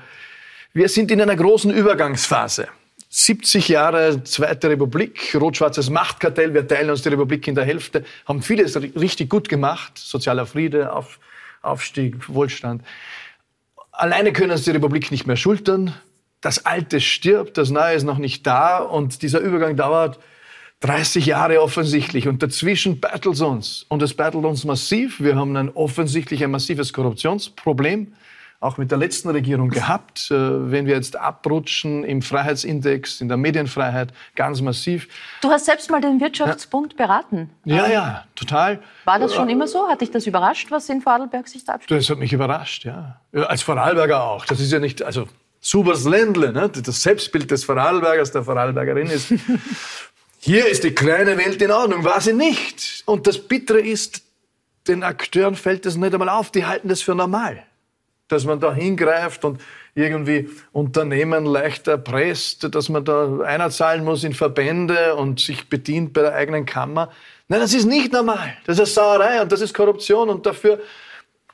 wir 0.73 0.89
sind 0.89 1.11
in 1.11 1.21
einer 1.21 1.35
großen 1.35 1.71
Übergangsphase. 1.71 2.67
70 3.09 3.69
Jahre 3.69 4.23
Zweite 4.25 4.69
Republik, 4.69 5.33
rot-schwarzes 5.39 5.89
Machtkartell, 5.89 6.53
wir 6.53 6.67
teilen 6.67 6.89
uns 6.89 7.01
die 7.01 7.09
Republik 7.09 7.47
in 7.47 7.55
der 7.55 7.63
Hälfte, 7.63 8.03
haben 8.25 8.41
vieles 8.41 8.75
richtig 8.75 9.29
gut 9.29 9.47
gemacht, 9.47 9.97
sozialer 9.97 10.45
Friede, 10.45 10.91
Auf, 10.91 11.19
Aufstieg, 11.61 12.27
Wohlstand. 12.27 12.83
Alleine 13.93 14.33
können 14.33 14.51
uns 14.51 14.63
die 14.63 14.71
Republik 14.71 15.11
nicht 15.11 15.27
mehr 15.27 15.37
schultern. 15.37 15.93
Das 16.41 16.65
Alte 16.65 16.99
stirbt, 16.99 17.57
das 17.57 17.69
Neue 17.69 17.95
ist 17.95 18.03
noch 18.03 18.17
nicht 18.17 18.45
da 18.45 18.79
und 18.79 19.21
dieser 19.21 19.39
Übergang 19.39 19.77
dauert 19.77 20.19
30 20.81 21.25
Jahre 21.25 21.61
offensichtlich 21.61 22.27
und 22.27 22.43
dazwischen 22.43 22.99
battelt 22.99 23.41
uns. 23.41 23.85
Und 23.89 24.01
es 24.01 24.13
battelt 24.13 24.45
uns 24.45 24.65
massiv. 24.65 25.21
Wir 25.21 25.35
haben 25.35 25.55
ein 25.55 25.69
offensichtlich 25.69 26.43
ein 26.43 26.51
massives 26.51 26.91
Korruptionsproblem, 26.91 28.13
auch 28.59 28.77
mit 28.77 28.91
der 28.91 28.97
letzten 28.97 29.29
Regierung 29.29 29.69
gehabt. 29.69 30.29
Äh, 30.31 30.71
wenn 30.71 30.85
wir 30.85 30.95
jetzt 30.95 31.15
abrutschen 31.15 32.03
im 32.03 32.21
Freiheitsindex, 32.21 33.21
in 33.21 33.29
der 33.29 33.37
Medienfreiheit, 33.37 34.13
ganz 34.35 34.61
massiv. 34.61 35.07
Du 35.41 35.49
hast 35.49 35.65
selbst 35.65 35.89
mal 35.89 36.01
den 36.01 36.19
Wirtschaftsbund 36.19 36.93
ja. 36.93 37.05
beraten. 37.05 37.49
Ja, 37.63 37.87
ja, 37.87 38.25
total. 38.35 38.81
War 39.05 39.17
das 39.17 39.33
schon 39.33 39.49
immer 39.49 39.67
so? 39.67 39.87
Hat 39.87 40.01
dich 40.01 40.11
das 40.11 40.27
überrascht, 40.27 40.71
was 40.71 40.89
in 40.89 41.01
Vorarlberg 41.01 41.47
sich 41.47 41.63
da 41.63 41.73
abspielt? 41.73 41.99
Das 41.99 42.09
hat 42.09 42.19
mich 42.19 42.33
überrascht, 42.33 42.85
ja. 42.85 43.21
Als 43.33 43.63
Vorarlberger 43.63 44.23
auch. 44.23 44.45
Das 44.45 44.59
ist 44.59 44.71
ja 44.71 44.79
nicht, 44.79 45.01
also 45.01 45.27
Subers 45.61 46.03
Ländle, 46.03 46.51
ne? 46.53 46.69
das 46.69 47.01
Selbstbild 47.01 47.49
des 47.49 47.63
Vorarlbergers, 47.63 48.31
der 48.31 48.43
Vorarlbergerin 48.43 49.07
ist 49.07 49.33
Hier 50.45 50.67
ist 50.67 50.83
die 50.83 50.93
kleine 50.93 51.39
Welt 51.39 51.59
in 51.59 51.71
Ordnung, 51.71 52.03
war 52.03 52.21
sie 52.21 52.31
nicht. 52.31 53.01
Und 53.07 53.25
das 53.25 53.39
Bittere 53.39 53.79
ist, 53.79 54.21
den 54.87 55.01
Akteuren 55.01 55.55
fällt 55.55 55.87
das 55.87 55.95
nicht 55.95 56.13
einmal 56.13 56.29
auf, 56.29 56.51
die 56.51 56.67
halten 56.67 56.87
das 56.87 57.01
für 57.01 57.15
normal. 57.15 57.63
Dass 58.27 58.45
man 58.45 58.59
da 58.59 58.71
hingreift 58.71 59.43
und 59.43 59.59
irgendwie 59.95 60.47
Unternehmen 60.71 61.47
leicht 61.47 61.87
erpresst, 61.87 62.75
dass 62.75 62.89
man 62.89 63.03
da 63.03 63.39
einer 63.39 63.71
zahlen 63.71 64.03
muss 64.03 64.23
in 64.23 64.35
Verbände 64.35 65.15
und 65.15 65.39
sich 65.39 65.67
bedient 65.67 66.13
bei 66.13 66.21
der 66.21 66.35
eigenen 66.35 66.67
Kammer. 66.67 67.11
Nein, 67.47 67.61
das 67.61 67.73
ist 67.73 67.85
nicht 67.85 68.13
normal. 68.13 68.55
Das 68.67 68.77
ist 68.77 68.93
Sauerei 68.93 69.41
und 69.41 69.51
das 69.51 69.61
ist 69.61 69.73
Korruption 69.73 70.29
und 70.29 70.45
dafür 70.45 70.79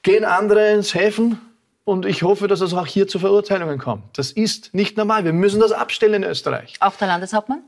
gehen 0.04 0.26
andere 0.26 0.74
ins 0.74 0.94
Häfen 0.94 1.40
und 1.86 2.06
ich 2.06 2.24
hoffe, 2.24 2.50
dass 2.50 2.60
es 2.60 2.74
auch 2.74 2.88
hier 2.88 3.08
zu 3.08 3.20
Verurteilungen 3.20 3.80
kommt. 3.80 4.18
Das 4.18 4.34
ist 4.34 4.74
nicht 4.74 4.98
normal. 4.98 5.24
Wir 5.24 5.32
müssen 5.32 5.62
das 5.62 5.72
abstellen 5.72 6.24
in 6.24 6.30
Österreich. 6.30 6.74
Auch 6.82 6.98
der 6.98 7.08
Landeshauptmann? 7.08 7.64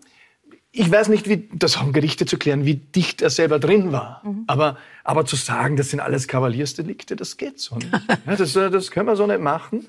Ich 0.75 0.91
weiß 0.91 1.09
nicht, 1.09 1.29
wie, 1.29 1.47
das 1.53 1.79
haben 1.79 1.93
Gerichte 1.93 2.25
zu 2.25 2.37
klären, 2.37 2.65
wie 2.65 2.73
dicht 2.73 3.21
er 3.21 3.29
selber 3.29 3.59
drin 3.59 3.91
war. 3.91 4.21
Mhm. 4.25 4.43
Aber, 4.47 4.77
aber 5.03 5.23
zu 5.23 5.35
sagen, 5.35 5.77
das 5.77 5.91
sind 5.91 5.99
alles 5.99 6.27
Kavaliersdelikte, 6.27 7.15
das 7.15 7.37
geht 7.37 7.59
so 7.59 7.75
nicht. 7.75 7.91
ja, 8.25 8.35
das, 8.35 8.55
äh, 8.55 8.71
das 8.71 8.89
können 8.89 9.07
wir 9.07 9.15
so 9.15 9.27
nicht 9.27 9.39
machen. 9.39 9.87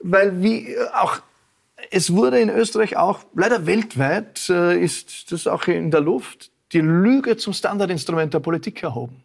Weil 0.00 0.42
wie 0.42 0.68
äh, 0.68 0.88
auch, 0.94 1.18
es 1.90 2.14
wurde 2.14 2.40
in 2.40 2.48
Österreich 2.48 2.96
auch, 2.96 3.20
leider 3.34 3.66
weltweit, 3.66 4.48
äh, 4.48 4.82
ist 4.82 5.30
das 5.32 5.46
auch 5.46 5.66
in 5.66 5.90
der 5.90 6.00
Luft, 6.00 6.50
die 6.72 6.80
Lüge 6.80 7.36
zum 7.36 7.52
Standardinstrument 7.52 8.32
der 8.32 8.40
Politik 8.40 8.82
erhoben. 8.82 9.22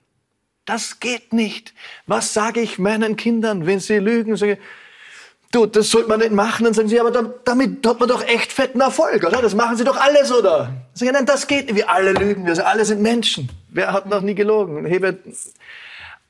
Das 0.65 0.99
geht 0.99 1.31
nicht. 1.31 1.73
Was 2.05 2.33
sage 2.33 2.59
ich 2.59 2.79
meinen 2.79 3.15
Kindern, 3.15 3.65
wenn 3.65 3.79
sie 3.79 3.99
lügen? 3.99 4.35
Sage, 4.35 4.57
Du, 5.51 5.65
das 5.65 5.89
sollte 5.89 6.09
man 6.09 6.19
nicht 6.19 6.31
machen. 6.31 6.65
Dann 6.65 6.73
sagen 6.73 6.89
sie, 6.89 6.99
aber 6.99 7.11
damit 7.45 7.85
hat 7.85 7.99
man 7.99 8.09
doch 8.09 8.23
echt 8.23 8.51
fetten 8.51 8.81
Erfolg, 8.81 9.23
oder? 9.23 9.41
Das 9.41 9.55
machen 9.55 9.77
sie 9.77 9.83
doch 9.83 9.97
alles, 9.97 10.31
oder? 10.31 10.73
Ich 10.93 10.99
sage, 10.99 11.13
nein, 11.13 11.25
das 11.25 11.47
geht 11.47 11.67
nicht. 11.67 11.75
Wir 11.75 11.89
alle 11.89 12.11
lügen, 12.11 12.45
wir 12.45 12.67
alle 12.67 12.83
sind 12.83 13.01
Menschen. 13.01 13.49
Wer 13.69 13.93
hat 13.93 14.07
noch 14.07 14.21
nie 14.21 14.35
gelogen? 14.35 14.85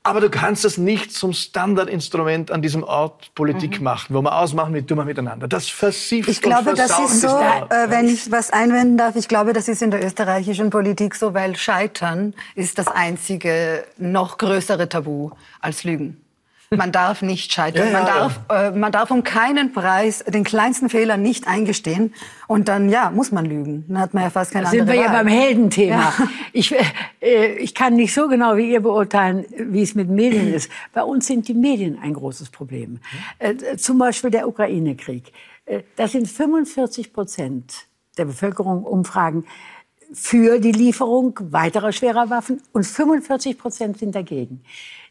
Aber 0.07 0.21
du 0.21 0.29
kannst 0.29 0.63
das 0.63 0.77
nicht 0.77 1.11
zum 1.11 1.33
Standardinstrument 1.33 2.49
an 2.49 2.61
diesem 2.61 2.83
Ort 2.83 3.35
Politik 3.35 3.81
machen, 3.81 4.15
wo 4.15 4.21
wir 4.21 4.37
ausmachen, 4.37 4.73
wie 4.73 4.81
tun 4.81 4.97
wir 4.97 5.03
miteinander. 5.03 5.49
Das 5.49 5.67
versieft 5.67 6.29
Ich 6.29 6.41
glaube, 6.41 6.69
und 6.69 6.79
das 6.79 6.97
ist 6.97 7.21
so, 7.21 7.27
äh, 7.27 7.89
wenn 7.89 8.07
ich 8.07 8.31
was 8.31 8.51
einwenden 8.51 8.95
darf, 8.95 9.17
ich 9.17 9.27
glaube, 9.27 9.51
das 9.51 9.67
ist 9.67 9.81
in 9.81 9.91
der 9.91 10.05
österreichischen 10.05 10.69
Politik 10.69 11.13
so, 11.13 11.33
weil 11.33 11.57
Scheitern 11.57 12.33
ist 12.55 12.79
das 12.79 12.87
einzige 12.87 13.83
noch 13.97 14.37
größere 14.37 14.87
Tabu 14.87 15.31
als 15.59 15.83
Lügen. 15.83 16.21
Man 16.69 16.91
darf 16.91 17.21
nicht 17.21 17.53
scheitern. 17.53 17.87
Ja, 17.87 17.91
ja, 17.91 17.97
man, 17.97 18.05
darf, 18.05 18.39
äh, 18.49 18.71
man 18.71 18.91
darf 18.91 19.09
um 19.09 19.23
keinen 19.23 19.71
Preis 19.71 20.23
den 20.27 20.43
kleinsten 20.43 20.89
Fehler 20.89 21.15
nicht 21.15 21.47
eingestehen. 21.47 22.13
Und 22.47 22.67
dann, 22.67 22.89
ja, 22.89 23.09
muss 23.09 23.31
man 23.31 23.45
lügen. 23.45 23.85
Dann 23.87 23.99
hat 23.99 24.13
man 24.13 24.23
ja 24.23 24.29
fast 24.29 24.51
keine 24.51 24.65
Da 24.65 24.71
andere 24.71 24.85
sind 24.85 24.93
wir 24.93 25.01
ja 25.01 25.13
Wahl. 25.13 25.23
beim 25.23 25.27
Heldenthema. 25.27 25.95
Ja. 25.95 26.13
Ich, 26.51 26.75
äh, 27.21 27.53
ich 27.57 27.73
kann 27.73 27.95
nicht 27.95 28.13
so 28.13 28.27
genau 28.27 28.57
wie 28.57 28.71
ihr 28.71 28.81
beurteilen, 28.81 29.45
wie 29.57 29.81
es 29.81 29.95
mit 29.95 30.09
Medien 30.09 30.53
ist. 30.53 30.69
Bei 30.93 31.03
uns 31.03 31.27
sind 31.27 31.47
die 31.47 31.53
Medien 31.53 31.99
ein 32.01 32.13
großes 32.13 32.49
Problem. 32.49 32.99
Äh, 33.39 33.77
zum 33.77 33.97
Beispiel 33.99 34.31
der 34.31 34.47
Ukraine-Krieg. 34.47 35.31
Äh, 35.65 35.83
da 35.95 36.07
sind 36.07 36.27
45 36.27 37.13
Prozent 37.13 37.85
der 38.17 38.25
Bevölkerung 38.25 38.83
Umfragen 38.83 39.45
für 40.13 40.59
die 40.59 40.71
Lieferung 40.71 41.37
weiterer 41.51 41.91
schwerer 41.91 42.29
Waffen 42.29 42.61
und 42.71 42.85
45 42.85 43.57
Prozent 43.57 43.97
sind 43.97 44.15
dagegen. 44.15 44.63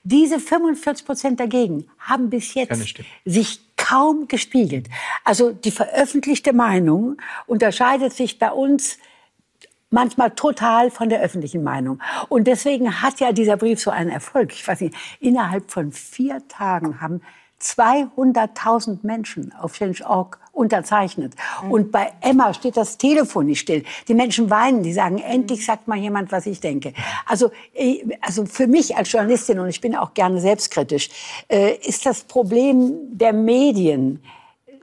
Diese 0.09 0.39
45 0.39 1.05
Prozent 1.05 1.41
dagegen 1.41 1.89
haben 1.99 2.31
bis 2.31 2.55
jetzt 2.55 2.95
sich 3.25 3.61
kaum 3.77 4.29
gespiegelt. 4.29 4.89
Also 5.25 5.51
die 5.51 5.73
veröffentlichte 5.73 6.53
Meinung 6.53 7.17
unterscheidet 7.49 8.13
sich 8.13 8.39
bei 8.39 8.53
uns 8.53 8.99
manchmal 9.91 10.31
total 10.31 10.93
von 10.93 11.09
der 11.09 11.21
öffentlichen 11.23 11.65
Meinung. 11.65 12.01
Und 12.29 12.47
deswegen 12.47 13.03
hat 13.03 13.19
ja 13.19 13.33
dieser 13.33 13.57
Brief 13.57 13.81
so 13.81 13.91
einen 13.91 14.11
Erfolg. 14.11 14.53
Ich 14.53 14.69
weiß 14.69 14.83
nicht, 14.83 14.95
innerhalb 15.19 15.73
von 15.73 15.91
vier 15.91 16.47
Tagen 16.47 17.01
haben 17.01 17.21
200.000 17.61 18.99
Menschen 19.03 19.53
auf 19.55 19.73
Change.org 19.73 20.39
unterzeichnet. 20.57 21.35
Und 21.69 21.93
bei 21.93 22.13
Emma 22.21 22.55
steht 22.55 22.77
das 22.77 22.97
Telefon 22.97 23.47
nicht 23.47 23.61
still. 23.61 23.85
Die 24.09 24.15
Menschen 24.15 24.49
weinen, 24.49 24.83
die 24.83 24.93
sagen, 24.93 25.19
endlich 25.19 25.65
sagt 25.65 25.87
mal 25.87 25.99
jemand, 25.99 26.33
was 26.33 26.47
ich 26.47 26.61
denke. 26.61 26.95
Also, 27.27 27.51
äh, 27.75 27.99
also 28.21 28.47
für 28.47 28.67
mich 28.67 28.97
als 28.97 29.13
Journalistin, 29.13 29.59
und 29.59 29.69
ich 29.69 29.81
bin 29.81 29.95
auch 29.95 30.15
gerne 30.15 30.41
selbstkritisch, 30.41 31.11
äh, 31.49 31.75
ist 31.77 32.07
das 32.07 32.25
Problem 32.25 32.95
der 33.11 33.33
Medien, 33.33 34.23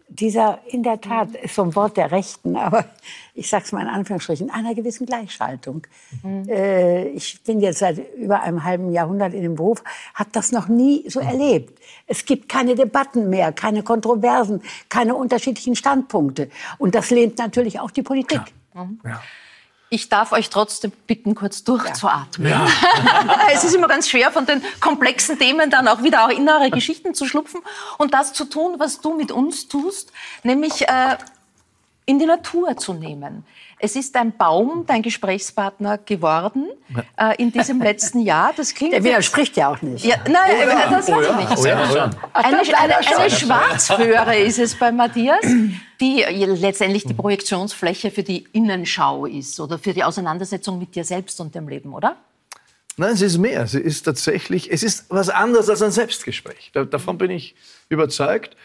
dieser 0.09 0.59
in 0.67 0.83
der 0.83 1.01
Tat 1.01 1.35
ist 1.35 1.55
so 1.55 1.63
ein 1.63 1.75
Wort 1.75 1.97
der 1.97 2.11
Rechten, 2.11 2.55
aber 2.57 2.85
ich 3.33 3.49
sage 3.49 3.63
es 3.65 3.71
mal 3.71 3.81
in 3.81 3.87
Anführungsstrichen, 3.87 4.49
einer 4.49 4.75
gewissen 4.75 5.05
Gleichschaltung. 5.05 5.87
Äh, 6.47 7.07
ich 7.09 7.41
bin 7.43 7.61
jetzt 7.61 7.79
seit 7.79 7.97
über 8.15 8.41
einem 8.41 8.63
halben 8.63 8.91
Jahrhundert 8.91 9.33
in 9.33 9.41
dem 9.41 9.55
Beruf, 9.55 9.83
habe 10.13 10.29
das 10.31 10.51
noch 10.51 10.67
nie 10.67 11.09
so 11.09 11.19
erlebt. 11.19 11.79
Es 12.07 12.25
gibt 12.25 12.49
keine 12.49 12.75
Debatten 12.75 13.29
mehr, 13.29 13.51
keine 13.51 13.83
Kontroversen, 13.83 14.61
keine 14.89 15.15
unterschiedlichen 15.15 15.75
Standpunkte. 15.75 16.49
Und 16.77 16.95
das 16.95 17.09
lehnt 17.09 17.37
natürlich 17.37 17.79
auch 17.79 17.91
die 17.91 18.03
Politik. 18.03 18.41
Ich 19.93 20.09
darf 20.09 20.31
euch 20.31 20.49
trotzdem 20.49 20.91
bitten, 21.05 21.35
kurz 21.35 21.63
durchzuatmen. 21.63 22.51
es 23.53 23.63
ist 23.63 23.75
immer 23.75 23.87
ganz 23.87 24.09
schwer, 24.09 24.31
von 24.31 24.47
den 24.47 24.63
komplexen 24.79 25.37
Themen 25.37 25.69
dann 25.69 25.87
auch 25.87 26.01
wieder 26.01 26.25
auch 26.25 26.29
innere 26.29 26.71
Geschichten 26.71 27.13
zu 27.13 27.27
schlupfen 27.27 27.61
und 27.99 28.11
das 28.11 28.33
zu 28.33 28.45
tun, 28.45 28.79
was 28.79 29.01
du 29.01 29.15
mit 29.15 29.31
uns 29.31 29.67
tust, 29.67 30.11
nämlich 30.41 30.89
äh, 30.89 31.17
in 32.07 32.17
die 32.17 32.25
Natur 32.25 32.75
zu 32.75 32.95
nehmen. 32.95 33.45
Es 33.83 33.97
ist 33.97 34.15
ein 34.15 34.31
Baum, 34.37 34.85
dein 34.87 35.01
Gesprächspartner 35.01 35.97
geworden 35.97 36.69
äh, 37.17 37.35
in 37.37 37.51
diesem 37.51 37.81
letzten 37.81 38.21
Jahr. 38.21 38.53
Das 38.55 38.73
klingt 38.73 38.93
Der 38.93 39.03
widerspricht 39.03 39.57
ja 39.57 39.73
auch 39.73 39.81
nicht. 39.81 40.05
ja, 40.05 40.15
nein, 40.25 40.69
äh, 40.69 40.89
das 40.89 41.05
sage 41.05 41.27
ich 41.27 41.49
nicht. 41.49 41.59
Oh 41.59 41.65
ja, 41.65 41.89
oh 41.91 41.93
ja. 41.93 42.09
Eine, 42.31 42.59
eine, 42.59 42.97
eine 42.97 43.29
Schwarzföhre 43.29 44.37
ist 44.37 44.57
es 44.57 44.79
bei 44.79 44.89
Matthias, 44.93 45.43
die 45.99 46.23
letztendlich 46.23 47.03
die 47.03 47.13
Projektionsfläche 47.13 48.09
für 48.09 48.23
die 48.23 48.47
Innenschau 48.53 49.25
ist 49.25 49.59
oder 49.59 49.77
für 49.77 49.91
die 49.93 50.05
Auseinandersetzung 50.05 50.79
mit 50.79 50.95
dir 50.95 51.03
selbst 51.03 51.41
und 51.41 51.53
dem 51.53 51.67
Leben, 51.67 51.93
oder? 51.93 52.15
Nein, 52.95 53.11
es 53.11 53.21
ist 53.21 53.37
mehr. 53.37 53.63
Es 53.63 53.73
ist 53.73 54.03
tatsächlich, 54.03 54.71
es 54.71 54.83
ist 54.83 55.07
was 55.09 55.27
anderes 55.27 55.69
als 55.69 55.81
ein 55.81 55.91
Selbstgespräch. 55.91 56.71
Da, 56.73 56.85
davon 56.85 57.17
bin 57.17 57.31
ich 57.31 57.53
überzeugt. 57.89 58.55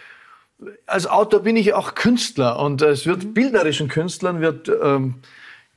Als 0.86 1.06
Autor 1.06 1.40
bin 1.40 1.56
ich 1.56 1.72
auch 1.74 1.94
Künstler 1.94 2.59
und 2.59 2.82
es 2.82 3.06
wird 3.06 3.34
bildnerischen 3.34 3.88
Künstlern 3.88 4.40
wird 4.40 4.70
ähm, 4.82 5.16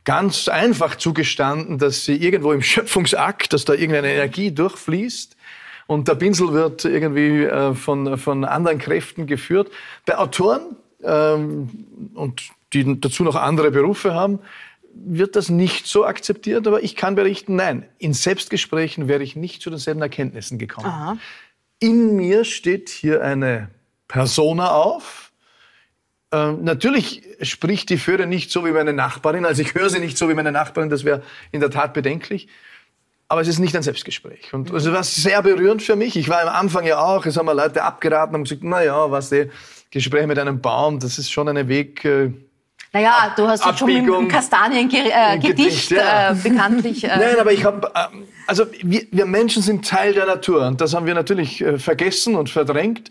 ganz 0.04 0.48
einfach 0.48 0.96
zugestanden, 0.96 1.78
dass 1.78 2.06
sie 2.06 2.16
irgendwo 2.16 2.52
im 2.52 2.62
Schöpfungsakt, 2.64 3.54
dass 3.54 3.66
da 3.66 3.74
irgendeine 3.74 4.12
Energie 4.12 4.52
durchfließt 4.52 5.38
und 5.88 6.08
der 6.08 6.16
Pinsel 6.16 6.54
wird 6.54 6.86
irgendwie 6.86 7.44
äh, 7.44 7.76
von, 7.76 8.18
von 8.18 8.46
anderen 8.46 8.80
Kräften 8.80 9.28
geführt. 9.28 9.70
Bei 10.06 10.18
Autoren 10.18 10.78
ähm, 11.04 11.70
und 12.14 12.44
die 12.74 13.00
dazu 13.02 13.24
noch 13.24 13.36
andere 13.36 13.72
Berufe 13.72 14.14
haben, 14.14 14.40
wird 14.94 15.36
das 15.36 15.50
nicht 15.50 15.88
so 15.88 16.06
akzeptiert, 16.06 16.68
aber 16.68 16.84
ich 16.84 16.96
kann 16.96 17.16
berichten, 17.16 17.56
nein, 17.56 17.86
in 17.98 18.14
Selbstgesprächen 18.14 19.08
wäre 19.08 19.24
ich 19.24 19.36
nicht 19.36 19.62
zu 19.62 19.70
denselben 19.70 20.02
Erkenntnissen 20.02 20.58
gekommen. 20.58 20.88
In 21.80 22.16
mir 22.16 22.46
steht 22.46 22.90
hier 22.90 23.24
eine 23.24 23.70
Persona 24.12 24.72
auf. 24.72 25.32
Ähm, 26.34 26.64
natürlich 26.64 27.24
spricht 27.42 27.90
die 27.90 27.98
Föhre 27.98 28.28
nicht 28.28 28.52
so 28.52 28.66
wie 28.66 28.72
meine 28.72 28.92
Nachbarin, 28.92 29.46
also 29.46 29.62
ich 29.62 29.74
höre 29.74 29.90
sie 29.90 30.00
nicht 30.00 30.18
so 30.18 30.28
wie 30.28 30.34
meine 30.34 30.52
Nachbarin, 30.52 30.90
das 30.90 31.06
wäre 31.06 31.24
in 31.52 31.62
der 31.62 31.72
Tat 31.72 31.94
bedenklich. 31.94 32.50
Aber 33.30 33.40
es 33.40 33.48
ist 33.48 33.60
nicht 33.60 33.74
ein 33.74 33.84
Selbstgespräch. 33.84 34.54
Und 34.54 34.70
es 34.72 34.92
war 34.92 35.04
sehr 35.04 35.42
berührend 35.42 35.82
für 35.82 35.96
mich. 35.96 36.18
Ich 36.18 36.28
war 36.28 36.42
am 36.42 36.50
Anfang 36.50 36.86
ja 36.86 37.00
auch, 37.00 37.26
es 37.26 37.38
haben 37.38 37.46
mir 37.46 37.54
Leute 37.54 37.84
abgeraten 37.84 38.36
und 38.36 38.44
gesagt, 38.44 38.64
na 38.66 38.84
ja, 38.84 39.10
was 39.10 39.30
die 39.30 39.50
Gespräche 39.92 40.28
mit 40.28 40.38
einem 40.38 40.60
Baum, 40.60 41.00
das 41.00 41.18
ist 41.18 41.32
schon 41.32 41.48
eine 41.48 41.70
Weg, 41.70 42.04
äh, 42.04 42.32
Naja, 42.92 43.34
du 43.38 43.48
hast 43.48 43.66
jetzt 43.66 43.80
schon 43.80 43.88
mit 43.88 44.06
dem 44.06 44.28
Kastaniengedicht 44.28 45.14
äh, 45.16 45.38
Gedicht, 45.40 45.92
ja. 45.92 46.32
äh, 46.32 46.36
bekanntlich. 46.36 47.06
Äh, 47.06 47.18
Nein, 47.18 47.40
aber 47.40 47.54
ich 47.54 47.64
habe, 47.64 47.90
also 48.46 48.66
wir, 48.84 49.04
wir 49.10 49.26
Menschen 49.26 49.64
sind 49.64 49.88
Teil 49.88 50.12
der 50.14 50.26
Natur 50.26 50.68
und 50.68 50.82
das 50.82 50.94
haben 50.94 51.06
wir 51.06 51.14
natürlich 51.14 51.62
äh, 51.62 51.80
vergessen 51.80 52.36
und 52.36 52.50
verdrängt. 52.50 53.10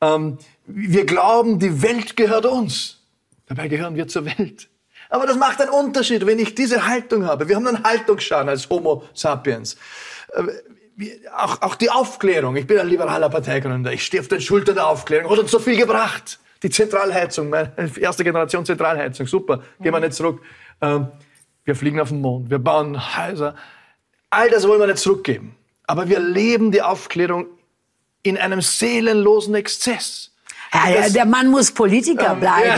Ähm, 0.00 0.38
wir 0.66 1.04
glauben, 1.04 1.58
die 1.58 1.82
Welt 1.82 2.16
gehört 2.16 2.46
uns. 2.46 2.98
Dabei 3.46 3.68
gehören 3.68 3.96
wir 3.96 4.08
zur 4.08 4.24
Welt. 4.24 4.68
Aber 5.08 5.26
das 5.26 5.36
macht 5.36 5.60
einen 5.60 5.70
Unterschied, 5.70 6.24
wenn 6.26 6.38
ich 6.38 6.54
diese 6.54 6.86
Haltung 6.86 7.26
habe. 7.26 7.48
Wir 7.48 7.56
haben 7.56 7.66
einen 7.66 7.82
Haltungsschaden 7.82 8.48
als 8.48 8.68
Homo 8.70 9.04
sapiens. 9.12 9.76
Äh, 10.32 10.44
Auch, 11.36 11.62
auch 11.62 11.74
die 11.74 11.90
Aufklärung. 11.90 12.56
Ich 12.56 12.66
bin 12.66 12.78
ein 12.78 12.88
liberaler 12.88 13.28
Parteigründer. 13.30 13.92
Ich 13.92 14.04
stehe 14.04 14.20
auf 14.20 14.28
den 14.28 14.40
Schultern 14.40 14.76
der 14.76 14.86
Aufklärung. 14.86 15.30
Hat 15.32 15.38
uns 15.38 15.50
so 15.50 15.58
viel 15.58 15.76
gebracht. 15.76 16.38
Die 16.62 16.70
Zentralheizung, 16.70 17.48
meine 17.48 17.72
erste 18.00 18.22
Generation 18.22 18.64
Zentralheizung. 18.64 19.26
Super. 19.26 19.62
Gehen 19.80 19.92
wir 19.92 20.00
nicht 20.00 20.12
zurück. 20.12 20.42
Ähm, 20.80 21.08
wir 21.64 21.74
fliegen 21.74 22.00
auf 22.00 22.10
den 22.10 22.20
Mond. 22.20 22.50
Wir 22.50 22.58
bauen 22.58 22.96
Häuser. 23.16 23.54
All 24.28 24.48
das 24.50 24.68
wollen 24.68 24.80
wir 24.80 24.86
nicht 24.86 24.98
zurückgeben. 24.98 25.56
Aber 25.86 26.08
wir 26.08 26.20
leben 26.20 26.70
die 26.70 26.82
Aufklärung 26.82 27.46
in 28.22 28.36
einem 28.38 28.60
seelenlosen 28.60 29.54
Exzess. 29.54 30.30
Ja, 30.72 30.88
ja, 30.88 31.08
der 31.08 31.26
Mann 31.26 31.48
muss 31.48 31.72
Politiker 31.72 32.36
bleiben. 32.36 32.70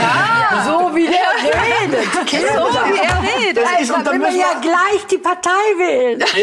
So 0.65 0.95
wie 0.95 1.05
der 1.05 1.13
redet. 1.13 2.11
so 2.11 2.25
wie 2.25 2.97
er 2.97 3.21
redet. 3.21 3.63
Das 3.63 3.81
ist, 3.81 3.89
Da 3.91 3.95
und 3.97 4.07
dann 4.07 4.13
will 4.13 4.19
man 4.19 4.29
müssen 4.33 4.39
ja 4.39 4.59
gleich 4.61 5.05
die 5.11 5.17
Partei 5.19 5.49
wählen. 5.77 6.23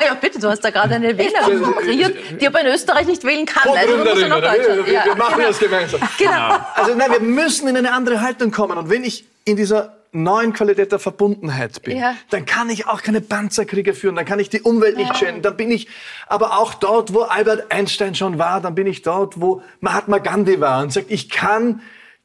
Ja, 0.00 0.14
bitte, 0.14 0.38
du 0.38 0.48
hast 0.48 0.60
da 0.64 0.70
gerade 0.70 0.94
eine 0.94 1.16
Wählerin 1.18 1.62
konkurriert, 1.62 2.16
die 2.40 2.46
aber 2.46 2.60
in 2.60 2.68
Österreich 2.68 3.06
nicht 3.06 3.24
wählen 3.24 3.44
kann. 3.44 3.68
Also 3.68 3.96
ja 3.96 4.28
nach 4.28 4.40
wir, 4.40 4.40
Deutschland. 4.40 4.86
wir, 4.86 4.92
Ja, 4.92 5.04
wir 5.04 5.14
machen 5.16 5.34
genau. 5.36 5.48
das 5.48 5.58
gemeinsam. 5.58 6.00
Genau. 6.16 6.56
Also 6.74 6.94
nein, 6.94 7.10
wir 7.10 7.20
müssen 7.20 7.68
in 7.68 7.76
eine 7.76 7.92
andere 7.92 8.20
Haltung 8.22 8.50
kommen. 8.50 8.78
Und 8.78 8.88
wenn 8.88 9.04
ich 9.04 9.24
in 9.44 9.56
dieser 9.56 9.96
neuen 10.12 10.52
Qualität 10.52 10.92
der 10.92 10.98
Verbundenheit 10.98 11.82
bin, 11.82 11.98
Ja. 11.98 12.14
dann 12.30 12.46
kann 12.46 12.70
ich 12.70 12.86
auch 12.86 13.02
keine 13.02 13.20
Panzerkriege 13.20 13.94
führen, 13.94 14.16
dann 14.16 14.24
kann 14.24 14.38
ich 14.38 14.48
die 14.48 14.62
Umwelt 14.62 14.96
nicht 14.96 15.16
schänden, 15.16 15.42
dann 15.42 15.56
bin 15.56 15.70
ich 15.70 15.88
aber 16.26 16.58
auch 16.58 16.74
dort, 16.74 17.12
wo 17.12 17.22
Albert 17.22 17.70
Einstein 17.72 18.14
schon 18.14 18.38
war, 18.38 18.60
dann 18.60 18.74
bin 18.74 18.86
ich 18.86 19.02
dort, 19.02 19.40
wo 19.40 19.62
Mahatma 19.80 20.18
Gandhi 20.18 20.60
war 20.60 20.82
und 20.82 20.92
sagt, 20.92 21.10
ich 21.10 21.28
kann 21.28 21.80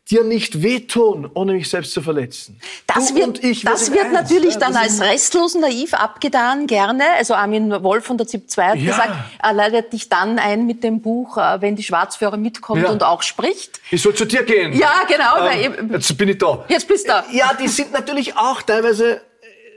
dir 0.09 0.23
nicht 0.23 0.61
wehtun, 0.61 1.29
ohne 1.35 1.53
mich 1.53 1.69
selbst 1.69 1.93
zu 1.93 2.01
verletzen. 2.01 2.59
Das 2.87 3.09
Du 3.09 3.15
wird, 3.15 3.27
und 3.27 3.43
ich, 3.43 3.63
wir 3.63 3.71
das 3.71 3.91
wird 3.91 4.05
eins. 4.05 4.13
natürlich 4.13 4.53
Ja, 4.55 4.59
dann 4.61 4.75
als 4.75 4.99
restlos 4.99 5.55
naiv 5.55 5.93
abgetan, 5.93 6.67
gerne. 6.67 7.03
Also 7.17 7.35
Armin 7.35 7.71
Wolf 7.83 8.05
von 8.05 8.17
der 8.17 8.27
ZIP 8.27 8.49
2 8.49 8.63
hat 8.71 8.75
Ja. 8.77 8.91
gesagt, 8.91 9.13
er 9.41 9.53
leitet 9.53 9.93
dich 9.93 10.09
dann 10.09 10.39
ein 10.39 10.65
mit 10.65 10.83
dem 10.83 11.01
Buch, 11.01 11.37
äh, 11.37 11.61
wenn 11.61 11.75
die 11.75 11.83
Schwarzführer 11.83 12.35
mitkommt 12.37 12.81
Ja. 12.83 12.89
und 12.89 13.03
auch 13.03 13.21
spricht. 13.21 13.79
Ich 13.91 14.01
soll 14.01 14.13
zu 14.15 14.25
dir 14.25 14.43
gehen. 14.43 14.73
Ja, 14.73 15.03
genau. 15.07 15.47
Ähm, 15.47 15.61
eben- 15.79 15.93
jetzt 15.93 16.17
bin 16.17 16.29
ich 16.29 16.37
da. 16.39 16.65
Jetzt 16.67 16.87
bist 16.87 17.05
du 17.05 17.09
da. 17.11 17.23
Ja, 17.31 17.53
die 17.53 17.67
sind 17.67 17.93
natürlich 17.93 18.35
auch 18.35 18.61
teilweise 18.63 19.21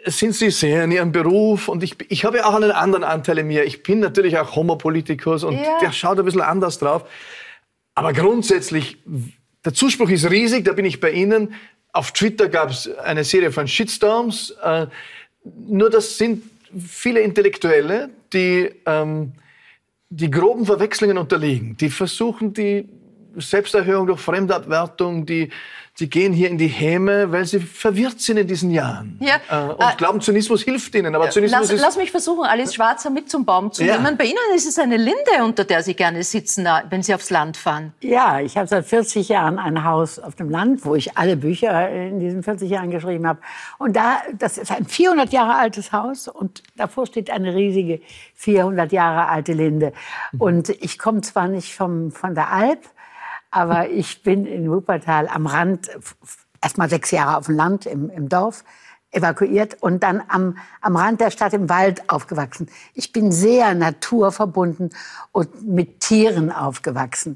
äh, 0.04 0.10
sind 0.10 0.34
sie 0.34 0.50
sehr 0.50 0.84
in 0.84 0.90
ihrem 0.90 1.12
Beruf 1.12 1.68
und 1.68 1.82
ich, 1.82 1.96
ich 2.08 2.24
habe 2.24 2.38
ja 2.38 2.46
auch 2.46 2.54
einen 2.54 2.72
anderen 2.72 3.04
Anteil 3.04 3.38
in 3.38 3.46
mir. 3.46 3.64
Ich 3.64 3.82
bin 3.82 4.00
natürlich 4.00 4.36
auch 4.38 4.56
Homopolitikus 4.56 5.44
und 5.44 5.54
Ja. 5.58 5.78
der 5.80 5.92
schaut 5.92 6.18
ein 6.18 6.24
bisschen 6.24 6.40
anders 6.40 6.78
drauf. 6.78 7.04
Aber 7.94 8.12
grundsätzlich, 8.12 8.98
der 9.64 9.74
Zuspruch 9.74 10.10
ist 10.10 10.30
riesig, 10.30 10.64
da 10.64 10.72
bin 10.72 10.84
ich 10.84 11.00
bei 11.00 11.10
Ihnen. 11.10 11.54
Auf 11.92 12.12
Twitter 12.12 12.48
gab 12.48 12.70
es 12.70 12.88
eine 12.98 13.24
Serie 13.24 13.52
von 13.52 13.66
Shitstorms. 13.66 14.50
Äh, 14.62 14.86
nur 15.66 15.90
das 15.90 16.18
sind 16.18 16.42
viele 16.78 17.20
Intellektuelle, 17.20 18.10
die 18.32 18.70
ähm, 18.86 19.32
die 20.10 20.30
groben 20.30 20.66
Verwechslungen 20.66 21.18
unterliegen. 21.18 21.76
Die 21.76 21.90
versuchen 21.90 22.52
die 22.52 22.88
Selbsterhöhung 23.36 24.06
durch 24.06 24.20
Fremdabwertung, 24.20 25.26
die, 25.26 25.50
die 26.00 26.10
gehen 26.10 26.32
hier 26.32 26.48
in 26.50 26.58
die 26.58 26.66
Häme, 26.66 27.30
weil 27.30 27.44
sie 27.44 27.60
verwirrt 27.60 28.20
sind 28.20 28.36
in 28.36 28.48
diesen 28.48 28.70
Jahren. 28.72 29.16
Ja, 29.20 29.36
Äh, 29.48 29.72
und 29.74 29.80
äh, 29.80 29.94
glauben, 29.96 30.20
Zynismus 30.20 30.62
hilft 30.62 30.92
ihnen. 30.96 31.14
Aber 31.14 31.30
Zynismus 31.30 31.60
Lass, 31.60 31.70
ist 31.70 31.80
lass 31.80 31.96
mich 31.96 32.10
versuchen, 32.10 32.44
Alice 32.44 32.74
Schwarzer 32.74 33.10
mit 33.10 33.30
zum 33.30 33.44
Baum 33.44 33.70
zu 33.70 33.84
Ja. 33.84 33.96
nehmen. 33.98 34.16
Bei 34.16 34.24
Ihnen 34.24 34.36
ist 34.56 34.66
es 34.66 34.76
eine 34.78 34.96
Linde, 34.96 35.14
unter 35.44 35.62
der 35.64 35.84
Sie 35.84 35.94
gerne 35.94 36.24
sitzen, 36.24 36.66
äh, 36.66 36.82
wenn 36.90 37.04
Sie 37.04 37.14
aufs 37.14 37.30
Land 37.30 37.56
fahren. 37.56 37.92
Ja, 38.00 38.40
ich 38.40 38.56
habe 38.56 38.66
seit 38.66 38.86
40 38.86 39.28
Jahren 39.28 39.60
ein 39.60 39.84
Haus 39.84 40.18
auf 40.18 40.34
dem 40.34 40.50
Land, 40.50 40.84
wo 40.84 40.96
ich 40.96 41.16
alle 41.16 41.36
Bücher 41.36 41.88
in 41.90 42.18
diesen 42.18 42.42
40 42.42 42.68
Jahren 42.68 42.90
geschrieben 42.90 43.26
habe. 43.28 43.38
Und 43.78 43.94
da, 43.94 44.16
das 44.36 44.58
ist 44.58 44.72
ein 44.72 44.86
400 44.86 45.32
Jahre 45.32 45.54
altes 45.56 45.92
Haus 45.92 46.26
und 46.26 46.62
davor 46.76 47.06
steht 47.06 47.30
eine 47.30 47.54
riesige 47.54 48.00
400 48.34 48.90
Jahre 48.90 49.28
alte 49.28 49.52
Linde. 49.52 49.92
Und 50.38 50.70
ich 50.70 50.98
komme 50.98 51.20
zwar 51.20 51.46
nicht 51.46 51.72
vom, 51.72 52.10
von 52.10 52.34
der 52.34 52.50
Alp, 52.50 52.80
aber 53.54 53.88
ich 53.88 54.24
bin 54.24 54.46
in 54.46 54.68
Wuppertal 54.68 55.28
am 55.28 55.46
Rand, 55.46 55.88
erst 56.60 56.76
mal 56.76 56.90
sechs 56.90 57.12
Jahre 57.12 57.36
auf 57.36 57.46
dem 57.46 57.54
Land, 57.54 57.86
im, 57.86 58.10
im 58.10 58.28
Dorf, 58.28 58.64
evakuiert 59.12 59.80
und 59.80 60.02
dann 60.02 60.24
am, 60.26 60.58
am 60.80 60.96
Rand 60.96 61.20
der 61.20 61.30
Stadt 61.30 61.52
im 61.52 61.68
Wald 61.68 62.10
aufgewachsen. 62.10 62.68
Ich 62.94 63.12
bin 63.12 63.30
sehr 63.30 63.76
naturverbunden 63.76 64.90
und 65.30 65.68
mit 65.68 66.00
Tieren 66.00 66.50
aufgewachsen. 66.50 67.34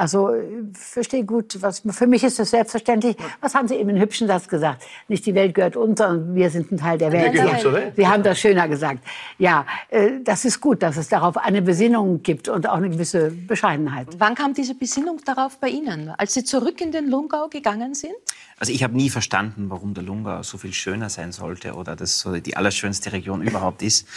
Also 0.00 0.32
ich 0.32 0.78
verstehe 0.78 1.24
gut, 1.26 1.58
was 1.60 1.82
für 1.90 2.06
mich 2.06 2.24
ist 2.24 2.38
das 2.38 2.48
selbstverständlich. 2.50 3.16
Was 3.42 3.54
haben 3.54 3.68
Sie 3.68 3.74
eben 3.74 3.90
einen 3.90 4.00
hübschen 4.00 4.28
Satz 4.28 4.48
gesagt? 4.48 4.82
Nicht 5.08 5.26
die 5.26 5.34
Welt 5.34 5.54
gehört 5.54 5.76
uns, 5.76 5.98
sondern 5.98 6.34
wir 6.34 6.48
sind 6.48 6.72
ein 6.72 6.78
Teil 6.78 6.96
der 6.96 7.12
Welt. 7.12 7.34
gehören 7.34 7.52
Ja, 7.52 7.58
zur 7.58 7.72
Welt. 7.74 7.92
Sie 7.96 8.08
haben 8.08 8.22
das 8.22 8.40
schöner 8.40 8.66
gesagt. 8.66 9.04
Ja, 9.36 9.66
äh, 9.90 10.12
das 10.24 10.46
ist 10.46 10.58
gut, 10.58 10.82
dass 10.82 10.96
es 10.96 11.10
darauf 11.10 11.36
eine 11.36 11.60
Besinnung 11.60 12.22
gibt 12.22 12.48
und 12.48 12.66
auch 12.66 12.76
eine 12.76 12.88
gewisse 12.88 13.30
Bescheidenheit. 13.30 14.08
Wann 14.16 14.34
kam 14.34 14.54
diese 14.54 14.74
Besinnung 14.74 15.20
darauf 15.26 15.58
bei 15.58 15.68
Ihnen? 15.68 16.08
Als 16.16 16.32
Sie 16.32 16.44
zurück 16.44 16.80
in 16.80 16.92
den 16.92 17.10
Lungau 17.10 17.48
gegangen 17.48 17.92
sind? 17.92 18.14
Also 18.58 18.72
ich 18.72 18.82
habe 18.82 18.96
nie 18.96 19.10
verstanden, 19.10 19.68
warum 19.68 19.92
der 19.92 20.02
Lungau 20.02 20.42
so 20.42 20.56
viel 20.56 20.72
schöner 20.72 21.10
sein 21.10 21.32
sollte 21.32 21.74
oder 21.74 21.94
das 21.94 22.20
so 22.20 22.34
die 22.40 22.56
allerschönste 22.56 23.12
Region 23.12 23.42
überhaupt 23.42 23.82
ist, 23.82 24.08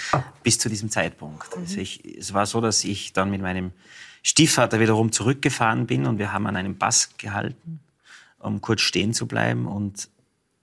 bis 0.43 0.59
zu 0.59 0.69
diesem 0.69 0.89
Zeitpunkt. 0.89 1.45
Also 1.57 1.81
ich, 1.81 2.17
es 2.17 2.34
war 2.34 2.45
so, 2.45 2.61
dass 2.61 2.86
ich 2.86 3.11
dann 3.11 3.29
mit 3.29 3.41
meinem 3.41 3.71
Stiefvater 4.24 4.80
wiederum 4.80 5.11
zurückgefahren 5.11 5.86
bin 5.86 6.05
und 6.05 6.17
wir 6.17 6.32
haben 6.32 6.47
an 6.47 6.55
einem 6.55 6.80
Pass 6.80 7.09
gehalten, 7.17 7.82
um 8.39 8.61
kurz 8.61 8.82
stehen 8.82 9.13
zu 9.13 9.28
bleiben 9.28 9.67
und 9.67 10.09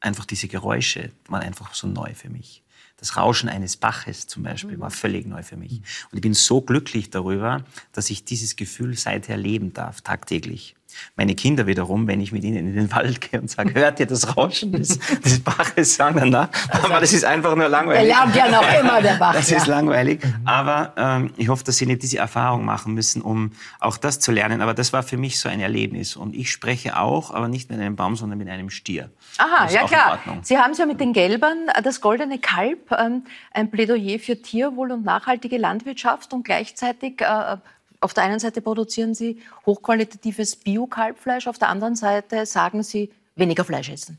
einfach 0.01 0.25
diese 0.25 0.49
Geräusche 0.49 1.13
waren 1.29 1.43
einfach 1.43 1.75
so 1.75 1.87
neu 1.87 2.15
für 2.15 2.31
mich. 2.31 2.63
Das 2.97 3.17
Rauschen 3.17 3.49
eines 3.49 3.77
Baches 3.77 4.27
zum 4.27 4.43
Beispiel 4.43 4.79
war 4.79 4.91
völlig 4.91 5.27
neu 5.27 5.43
für 5.43 5.57
mich. 5.57 5.73
Und 6.11 6.17
ich 6.17 6.21
bin 6.21 6.35
so 6.35 6.61
glücklich 6.61 7.09
darüber, 7.09 7.65
dass 7.93 8.11
ich 8.11 8.25
dieses 8.25 8.57
Gefühl 8.57 8.97
seither 8.97 9.39
leben 9.39 9.73
darf, 9.73 10.03
tagtäglich. 10.03 10.77
Meine 11.17 11.35
Kinder 11.35 11.67
wiederum, 11.67 12.07
wenn 12.07 12.21
ich 12.21 12.33
mit 12.33 12.45
ihnen 12.45 12.57
in 12.57 12.75
den 12.75 12.93
Wald 12.93 13.21
gehe 13.21 13.41
und 13.41 13.51
sage, 13.51 13.75
hört 13.75 14.01
ihr 14.01 14.07
das 14.07 14.37
Rauschen 14.37 14.73
des, 14.73 14.99
des 15.25 15.41
Baches, 15.41 15.95
sagen 15.97 16.17
dann, 16.19 16.31
na, 16.31 16.49
aber 16.83 17.01
das 17.01 17.13
ist 17.13 17.25
einfach 17.25 17.55
nur 17.55 17.65
Er 17.65 17.71
langweilig. 17.71 18.09
lernt 18.15 18.35
ja 18.37 18.49
noch 18.49 18.81
immer, 18.81 19.03
der 19.03 19.15
Bach. 19.15 19.35
Das 19.35 19.51
ja. 19.51 19.57
ist 19.59 19.67
langweilig. 19.67 20.21
Aber 20.45 20.93
ähm, 20.97 21.33
ich 21.37 21.49
hoffe, 21.49 21.65
dass 21.65 21.77
Sie 21.77 21.87
nicht 21.87 22.03
diese 22.03 22.19
Erfahrung 22.19 22.65
machen 22.65 22.95
müssen, 22.95 23.23
um 23.23 23.53
auch 23.79 23.97
das 23.97 24.21
zu 24.21 24.33
lernen. 24.33 24.61
Aber 24.61 24.75
das 24.75 24.93
war 24.93 25.03
für 25.03 25.17
mich 25.17 25.39
so 25.41 25.49
ein 25.49 25.61
Erlebnis. 25.61 26.17
Und 26.17 26.35
ich 26.35 26.51
spreche 26.51 26.99
auch, 26.99 27.33
aber 27.33 27.49
nicht 27.49 27.71
mit 27.71 27.81
einem 27.81 27.97
Baum, 27.97 28.17
sondern 28.17 28.39
mit 28.39 28.49
einem 28.49 28.71
Stier. 28.71 29.11
Aha, 29.39 29.65
Das 29.65 29.71
ist 29.73 29.77
ja 29.77 29.81
auch 29.83 29.91
in 29.91 29.97
klar. 29.97 30.11
Ordnung. 30.13 30.41
Sie 30.43 30.59
haben 30.59 30.73
es 30.73 30.79
ja 30.79 30.87
mit 30.87 31.01
den 31.01 31.13
Gelbern, 31.13 31.69
äh, 31.75 31.83
das 31.83 32.01
goldene 32.01 32.39
Kalb, 32.39 32.91
ähm, 32.93 33.25
ein 33.53 33.71
Plädoyer 33.71 34.19
für 34.19 34.41
Tierwohl 34.41 34.93
und 34.93 35.05
nachhaltige 35.05 35.59
Landwirtschaft 35.59 36.33
und 36.33 36.45
gleichzeitig 36.45 37.21
äh, 37.21 37.57
auf 38.01 38.15
der 38.15 38.25
einen 38.25 38.41
Seite 38.41 38.61
produzieren 38.61 39.15
Sie 39.15 39.41
hochqualitatives 39.67 40.57
Bio-Kalbfleisch, 40.57 41.47
auf 41.47 41.59
der 41.59 41.69
anderen 41.69 41.97
Seite 41.97 42.47
sagen 42.47 42.83
Sie 42.83 43.11
weniger 43.37 43.65
Fleisch 43.65 43.91
essen. 43.91 44.19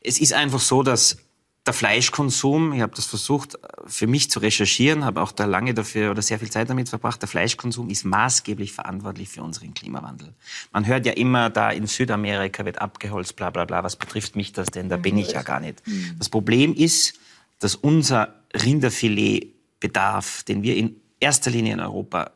Es 0.00 0.20
ist 0.20 0.32
einfach 0.32 0.60
so, 0.60 0.82
dass 0.82 1.18
der 1.66 1.74
Fleischkonsum, 1.74 2.72
ich 2.72 2.80
habe 2.80 2.94
das 2.96 3.04
versucht 3.04 3.54
äh, 3.54 3.58
für 3.86 4.06
mich 4.06 4.30
zu 4.30 4.38
recherchieren, 4.38 5.04
habe 5.04 5.20
auch 5.20 5.32
da 5.32 5.44
lange 5.44 5.74
dafür 5.74 6.10
oder 6.10 6.22
sehr 6.22 6.38
viel 6.38 6.50
Zeit 6.50 6.70
damit 6.70 6.88
verbracht, 6.88 7.20
der 7.20 7.28
Fleischkonsum 7.28 7.90
ist 7.90 8.04
maßgeblich 8.04 8.72
verantwortlich 8.72 9.28
für 9.28 9.42
unseren 9.42 9.74
Klimawandel. 9.74 10.32
Man 10.72 10.86
hört 10.86 11.04
ja 11.04 11.12
immer, 11.12 11.50
da 11.50 11.70
in 11.70 11.86
Südamerika 11.86 12.64
wird 12.64 12.80
abgeholzt, 12.80 13.36
bla 13.36 13.50
bla 13.50 13.66
bla, 13.66 13.84
was 13.84 13.96
betrifft 13.96 14.34
mich 14.34 14.52
das 14.52 14.68
denn, 14.68 14.88
da 14.88 14.96
bin 14.96 15.18
ich 15.18 15.32
ja 15.32 15.42
gar 15.42 15.60
nicht. 15.60 15.82
Das 16.18 16.30
Problem 16.30 16.74
ist, 16.74 17.18
dass 17.58 17.74
unser 17.74 18.34
Rinderfiletbedarf, 18.54 20.44
den 20.44 20.62
wir 20.62 20.76
in 20.76 20.96
erster 21.20 21.50
Linie 21.50 21.74
in 21.74 21.80
Europa 21.80 22.30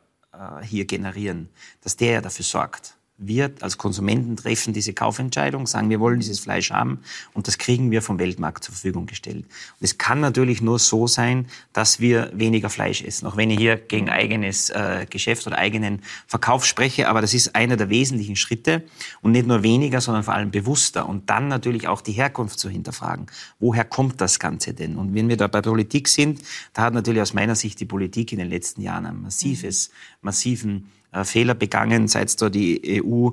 hier 0.63 0.85
generieren, 0.85 1.49
dass 1.81 1.95
der 1.95 2.11
ja 2.13 2.21
dafür 2.21 2.45
sorgt. 2.45 2.97
Wir 3.25 3.51
als 3.61 3.77
Konsumenten 3.77 4.35
treffen 4.35 4.73
diese 4.73 4.93
Kaufentscheidung, 4.93 5.67
sagen, 5.67 5.89
wir 5.89 5.99
wollen 5.99 6.19
dieses 6.19 6.39
Fleisch 6.39 6.71
haben 6.71 6.99
und 7.33 7.47
das 7.47 7.57
kriegen 7.57 7.91
wir 7.91 8.01
vom 8.01 8.19
Weltmarkt 8.19 8.63
zur 8.63 8.73
Verfügung 8.73 9.05
gestellt. 9.05 9.45
Und 9.45 9.83
es 9.83 9.97
kann 9.97 10.19
natürlich 10.19 10.61
nur 10.61 10.79
so 10.79 11.07
sein, 11.07 11.47
dass 11.71 11.99
wir 11.99 12.31
weniger 12.33 12.69
Fleisch 12.69 13.01
essen, 13.01 13.27
auch 13.27 13.37
wenn 13.37 13.49
ich 13.49 13.57
hier 13.57 13.77
gegen 13.77 14.09
eigenes 14.09 14.69
äh, 14.69 15.05
Geschäft 15.09 15.47
oder 15.47 15.57
eigenen 15.57 16.01
Verkauf 16.27 16.65
spreche, 16.65 17.09
aber 17.09 17.21
das 17.21 17.33
ist 17.33 17.55
einer 17.55 17.77
der 17.77 17.89
wesentlichen 17.89 18.35
Schritte 18.35 18.83
und 19.21 19.31
nicht 19.31 19.47
nur 19.47 19.63
weniger, 19.63 20.01
sondern 20.01 20.23
vor 20.23 20.33
allem 20.33 20.51
bewusster 20.51 21.07
und 21.07 21.29
dann 21.29 21.47
natürlich 21.47 21.87
auch 21.87 22.01
die 22.01 22.13
Herkunft 22.13 22.59
zu 22.59 22.69
hinterfragen. 22.69 23.27
Woher 23.59 23.85
kommt 23.85 24.21
das 24.21 24.39
Ganze 24.39 24.73
denn? 24.73 24.97
Und 24.97 25.13
wenn 25.13 25.29
wir 25.29 25.37
da 25.37 25.47
bei 25.47 25.61
Politik 25.61 26.07
sind, 26.07 26.41
da 26.73 26.83
hat 26.83 26.93
natürlich 26.93 27.21
aus 27.21 27.33
meiner 27.33 27.55
Sicht 27.55 27.79
die 27.79 27.85
Politik 27.85 28.31
in 28.31 28.39
den 28.39 28.49
letzten 28.49 28.81
Jahren 28.81 29.05
ein 29.05 29.21
massives, 29.21 29.91
massiven 30.21 30.89
Fehler 31.23 31.53
begangen, 31.53 32.07
seit 32.07 32.29
es 32.29 32.35
da 32.35 32.49
die 32.49 33.03
EU 33.03 33.29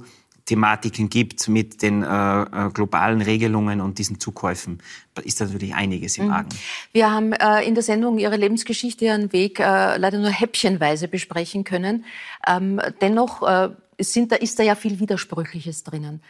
Thematiken 0.50 1.08
gibt 1.08 1.48
mit 1.48 1.80
den 1.80 2.02
äh, 2.02 2.06
äh, 2.42 2.70
globalen 2.74 3.20
Regelungen 3.20 3.80
und 3.80 3.98
diesen 3.98 4.18
Zukäufen, 4.18 4.82
da 5.14 5.22
ist 5.22 5.38
natürlich 5.38 5.74
einiges 5.74 6.18
im 6.18 6.30
Argen. 6.30 6.48
Wir 6.92 7.10
haben 7.10 7.32
äh, 7.32 7.62
in 7.62 7.74
der 7.74 7.84
Sendung 7.84 8.18
Ihre 8.18 8.36
Lebensgeschichte, 8.36 9.04
Ihren 9.04 9.32
Weg 9.32 9.60
äh, 9.60 9.96
leider 9.96 10.18
nur 10.18 10.30
häppchenweise 10.30 11.06
besprechen 11.06 11.62
können. 11.62 12.04
Ähm, 12.48 12.80
dennoch 13.00 13.42
äh, 13.46 13.70
sind 14.00 14.32
da, 14.32 14.36
ist 14.36 14.58
da 14.58 14.64
ja 14.64 14.74
viel 14.74 14.98
Widersprüchliches 14.98 15.84
drinnen. 15.84 16.20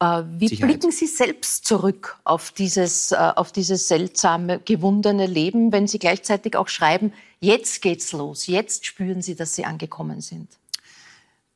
Äh, 0.00 0.24
wie 0.38 0.48
Sicherheit. 0.48 0.72
blicken 0.72 0.90
Sie 0.90 1.06
selbst 1.06 1.64
zurück 1.64 2.18
auf 2.24 2.50
dieses, 2.50 3.12
äh, 3.12 3.16
auf 3.16 3.52
dieses 3.52 3.88
seltsame, 3.88 4.60
gewundene 4.62 5.26
Leben, 5.26 5.72
wenn 5.72 5.86
Sie 5.86 5.98
gleichzeitig 5.98 6.56
auch 6.56 6.68
schreiben, 6.68 7.12
jetzt 7.40 7.80
geht's 7.80 8.12
los, 8.12 8.48
jetzt 8.48 8.84
spüren 8.84 9.22
Sie, 9.22 9.34
dass 9.34 9.54
Sie 9.54 9.64
angekommen 9.64 10.20
sind? 10.20 10.48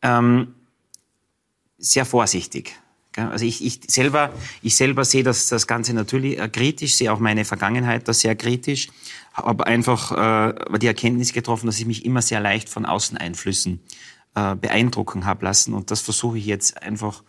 Ähm, 0.06 0.54
sehr 1.78 2.04
vorsichtig. 2.04 2.74
Also 3.16 3.46
ich, 3.46 3.64
ich, 3.64 3.80
selber, 3.88 4.30
ich 4.60 4.76
selber 4.76 5.04
sehe 5.06 5.22
das, 5.22 5.48
das 5.48 5.66
Ganze 5.66 5.94
natürlich 5.94 6.38
äh, 6.38 6.48
kritisch, 6.50 6.96
sehe 6.96 7.10
auch 7.10 7.18
meine 7.18 7.46
Vergangenheit 7.46 8.06
da 8.08 8.12
sehr 8.12 8.36
kritisch, 8.36 8.88
habe 9.32 9.66
einfach 9.66 10.52
äh, 10.52 10.78
die 10.78 10.86
Erkenntnis 10.86 11.32
getroffen, 11.32 11.66
dass 11.66 11.78
ich 11.78 11.86
mich 11.86 12.04
immer 12.04 12.20
sehr 12.20 12.40
leicht 12.40 12.68
von 12.68 12.84
Außeneinflüssen 12.84 13.80
äh, 14.34 14.54
beeindrucken 14.54 15.24
habe 15.24 15.46
lassen 15.46 15.72
und 15.72 15.90
das 15.90 16.02
versuche 16.02 16.36
ich 16.36 16.44
jetzt 16.44 16.82
einfach 16.82 17.22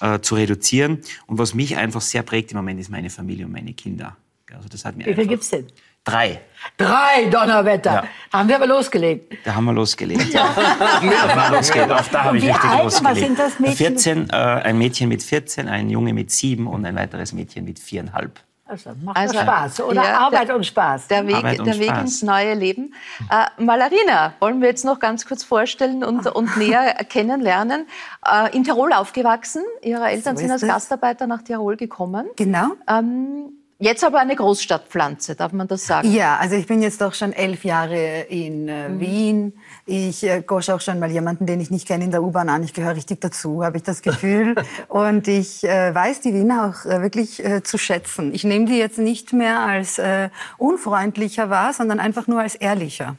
äh, 0.00 0.20
zu 0.20 0.34
reduzieren. 0.34 1.02
Und 1.26 1.36
was 1.36 1.52
mich 1.52 1.76
einfach 1.76 2.00
sehr 2.00 2.22
prägt 2.22 2.52
im 2.52 2.56
Moment 2.56 2.80
ist 2.80 2.88
meine 2.90 3.10
Familie 3.10 3.44
und 3.44 3.52
meine 3.52 3.74
Kinder. 3.74 4.16
Also 4.50 4.68
das 4.70 4.86
hat 4.86 4.96
mir 4.96 5.04
Wie 5.04 5.10
viel 5.12 5.20
einfach- 5.20 5.28
gibt's 5.30 5.50
denn? 5.50 5.66
Drei. 6.04 6.40
Drei 6.76 7.26
Donnerwetter. 7.30 7.92
Ja. 7.92 8.04
Haben 8.32 8.48
wir 8.48 8.56
aber 8.56 8.66
losgelegt. 8.66 9.34
Da 9.44 9.54
haben 9.54 9.64
wir 9.64 9.72
losgelegt. 9.72 10.32
Ja. 10.32 10.48
da 10.78 10.98
haben 10.98 11.50
wir 11.50 11.56
losgelegt. 11.58 11.90
Auch 11.92 12.08
da 12.08 12.24
habe 12.24 12.38
ich 12.38 12.44
richtig 12.44 12.64
alt? 12.64 12.84
losgelegt. 12.84 13.10
Was 13.10 13.18
sind 13.18 13.38
das 13.38 13.58
Mädchen? 13.58 13.76
14, 13.76 14.30
äh, 14.30 14.34
ein 14.36 14.78
Mädchen 14.78 15.08
mit 15.08 15.22
14, 15.22 15.68
ein 15.68 15.88
Junge 15.90 16.12
mit 16.14 16.30
7 16.30 16.66
und 16.66 16.84
ein 16.84 16.94
weiteres 16.96 17.32
Mädchen 17.32 17.64
mit 17.64 17.78
viereinhalb. 17.78 18.40
Also, 18.66 18.90
macht 19.02 19.18
Also, 19.18 19.38
Spaß, 19.38 19.80
oder? 19.82 20.02
ja, 20.02 20.18
Arbeit 20.20 20.48
der- 20.48 20.56
und 20.56 20.64
Spaß. 20.64 21.08
Der 21.08 21.26
Weg, 21.26 21.42
der 21.42 21.78
Weg 21.78 21.84
Spaß. 21.90 22.00
ins 22.00 22.22
neue 22.22 22.54
Leben. 22.54 22.94
Äh, 23.30 23.62
Malarina 23.62 24.32
wollen 24.40 24.62
wir 24.62 24.68
jetzt 24.68 24.86
noch 24.86 24.98
ganz 25.00 25.26
kurz 25.26 25.44
vorstellen 25.44 26.02
und, 26.02 26.26
und 26.28 26.56
näher 26.56 26.94
kennenlernen. 27.08 27.86
Äh, 28.26 28.56
in 28.56 28.64
Tirol 28.64 28.94
aufgewachsen. 28.94 29.62
Ihre 29.82 30.06
Eltern 30.06 30.36
So 30.36 30.40
sind 30.42 30.50
als. 30.50 30.62
Gastarbeiter 30.62 31.26
nach 31.26 31.42
Tirol 31.42 31.76
gekommen. 31.76 32.26
Genau. 32.36 32.68
Ähm, 32.88 33.52
jetzt 33.78 34.04
aber 34.04 34.20
eine 34.20 34.36
Großstadtpflanze, 34.36 35.34
darf 35.34 35.52
man 35.52 35.68
das 35.68 35.86
sagen? 35.86 36.10
Ja, 36.12 36.36
also 36.36 36.56
ich 36.56 36.66
bin 36.66 36.82
jetzt 36.82 37.00
doch 37.00 37.14
schon 37.14 37.32
elf 37.32 37.64
Jahre 37.64 38.20
in 38.28 38.68
äh, 38.68 38.88
Wien. 38.98 39.54
Ich 39.86 40.24
äh, 40.24 40.42
gosche 40.42 40.74
auch 40.74 40.80
schon 40.80 40.98
mal 40.98 41.10
jemanden, 41.10 41.46
den 41.46 41.60
ich 41.60 41.70
nicht 41.70 41.86
kenne, 41.86 42.04
in 42.04 42.10
der 42.10 42.22
U-Bahn 42.22 42.48
an. 42.48 42.62
Ich 42.62 42.72
gehöre 42.72 42.96
richtig 42.96 43.20
dazu, 43.20 43.64
habe 43.64 43.76
ich 43.76 43.82
das 43.82 44.02
Gefühl. 44.02 44.54
Und 44.88 45.28
ich 45.28 45.64
äh, 45.64 45.94
weiß 45.94 46.20
die 46.20 46.34
Wiener 46.34 46.68
auch 46.68 46.88
äh, 46.88 47.02
wirklich 47.02 47.44
äh, 47.44 47.62
zu 47.62 47.78
schätzen. 47.78 48.32
Ich 48.34 48.44
nehme 48.44 48.66
die 48.66 48.78
jetzt 48.78 48.98
nicht 48.98 49.32
mehr 49.32 49.60
als 49.60 49.98
äh, 49.98 50.30
unfreundlicher 50.58 51.50
wahr, 51.50 51.72
sondern 51.72 52.00
einfach 52.00 52.26
nur 52.26 52.40
als 52.40 52.54
ehrlicher. 52.54 53.16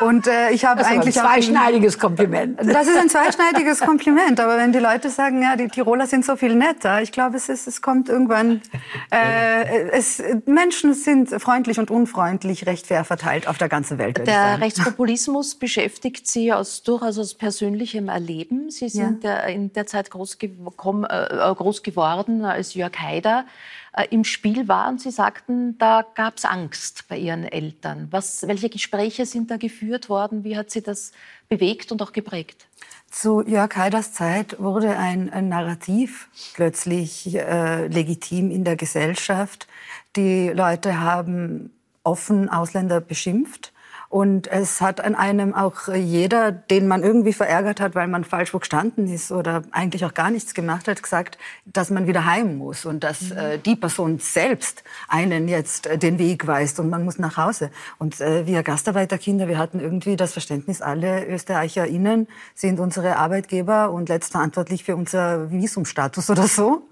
Und 0.00 0.26
äh, 0.26 0.50
ich 0.50 0.64
habe 0.64 0.78
Das 0.78 0.88
ist 0.88 0.92
aber 0.92 1.02
eigentlich 1.02 1.18
ein 1.18 1.26
auch 1.26 1.30
zweischneidiges 1.30 1.98
Kompliment. 1.98 2.60
das 2.60 2.86
ist 2.86 2.96
ein 2.96 3.08
zweischneidiges 3.08 3.80
Kompliment, 3.80 4.38
aber 4.38 4.56
wenn 4.56 4.72
die 4.72 4.78
Leute 4.78 5.10
sagen, 5.10 5.42
ja, 5.42 5.56
die 5.56 5.68
Tiroler 5.68 6.06
sind 6.06 6.24
so 6.24 6.36
viel 6.36 6.54
netter, 6.54 7.02
ich 7.02 7.10
glaube, 7.10 7.36
es, 7.36 7.48
ist, 7.48 7.66
es 7.66 7.82
kommt 7.82 8.08
irgendwann, 8.08 8.62
äh, 9.10 9.90
es, 9.90 10.22
Menschen 10.46 10.94
sind 10.94 11.30
freundlich 11.42 11.78
und 11.78 11.90
unfreundlich 11.90 12.66
recht 12.66 12.86
fair 12.86 13.04
verteilt 13.04 13.48
auf 13.48 13.58
der 13.58 13.68
ganzen 13.68 13.98
Welt. 13.98 14.18
Der. 14.26 14.60
Rechtspopulismus 14.60 15.56
beschäftigt 15.56 16.26
Sie 16.26 16.52
aus, 16.52 16.82
durchaus 16.82 17.18
aus 17.18 17.34
persönlichem 17.34 18.08
Erleben. 18.08 18.70
Sie 18.70 18.88
sind 18.88 19.24
ja. 19.24 19.40
in 19.40 19.72
der 19.72 19.86
Zeit 19.86 20.10
groß, 20.10 20.38
gekommen, 20.38 21.04
äh, 21.04 21.54
groß 21.54 21.82
geworden, 21.82 22.44
als 22.44 22.74
Jörg 22.74 22.98
Haider 22.98 23.44
äh, 23.46 23.77
im 24.10 24.24
Spiel 24.24 24.68
war. 24.68 24.88
Und 24.88 25.00
Sie 25.00 25.10
sagten, 25.10 25.76
da 25.78 26.04
gab 26.14 26.36
es 26.36 26.44
Angst 26.44 27.04
bei 27.08 27.16
Ihren 27.16 27.44
Eltern. 27.44 28.08
Was, 28.10 28.46
welche 28.46 28.68
Gespräche 28.68 29.26
sind 29.26 29.50
da 29.50 29.56
geführt 29.56 30.08
worden? 30.08 30.44
Wie 30.44 30.56
hat 30.56 30.70
Sie 30.70 30.82
das 30.82 31.12
bewegt 31.48 31.92
und 31.92 32.02
auch 32.02 32.12
geprägt? 32.12 32.66
Zu 33.10 33.42
Jörg 33.42 33.74
Haiders 33.74 34.12
Zeit 34.12 34.58
wurde 34.58 34.96
ein, 34.96 35.32
ein 35.32 35.48
Narrativ 35.48 36.28
plötzlich 36.54 37.34
äh, 37.34 37.86
legitim 37.86 38.50
in 38.50 38.64
der 38.64 38.76
Gesellschaft. 38.76 39.66
Die 40.14 40.48
Leute 40.48 41.00
haben 41.00 41.70
offen 42.02 42.48
Ausländer 42.48 43.00
beschimpft. 43.00 43.72
Und 44.10 44.46
es 44.46 44.80
hat 44.80 45.02
an 45.02 45.14
einem 45.14 45.54
auch 45.54 45.88
jeder, 45.88 46.50
den 46.50 46.88
man 46.88 47.02
irgendwie 47.02 47.34
verärgert 47.34 47.78
hat, 47.78 47.94
weil 47.94 48.08
man 48.08 48.24
falsch 48.24 48.54
wo 48.54 48.58
gestanden 48.58 49.06
ist 49.06 49.30
oder 49.30 49.62
eigentlich 49.70 50.02
auch 50.06 50.14
gar 50.14 50.30
nichts 50.30 50.54
gemacht 50.54 50.88
hat, 50.88 51.02
gesagt, 51.02 51.36
dass 51.66 51.90
man 51.90 52.06
wieder 52.06 52.24
heim 52.24 52.56
muss 52.56 52.86
und 52.86 53.04
dass 53.04 53.30
äh, 53.32 53.58
die 53.58 53.76
Person 53.76 54.18
selbst 54.18 54.82
einen 55.08 55.46
jetzt 55.46 55.86
äh, 55.86 55.98
den 55.98 56.18
Weg 56.18 56.46
weist 56.46 56.80
und 56.80 56.88
man 56.88 57.04
muss 57.04 57.18
nach 57.18 57.36
Hause. 57.36 57.70
Und 57.98 58.18
äh, 58.22 58.46
wir 58.46 58.62
Gastarbeiterkinder, 58.62 59.46
wir 59.46 59.58
hatten 59.58 59.78
irgendwie 59.78 60.16
das 60.16 60.32
Verständnis, 60.32 60.80
alle 60.80 61.26
ÖsterreicherInnen 61.26 62.28
sind 62.54 62.80
unsere 62.80 63.16
Arbeitgeber 63.16 63.90
und 63.90 64.08
letztverantwortlich 64.08 64.84
für 64.84 64.96
unser 64.96 65.50
Visumstatus 65.50 66.30
oder 66.30 66.48
so. 66.48 66.82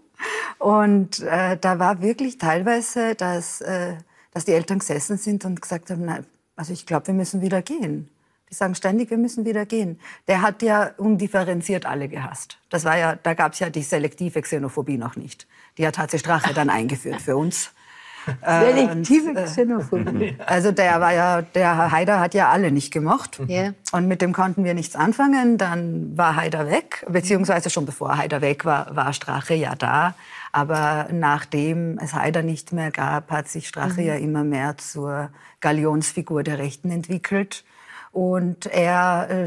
Und 0.59 1.21
äh, 1.21 1.57
da 1.59 1.79
war 1.79 2.03
wirklich 2.03 2.37
teilweise, 2.37 3.15
dass, 3.15 3.63
äh, 3.63 3.95
dass 4.35 4.45
die 4.45 4.53
Eltern 4.53 4.81
gesessen 4.81 5.17
sind 5.17 5.47
und 5.47 5.63
gesagt 5.63 5.91
haben, 5.91 6.05
nein, 6.05 6.27
also 6.57 6.73
ich 6.73 6.87
glaube, 6.87 7.09
wir 7.09 7.15
müssen 7.15 7.43
wieder 7.43 7.63
gehen. 7.63 8.09
Die 8.51 8.55
sagen 8.55 8.75
ständig, 8.75 9.11
wir 9.11 9.19
müssen 9.19 9.45
wieder 9.45 9.67
gehen. 9.67 10.01
Der 10.29 10.41
hat 10.41 10.63
ja 10.63 10.93
undifferenziert 10.99 11.85
alle 11.85 12.09
gehasst. 12.09 12.59
Das 12.71 12.85
war 12.85 12.97
ja, 12.97 13.17
da 13.17 13.35
gab 13.35 13.53
es 13.53 13.59
ja 13.59 13.71
die 13.71 13.83
selektive 13.83 14.41
Xenophobie 14.41 14.99
noch 14.99 15.17
nicht. 15.17 15.47
Die 15.79 15.87
hat 15.87 15.99
HC 15.99 16.19
Strache 16.19 16.55
dann 16.55 16.71
eingeführt 16.71 17.21
für 17.21 17.37
uns. 17.37 17.73
Selektive 18.43 19.31
und, 19.31 19.37
äh, 19.37 19.45
Xenophobie. 19.45 20.37
Also 20.47 20.73
der 20.73 21.01
war 21.01 21.13
ja, 21.13 21.43
der 21.43 21.91
Haider 21.91 22.21
hat 22.21 22.35
ja 22.35 22.51
alle 22.51 22.71
nicht 22.71 22.93
gemocht. 22.93 23.41
Ja. 23.47 23.73
Und 23.93 24.09
mit 24.09 24.23
dem 24.23 24.33
konnten 24.33 24.65
wir 24.65 24.75
nichts 24.75 24.97
anfangen. 24.97 25.59
Dann 25.59 26.17
war 26.17 26.37
Haider 26.37 26.71
weg, 26.71 27.05
beziehungsweise 27.09 27.71
schon 27.71 27.87
bevor 27.87 28.17
Haider 28.17 28.41
weg 28.41 28.65
war, 28.65 28.95
war 28.95 29.13
Strache 29.13 29.55
ja 29.55 29.75
da. 29.75 30.15
Aber 30.53 31.09
nachdem 31.13 31.99
es 31.99 32.15
Haider 32.15 32.43
nicht 32.43 32.73
mehr 32.73 32.91
gab, 32.91 33.31
hat 33.31 33.49
sich 33.49 33.69
Strache 33.69 34.03
ja 34.03 34.15
immer 34.15 34.43
mehr 34.43 34.79
zur 34.79 35.31
Galionsfigur 35.61 36.43
der 36.43 36.59
Rechten 36.59 36.91
entwickelt. 36.91 37.65
Und 38.13 38.67
er, 38.67 39.29
äh, 39.29 39.47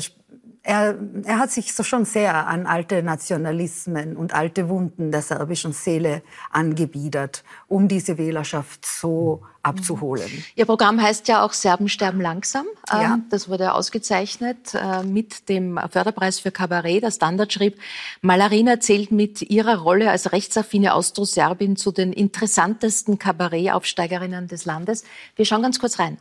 er, 0.64 0.98
er 1.24 1.40
hat 1.40 1.52
sich 1.52 1.74
so 1.74 1.84
schon 1.84 2.06
sehr 2.06 2.48
an 2.48 2.66
alte 2.66 3.02
Nationalismen 3.02 4.18
und 4.18 4.34
alte 4.34 4.70
Wunden 4.70 5.12
der 5.12 5.22
serbischen 5.22 5.74
Seele 5.74 6.22
angebiedert, 6.52 7.44
um 7.68 7.88
diese 7.88 8.18
Wählerschaft 8.18 8.86
so 8.86 9.42
abzuholen. 9.64 10.44
Ihr 10.56 10.66
Programm 10.66 11.02
heißt 11.02 11.28
ja 11.28 11.44
auch 11.44 11.54
Serben 11.54 11.90
sterben 11.90 12.22
langsam. 12.22 12.66
Ja. 12.90 13.16
Ähm, 13.16 13.26
Das 13.30 13.50
wurde 13.50 13.74
ausgezeichnet 13.74 14.74
äh, 14.74 15.04
mit 15.04 15.50
dem 15.50 15.80
Förderpreis 15.90 16.40
für 16.40 16.52
Kabarett. 16.52 17.04
Der 17.04 17.12
Standard 17.12 17.52
schrieb, 17.54 17.78
Malarina 18.22 18.80
zählt 18.80 19.12
mit 19.12 19.42
ihrer 19.42 19.78
Rolle 19.78 20.12
als 20.12 20.32
rechtsaffine 20.32 20.94
Austro-Serbin 20.94 21.76
zu 21.76 21.92
den 21.92 22.14
interessantesten 22.14 23.18
Kabarett-Aufsteigerinnen 23.18 24.48
des 24.48 24.66
Landes. 24.66 25.04
Wir 25.36 25.46
schauen 25.46 25.62
ganz 25.62 25.80
kurz 25.80 26.00
rein. 26.00 26.18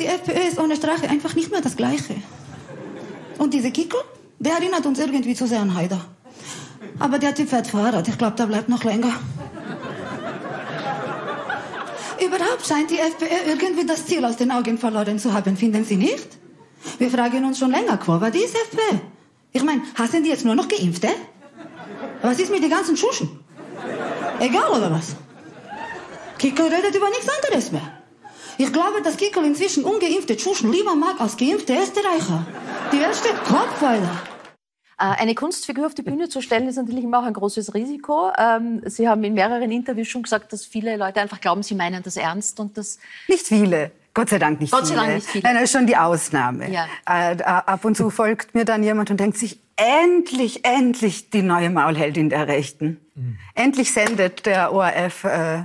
Die 0.00 0.06
FPÖ 0.06 0.48
ist 0.48 0.58
ohne 0.58 0.76
Strache 0.76 1.08
einfach 1.08 1.34
nicht 1.34 1.50
mehr 1.50 1.60
das 1.60 1.76
Gleiche. 1.76 2.14
Und 3.38 3.54
diese 3.54 3.70
Kickel, 3.70 4.00
der 4.38 4.54
erinnert 4.54 4.86
uns 4.86 4.98
irgendwie 4.98 5.34
zu 5.34 5.46
sehr 5.46 5.60
an 5.60 5.74
Haider. 5.74 6.00
Aber 6.98 7.18
der 7.18 7.34
Typ 7.34 7.48
fährt 7.48 7.66
Fahrrad. 7.66 8.08
Ich 8.08 8.18
glaube, 8.18 8.36
der 8.36 8.46
bleibt 8.46 8.68
noch 8.68 8.84
länger. 8.84 9.12
Überhaupt 12.24 12.66
scheint 12.66 12.90
die 12.90 12.98
FPÖ 12.98 13.26
irgendwie 13.50 13.86
das 13.86 14.06
Ziel 14.06 14.24
aus 14.24 14.36
den 14.36 14.50
Augen 14.50 14.78
verloren 14.78 15.18
zu 15.18 15.32
haben, 15.32 15.56
finden 15.56 15.84
Sie 15.84 15.96
nicht? 15.96 16.28
Wir 16.98 17.10
fragen 17.10 17.44
uns 17.44 17.58
schon 17.58 17.70
länger, 17.70 17.98
wo 18.06 18.20
war 18.20 18.30
die 18.30 18.44
FPÖ? 18.44 18.98
Ich 19.52 19.62
meine, 19.62 19.82
hassen 19.96 20.22
die 20.22 20.30
jetzt 20.30 20.44
nur 20.44 20.54
noch 20.54 20.68
Geimpfte? 20.68 21.08
Was 22.22 22.38
ist 22.38 22.50
mit 22.50 22.62
den 22.62 22.70
ganzen 22.70 22.96
Schuschen? 22.96 23.28
Egal 24.40 24.70
oder 24.70 24.90
was? 24.90 25.16
Kickel 26.38 26.66
redet 26.66 26.94
über 26.94 27.08
nichts 27.10 27.28
anderes 27.28 27.72
mehr. 27.72 27.95
Ich 28.58 28.72
glaube, 28.72 29.02
dass 29.02 29.16
Kickel 29.16 29.44
inzwischen 29.44 29.84
ungeimpfte 29.84 30.38
Schuschen 30.38 30.72
lieber 30.72 30.94
mag 30.94 31.20
als 31.20 31.36
geimpfte 31.36 31.74
Österreicher. 31.74 32.46
Die 32.90 33.00
Welt 33.00 33.14
steht 33.14 33.36
Kopf, 33.44 33.82
Alter. 33.82 34.22
Eine 34.98 35.34
Kunstfigur 35.34 35.84
auf 35.84 35.94
die 35.94 36.00
Bühne 36.00 36.30
zu 36.30 36.40
stellen, 36.40 36.66
ist 36.68 36.76
natürlich 36.76 37.04
immer 37.04 37.18
auch 37.18 37.24
ein 37.24 37.34
großes 37.34 37.74
Risiko. 37.74 38.30
Ähm, 38.38 38.80
Sie 38.86 39.06
haben 39.06 39.22
in 39.24 39.34
mehreren 39.34 39.70
Interviews 39.70 40.08
schon 40.08 40.22
gesagt, 40.22 40.54
dass 40.54 40.64
viele 40.64 40.96
Leute 40.96 41.20
einfach 41.20 41.42
glauben, 41.42 41.62
Sie 41.62 41.74
meinen 41.74 42.02
das 42.02 42.16
ernst 42.16 42.58
und 42.58 42.78
das 42.78 42.98
Nicht 43.28 43.46
viele. 43.46 43.90
Gott 44.14 44.30
sei 44.30 44.38
Dank 44.38 44.58
nicht 44.58 44.72
Gott 44.72 44.86
sei 44.86 44.94
viele. 44.94 45.00
Dank 45.04 45.14
nicht 45.16 45.26
viele. 45.26 45.44
Nein, 45.44 45.54
das 45.56 45.64
ist 45.64 45.72
schon 45.72 45.86
die 45.86 45.98
Ausnahme. 45.98 46.70
Ja. 46.70 46.86
Äh, 47.04 47.42
ab 47.42 47.84
und 47.84 47.94
zu 47.94 48.08
folgt 48.08 48.54
mir 48.54 48.64
dann 48.64 48.82
jemand 48.82 49.10
und 49.10 49.20
denkt 49.20 49.36
sich, 49.36 49.60
endlich, 49.76 50.64
endlich 50.64 51.28
die 51.28 51.42
neue 51.42 51.68
Maulheldin 51.68 52.30
der 52.30 52.48
Rechten. 52.48 52.98
Endlich 53.54 53.92
sendet 53.92 54.46
der 54.46 54.72
ORF 54.72 55.24
äh, 55.24 55.64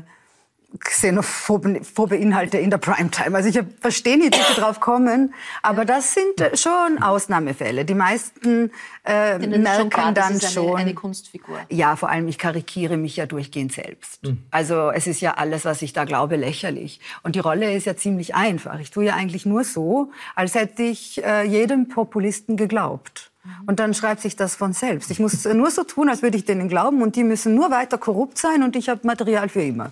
xenophobe 0.79 1.83
phobe 1.83 2.15
Inhalte 2.15 2.57
in 2.57 2.69
der 2.69 2.77
Primetime. 2.77 3.35
Also 3.35 3.49
ich 3.49 3.59
verstehe 3.79 4.17
nicht, 4.17 4.35
wie 4.37 4.53
sie 4.53 4.59
drauf 4.59 4.79
kommen, 4.79 5.33
aber 5.61 5.85
das 5.85 6.13
sind 6.13 6.39
äh, 6.39 6.55
schon 6.55 7.01
Ausnahmefälle. 7.01 7.85
Die 7.85 7.93
meisten 7.93 8.71
äh, 9.03 9.37
merken 9.39 9.89
klar, 9.89 10.13
das 10.13 10.27
dann 10.27 10.35
ist 10.37 10.43
eine, 10.43 10.51
schon, 10.53 10.75
eine 10.77 10.93
Kunstfigur. 10.93 11.59
ja, 11.69 11.95
vor 11.95 12.09
allem, 12.09 12.27
ich 12.27 12.37
karikiere 12.37 12.97
mich 12.97 13.17
ja 13.17 13.25
durchgehend 13.25 13.73
selbst. 13.73 14.21
Also 14.49 14.91
es 14.91 15.07
ist 15.07 15.21
ja 15.21 15.33
alles, 15.33 15.65
was 15.65 15.81
ich 15.81 15.93
da 15.93 16.05
glaube, 16.05 16.35
lächerlich. 16.35 16.99
Und 17.23 17.35
die 17.35 17.39
Rolle 17.39 17.73
ist 17.75 17.85
ja 17.85 17.95
ziemlich 17.95 18.35
einfach. 18.35 18.79
Ich 18.79 18.91
tue 18.91 19.05
ja 19.05 19.15
eigentlich 19.15 19.45
nur 19.45 19.63
so, 19.63 20.11
als 20.35 20.55
hätte 20.55 20.83
ich 20.83 21.23
äh, 21.23 21.43
jedem 21.43 21.89
Populisten 21.89 22.57
geglaubt. 22.57 23.31
Und 23.65 23.79
dann 23.79 23.93
schreibt 23.93 24.21
sich 24.21 24.35
das 24.35 24.55
von 24.55 24.73
selbst. 24.73 25.09
Ich 25.09 25.19
muss 25.19 25.45
äh, 25.45 25.53
nur 25.53 25.71
so 25.71 25.83
tun, 25.83 26.09
als 26.09 26.21
würde 26.21 26.37
ich 26.37 26.45
denen 26.45 26.69
glauben 26.69 27.01
und 27.01 27.15
die 27.15 27.23
müssen 27.23 27.55
nur 27.55 27.71
weiter 27.71 27.97
korrupt 27.97 28.37
sein 28.37 28.61
und 28.63 28.75
ich 28.75 28.87
habe 28.87 29.05
Material 29.05 29.49
für 29.49 29.63
immer. 29.63 29.91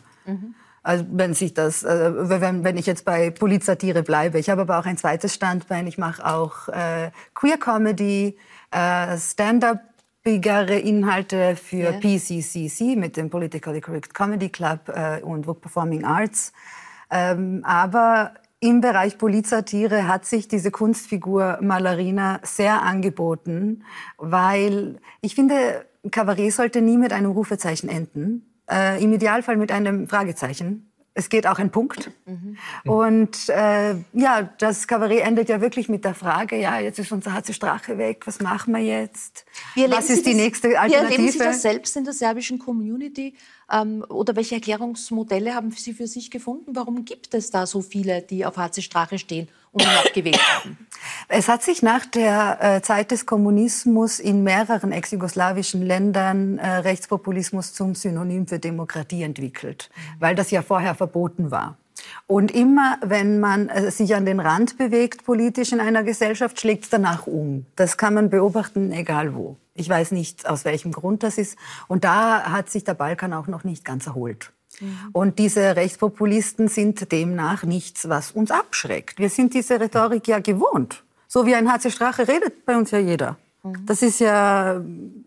Also 0.89 1.05
wenn 1.11 1.35
sich 1.35 1.53
das, 1.53 1.83
äh, 1.83 2.11
wenn, 2.41 2.63
wenn 2.63 2.75
ich 2.75 2.87
jetzt 2.87 3.05
bei 3.05 3.29
Polizatire 3.29 4.01
bleibe. 4.01 4.39
Ich 4.39 4.49
habe 4.49 4.61
aber 4.61 4.79
auch 4.79 4.87
ein 4.87 4.97
zweites 4.97 5.35
Standbein. 5.35 5.85
Ich 5.85 5.99
mache 5.99 6.25
auch 6.25 6.67
äh, 6.69 7.11
Queer 7.35 7.59
Comedy, 7.59 8.35
äh, 8.71 9.15
Stand-up 9.15 9.81
bigere 10.23 10.79
Inhalte 10.79 11.55
für 11.55 11.91
Ja. 11.91 11.99
PCCC 11.99 12.95
mit 12.95 13.17
dem 13.17 13.29
Politically 13.29 13.81
Correct 13.81 14.15
Comedy 14.15 14.49
Club 14.49 14.89
äh, 14.89 15.21
und 15.21 15.45
Vogue 15.45 15.61
Performing 15.61 16.05
Arts. 16.05 16.53
Ähm, 17.11 17.61
aber 17.65 18.33
im 18.59 18.81
Bereich 18.81 19.19
Polizatire 19.19 20.07
hat 20.07 20.25
sich 20.25 20.47
diese 20.47 20.71
Kunstfigur 20.71 21.59
Malerina 21.61 22.39
sehr 22.41 22.81
angeboten, 22.81 23.83
weil 24.17 24.97
ich 25.21 25.35
finde, 25.35 25.85
Kabarett 26.09 26.51
sollte 26.51 26.81
nie 26.81 26.97
mit 26.97 27.13
einem 27.13 27.29
Rufezeichen 27.29 27.89
enden. 27.89 28.48
Äh, 28.69 29.03
Im 29.03 29.13
Idealfall 29.13 29.57
mit 29.57 29.71
einem 29.71 30.07
Fragezeichen. 30.07 30.85
Es 31.15 31.27
geht 31.27 31.47
auch 31.47 31.59
ein 31.59 31.69
Punkt. 31.71 32.11
Und 32.85 33.49
äh, 33.49 33.95
ja, 34.13 34.43
das 34.57 34.87
Kabarett 34.87 35.21
endet 35.25 35.49
ja 35.49 35.59
wirklich 35.59 35.89
mit 35.89 36.05
der 36.05 36.13
Frage, 36.13 36.55
ja, 36.57 36.79
jetzt 36.79 36.97
ist 36.99 37.11
unser 37.11 37.33
HC 37.33 37.51
Strache 37.53 37.97
weg, 37.97 38.25
was 38.25 38.39
machen 38.39 38.73
wir 38.73 38.81
jetzt? 38.81 39.45
Was 39.89 40.07
Sie 40.07 40.13
ist 40.13 40.25
die 40.25 40.31
das- 40.31 40.39
nächste 40.41 40.69
Wie 40.69 40.73
erleben 40.73 40.93
Sie 40.93 41.05
Alternative? 41.07 41.43
das 41.43 41.61
selbst 41.61 41.97
in 41.97 42.03
der 42.05 42.13
serbischen 42.13 42.59
Community? 42.59 43.35
Ähm, 43.71 44.03
oder 44.09 44.35
welche 44.35 44.55
Erklärungsmodelle 44.55 45.53
haben 45.53 45.71
Sie 45.71 45.93
für 45.93 46.07
sich 46.07 46.31
gefunden? 46.31 46.75
Warum 46.75 47.05
gibt 47.05 47.33
es 47.33 47.51
da 47.51 47.65
so 47.65 47.81
viele, 47.81 48.21
die 48.21 48.45
auf 48.45 48.57
HC 48.57 48.81
Strache 48.81 49.19
stehen 49.19 49.47
und 49.71 49.85
abgewählt 50.05 50.39
haben? 50.55 50.77
Es 51.27 51.47
hat 51.47 51.63
sich 51.63 51.83
nach 51.83 52.05
der 52.05 52.57
äh, 52.61 52.81
Zeit 52.81 53.11
des 53.11 53.25
Kommunismus 53.25 54.19
in 54.19 54.43
mehreren 54.43 54.91
ex-jugoslawischen 54.91 55.81
Ländern 55.81 56.57
äh, 56.57 56.67
Rechtspopulismus 56.67 57.73
zum 57.73 57.95
Synonym 57.95 58.47
für 58.47 58.59
Demokratie 58.59 59.23
entwickelt, 59.23 59.89
weil 60.19 60.35
das 60.35 60.51
ja 60.51 60.61
vorher 60.61 60.95
verboten 60.95 61.51
war. 61.51 61.77
Und 62.27 62.51
immer, 62.51 62.97
wenn 63.01 63.39
man 63.39 63.69
äh, 63.69 63.91
sich 63.91 64.15
an 64.15 64.25
den 64.25 64.39
Rand 64.39 64.77
bewegt 64.77 65.25
politisch 65.25 65.71
in 65.71 65.79
einer 65.79 66.03
Gesellschaft, 66.03 66.59
schlägt 66.59 66.85
es 66.85 66.89
danach 66.89 67.27
um. 67.27 67.65
Das 67.75 67.97
kann 67.97 68.13
man 68.13 68.29
beobachten, 68.29 68.91
egal 68.91 69.35
wo. 69.35 69.57
Ich 69.75 69.89
weiß 69.89 70.11
nicht, 70.11 70.47
aus 70.47 70.65
welchem 70.65 70.91
Grund 70.91 71.23
das 71.23 71.37
ist. 71.37 71.57
Und 71.87 72.03
da 72.03 72.51
hat 72.51 72.69
sich 72.69 72.83
der 72.83 72.93
Balkan 72.93 73.33
auch 73.33 73.47
noch 73.47 73.63
nicht 73.63 73.85
ganz 73.85 74.07
erholt. 74.07 74.51
Und 75.11 75.39
diese 75.39 75.75
Rechtspopulisten 75.75 76.67
sind 76.67 77.11
demnach 77.11 77.63
nichts, 77.63 78.07
was 78.07 78.31
uns 78.31 78.51
abschreckt. 78.51 79.19
Wir 79.19 79.29
sind 79.29 79.53
diese 79.53 79.79
Rhetorik 79.79 80.27
ja 80.27 80.39
gewohnt. 80.39 81.03
So 81.27 81.45
wie 81.45 81.55
ein 81.55 81.71
HC 81.71 81.91
Strache 81.91 82.27
redet 82.27 82.65
bei 82.65 82.77
uns 82.77 82.91
ja 82.91 82.99
jeder. 82.99 83.37
Das 83.85 84.01
ist 84.01 84.19
ja 84.19 84.81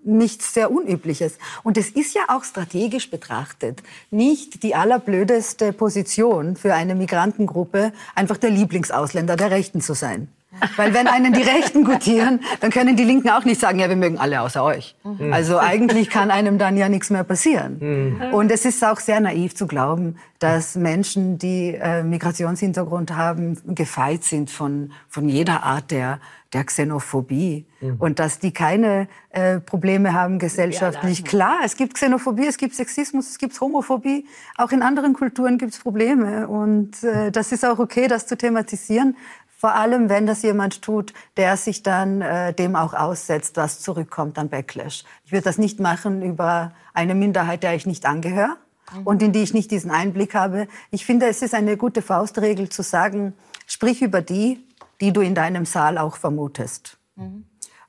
nichts 0.04 0.54
sehr 0.54 0.70
Unübliches. 0.70 1.38
Und 1.62 1.76
es 1.76 1.90
ist 1.90 2.14
ja 2.14 2.22
auch 2.28 2.44
strategisch 2.44 3.10
betrachtet 3.10 3.82
nicht 4.10 4.62
die 4.62 4.74
allerblödeste 4.74 5.72
Position 5.72 6.56
für 6.56 6.74
eine 6.74 6.94
Migrantengruppe, 6.94 7.92
einfach 8.14 8.38
der 8.38 8.50
Lieblingsausländer 8.50 9.36
der 9.36 9.50
Rechten 9.50 9.82
zu 9.82 9.94
sein. 9.94 10.28
Weil 10.76 10.94
wenn 10.94 11.06
einen 11.06 11.32
die 11.32 11.42
Rechten 11.42 11.84
gutieren, 11.84 12.40
dann 12.60 12.70
können 12.70 12.96
die 12.96 13.04
Linken 13.04 13.30
auch 13.30 13.44
nicht 13.44 13.60
sagen, 13.60 13.78
ja, 13.78 13.88
wir 13.88 13.96
mögen 13.96 14.18
alle 14.18 14.40
außer 14.40 14.62
euch. 14.62 14.94
Mhm. 15.04 15.32
Also 15.32 15.58
eigentlich 15.58 16.10
kann 16.10 16.30
einem 16.30 16.58
dann 16.58 16.76
ja 16.76 16.88
nichts 16.88 17.10
mehr 17.10 17.24
passieren. 17.24 17.78
Mhm. 17.80 18.34
Und 18.34 18.50
es 18.50 18.64
ist 18.64 18.84
auch 18.84 19.00
sehr 19.00 19.20
naiv 19.20 19.54
zu 19.54 19.66
glauben, 19.66 20.16
dass 20.38 20.74
Menschen, 20.76 21.38
die 21.38 21.78
äh, 21.80 22.02
Migrationshintergrund 22.02 23.16
haben, 23.16 23.58
gefeit 23.74 24.24
sind 24.24 24.50
von, 24.50 24.92
von 25.08 25.28
jeder 25.28 25.62
Art 25.62 25.90
der, 25.90 26.18
der 26.52 26.64
Xenophobie. 26.64 27.64
Mhm. 27.80 27.96
Und 27.98 28.18
dass 28.18 28.38
die 28.38 28.52
keine 28.52 29.08
äh, 29.30 29.60
Probleme 29.60 30.12
haben 30.12 30.38
gesellschaftlich. 30.38 31.24
Klar, 31.24 31.60
es 31.64 31.76
gibt 31.76 31.94
Xenophobie, 31.94 32.46
es 32.46 32.58
gibt 32.58 32.74
Sexismus, 32.74 33.30
es 33.30 33.38
gibt 33.38 33.58
Homophobie. 33.60 34.26
Auch 34.56 34.72
in 34.72 34.82
anderen 34.82 35.14
Kulturen 35.14 35.58
gibt 35.58 35.72
es 35.72 35.78
Probleme. 35.78 36.48
Und 36.48 37.02
äh, 37.02 37.30
das 37.30 37.52
ist 37.52 37.64
auch 37.64 37.78
okay, 37.78 38.08
das 38.08 38.26
zu 38.26 38.36
thematisieren. 38.36 39.16
Vor 39.62 39.76
allem, 39.76 40.08
wenn 40.08 40.26
das 40.26 40.42
jemand 40.42 40.82
tut, 40.82 41.12
der 41.36 41.56
sich 41.56 41.84
dann 41.84 42.20
äh, 42.20 42.52
dem 42.52 42.74
auch 42.74 42.94
aussetzt, 42.94 43.56
was 43.56 43.78
zurückkommt 43.78 44.36
an 44.36 44.48
Backlash. 44.48 45.04
Ich 45.24 45.30
würde 45.30 45.44
das 45.44 45.56
nicht 45.56 45.78
machen 45.78 46.20
über 46.20 46.72
eine 46.94 47.14
Minderheit, 47.14 47.62
der 47.62 47.76
ich 47.76 47.86
nicht 47.86 48.04
angehöre 48.04 48.56
und 49.04 49.22
in 49.22 49.32
die 49.32 49.40
ich 49.40 49.54
nicht 49.54 49.70
diesen 49.70 49.92
Einblick 49.92 50.34
habe. 50.34 50.66
Ich 50.90 51.06
finde, 51.06 51.28
es 51.28 51.42
ist 51.42 51.54
eine 51.54 51.76
gute 51.76 52.02
Faustregel 52.02 52.70
zu 52.70 52.82
sagen, 52.82 53.34
sprich 53.68 54.02
über 54.02 54.20
die, 54.20 54.66
die 55.00 55.12
du 55.12 55.20
in 55.20 55.36
deinem 55.36 55.64
Saal 55.64 55.96
auch 55.96 56.16
vermutest. 56.16 56.98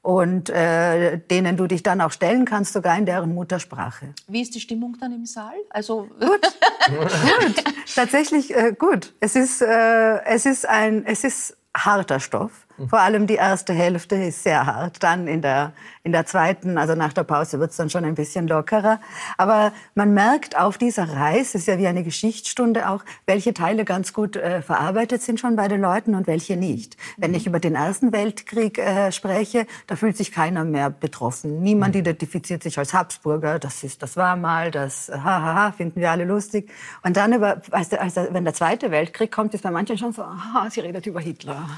Und 0.04 0.52
äh, 0.52 1.18
denen 1.18 1.58
du 1.58 1.66
dich 1.66 1.82
dann 1.82 2.02
auch 2.02 2.12
stellen 2.12 2.46
kannst, 2.46 2.74
sogar 2.74 2.96
in 3.00 3.08
deren 3.08 3.34
Muttersprache. 3.34 4.14
Wie 4.28 4.44
ist 4.44 4.54
die 4.54 4.60
Stimmung 4.60 4.96
dann 5.00 5.12
im 5.12 5.26
Saal? 5.26 5.56
Also 5.72 6.08
gut, 6.20 6.42
gut, 6.88 7.64
tatsächlich 7.96 8.56
äh, 8.56 8.76
gut. 8.78 9.16
Es 9.20 9.36
ist, 9.36 9.64
äh, 9.64 10.22
es 10.26 10.46
ist 10.46 10.70
ein, 10.70 11.04
es 11.08 11.24
ist 11.24 11.58
harter 11.76 12.20
Stoff. 12.20 12.66
Vor 12.88 13.00
allem 13.00 13.28
die 13.28 13.36
erste 13.36 13.74
Hälfte 13.74 14.16
ist 14.16 14.44
sehr 14.44 14.66
hart. 14.66 15.04
Dann 15.04 15.28
in 15.28 15.42
der, 15.42 15.74
in 16.04 16.12
der 16.12 16.26
zweiten, 16.26 16.78
also 16.78 16.96
nach 16.96 17.14
der 17.14 17.24
Pause, 17.24 17.60
wird 17.60 17.72
es 17.72 17.78
dann 17.78 17.90
schon 17.90 18.04
ein 18.04 18.16
bisschen 18.16 18.48
lockerer. 18.48 19.00
Aber 19.38 19.72
man 19.94 20.14
merkt 20.14 20.58
auf 20.58 20.80
dieser 20.80 21.08
Reise, 21.08 21.42
es 21.42 21.56
ist 21.56 21.68
ja 21.68 21.78
wie 21.78 21.88
eine 21.88 22.04
Geschichtsstunde 22.04 22.90
auch, 22.90 23.04
welche 23.28 23.54
Teile 23.54 23.86
ganz 23.86 24.12
gut 24.12 24.36
äh, 24.36 24.62
verarbeitet 24.62 25.22
sind 25.22 25.40
schon 25.40 25.56
bei 25.56 25.68
den 25.68 25.82
Leuten 25.82 26.16
und 26.16 26.26
welche 26.26 26.58
nicht. 26.58 26.98
Wenn 27.18 27.36
ich 27.36 27.46
über 27.46 27.60
den 27.60 27.76
Ersten 27.76 28.12
Weltkrieg 28.12 28.80
äh, 28.80 29.12
spreche, 29.12 29.68
da 29.86 29.96
fühlt 29.96 30.18
sich 30.18 30.32
keiner 30.32 30.66
mehr 30.66 30.90
betroffen. 30.90 31.62
Niemand 31.62 31.96
identifiziert 31.96 32.64
sich 32.64 32.80
als 32.80 32.94
Habsburger. 32.94 33.60
Das 33.60 33.84
ist, 33.84 34.02
das 34.02 34.18
war 34.18 34.36
mal, 34.36 34.72
das 34.72 35.10
hahaha, 35.10 35.74
finden 35.74 36.00
wir 36.00 36.10
alle 36.10 36.26
lustig. 36.26 36.72
Und 37.04 37.18
dann 37.18 37.34
über, 37.34 37.62
als 37.72 37.90
der, 37.90 38.02
als 38.02 38.16
der, 38.16 38.34
wenn 38.34 38.46
der 38.46 38.54
Zweite 38.56 38.90
Weltkrieg 38.90 39.32
kommt, 39.32 39.54
ist 39.54 39.62
bei 39.62 39.72
manchen 39.72 39.98
schon 39.98 40.12
so, 40.12 40.24
aha, 40.24 40.70
sie 40.72 40.80
redet 40.80 41.06
über 41.06 41.20
Hitler. 41.20 41.70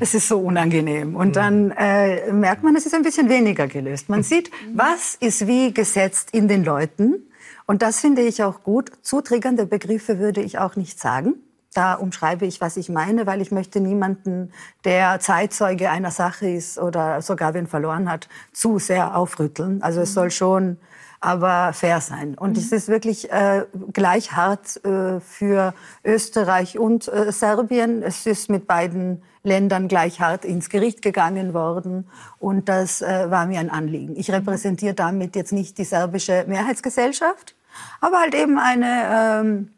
Es 0.00 0.14
ist 0.14 0.28
so 0.28 0.38
unangenehm. 0.38 1.16
Und 1.16 1.36
dann 1.36 1.70
äh, 1.70 2.32
merkt 2.32 2.62
man, 2.62 2.76
es 2.76 2.86
ist 2.86 2.94
ein 2.94 3.02
bisschen 3.02 3.28
weniger 3.28 3.66
gelöst. 3.66 4.08
Man 4.08 4.22
sieht, 4.22 4.50
was 4.74 5.14
ist 5.14 5.46
wie 5.46 5.72
gesetzt 5.72 6.30
in 6.32 6.48
den 6.48 6.64
Leuten. 6.64 7.26
Und 7.66 7.82
das 7.82 8.00
finde 8.00 8.22
ich 8.22 8.42
auch 8.42 8.62
gut. 8.62 8.92
Zu 9.02 9.20
triggernde 9.20 9.66
Begriffe 9.66 10.18
würde 10.18 10.40
ich 10.40 10.58
auch 10.58 10.76
nicht 10.76 10.98
sagen. 10.98 11.34
Da 11.74 11.94
umschreibe 11.94 12.46
ich, 12.46 12.60
was 12.60 12.78
ich 12.78 12.88
meine, 12.88 13.26
weil 13.26 13.42
ich 13.42 13.50
möchte 13.50 13.80
niemanden, 13.80 14.50
der 14.84 15.20
Zeitzeuge 15.20 15.90
einer 15.90 16.10
Sache 16.10 16.48
ist 16.48 16.78
oder 16.78 17.20
sogar 17.20 17.52
wen 17.52 17.66
verloren 17.66 18.10
hat, 18.10 18.28
zu 18.52 18.78
sehr 18.78 19.14
aufrütteln. 19.14 19.82
Also 19.82 20.00
es 20.00 20.14
soll 20.14 20.30
schon 20.30 20.78
aber 21.20 21.72
fair 21.72 22.00
sein. 22.00 22.34
Und 22.34 22.56
es 22.58 22.72
ist 22.72 22.88
wirklich 22.88 23.30
äh, 23.30 23.64
gleich 23.92 24.32
hart 24.32 24.84
äh, 24.84 25.20
für 25.20 25.74
Österreich 26.04 26.78
und 26.78 27.08
äh, 27.08 27.32
Serbien. 27.32 28.02
Es 28.02 28.26
ist 28.26 28.50
mit 28.50 28.66
beiden 28.66 29.22
Ländern 29.42 29.88
gleich 29.88 30.20
hart 30.20 30.44
ins 30.44 30.68
Gericht 30.68 31.02
gegangen 31.02 31.54
worden. 31.54 32.08
Und 32.38 32.68
das 32.68 33.02
äh, 33.02 33.30
war 33.30 33.46
mir 33.46 33.60
ein 33.60 33.70
Anliegen. 33.70 34.16
Ich 34.16 34.30
repräsentiere 34.30 34.94
damit 34.94 35.36
jetzt 35.36 35.52
nicht 35.52 35.78
die 35.78 35.84
serbische 35.84 36.44
Mehrheitsgesellschaft, 36.46 37.54
aber 38.00 38.20
halt 38.20 38.34
eben 38.34 38.58
eine 38.58 39.40
ähm, 39.42 39.70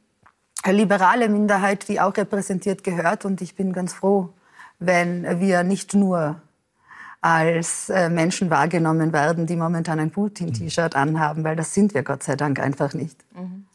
liberale 0.67 1.29
Minderheit, 1.29 1.89
die 1.89 2.01
auch 2.01 2.17
repräsentiert 2.17 2.83
gehört. 2.83 3.25
Und 3.25 3.41
ich 3.41 3.55
bin 3.55 3.73
ganz 3.73 3.93
froh, 3.93 4.31
wenn 4.79 5.41
wir 5.41 5.63
nicht 5.63 5.95
nur 5.95 6.41
als 7.21 7.89
äh, 7.89 8.09
Menschen 8.09 8.49
wahrgenommen 8.51 9.13
werden, 9.13 9.47
die 9.47 9.57
momentan 9.57 9.99
ein 9.99 10.11
Putin-T-Shirt 10.11 10.95
anhaben, 10.95 11.43
weil 11.43 11.57
das 11.57 11.75
sind 11.75 11.93
wir 11.95 12.03
Gott 12.03 12.23
sei 12.23 12.37
Dank 12.37 12.61
einfach 12.61 12.95
nicht. 12.95 13.17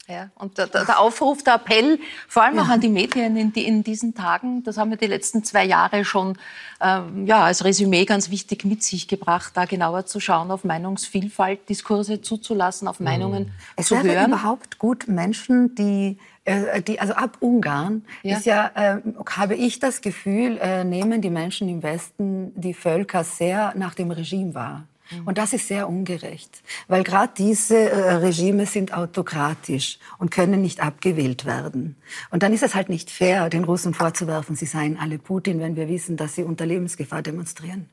Ja, 0.08 0.30
und 0.36 0.58
der, 0.58 0.68
der 0.68 1.00
Aufruf, 1.00 1.44
der 1.44 1.56
Appell, 1.56 1.98
vor 2.28 2.44
allem 2.44 2.60
auch 2.60 2.68
an 2.68 2.82
die 2.82 2.90
Medien 2.90 3.38
in, 3.38 3.54
die, 3.54 3.66
in 3.66 3.84
diesen 3.84 4.14
Tagen, 4.14 4.62
das 4.64 4.78
haben 4.78 4.90
wir 4.90 4.98
die 4.98 5.08
letzten 5.08 5.46
zwei 5.46 5.64
Jahre 5.66 6.04
schon 6.04 6.38
ähm, 6.82 7.26
ja, 7.26 7.44
als 7.44 7.64
Resümee 7.64 8.04
ganz 8.04 8.30
wichtig 8.30 8.66
mit 8.66 8.84
sich 8.84 9.08
gebracht, 9.08 9.54
da 9.56 9.64
genauer 9.64 10.06
zu 10.06 10.20
schauen, 10.20 10.52
auf 10.52 10.66
Meinungsvielfalt, 10.66 11.70
Diskurse 11.70 12.22
zuzulassen, 12.22 12.90
auf 12.90 13.00
Meinungen 13.00 13.52
Es 13.78 13.88
zu 13.88 13.96
wäre 13.96 14.20
hören. 14.20 14.32
überhaupt 14.32 14.78
gut, 14.78 15.08
Menschen, 15.08 15.74
die, 15.76 16.18
äh, 16.46 16.82
die 16.82 17.00
also 17.00 17.14
ab 17.14 17.38
Ungarn 17.40 18.04
Ja. 18.24 18.38
ist 18.38 18.46
ja, 18.46 18.72
äh, 18.76 18.98
habe 19.30 19.56
ich 19.56 19.80
das 19.80 20.02
Gefühl, 20.02 20.58
äh, 20.62 20.84
nehmen 20.84 21.22
die 21.22 21.30
Menschen 21.30 21.70
im 21.70 21.84
Westen 21.84 22.52
die 22.56 22.74
Völker 22.74 23.24
sehr 23.24 23.74
nach 23.76 23.94
dem 23.96 24.12
Regime 24.12 24.54
wahr. 24.56 24.86
Und 25.26 25.38
das 25.38 25.54
ist 25.54 25.68
sehr 25.68 25.88
ungerecht, 25.90 26.64
weil 26.88 27.04
gerade 27.04 27.34
diese 27.38 27.78
äh, 27.78 28.14
Regime 28.14 28.66
sind 28.66 28.94
autokratisch 28.96 30.00
und 30.18 30.32
können 30.32 30.62
nicht 30.62 30.82
abgewählt 30.82 31.46
werden. 31.46 31.98
Und 32.32 32.42
dann 32.42 32.52
ist 32.52 32.64
es 32.64 32.74
halt 32.74 32.90
nicht 32.90 33.12
fair, 33.12 33.50
den 33.50 33.64
Russen 33.64 33.94
vorzuwerfen, 33.94 34.56
sie 34.56 34.66
seien 34.66 34.98
alle 35.00 35.20
Putin, 35.20 35.60
wenn 35.60 35.76
wir 35.76 35.88
wissen, 35.88 36.18
dass 36.18 36.34
sie 36.36 36.44
unter 36.44 36.66
Lebensgefahr 36.66 37.22
demonstrieren. 37.22 37.90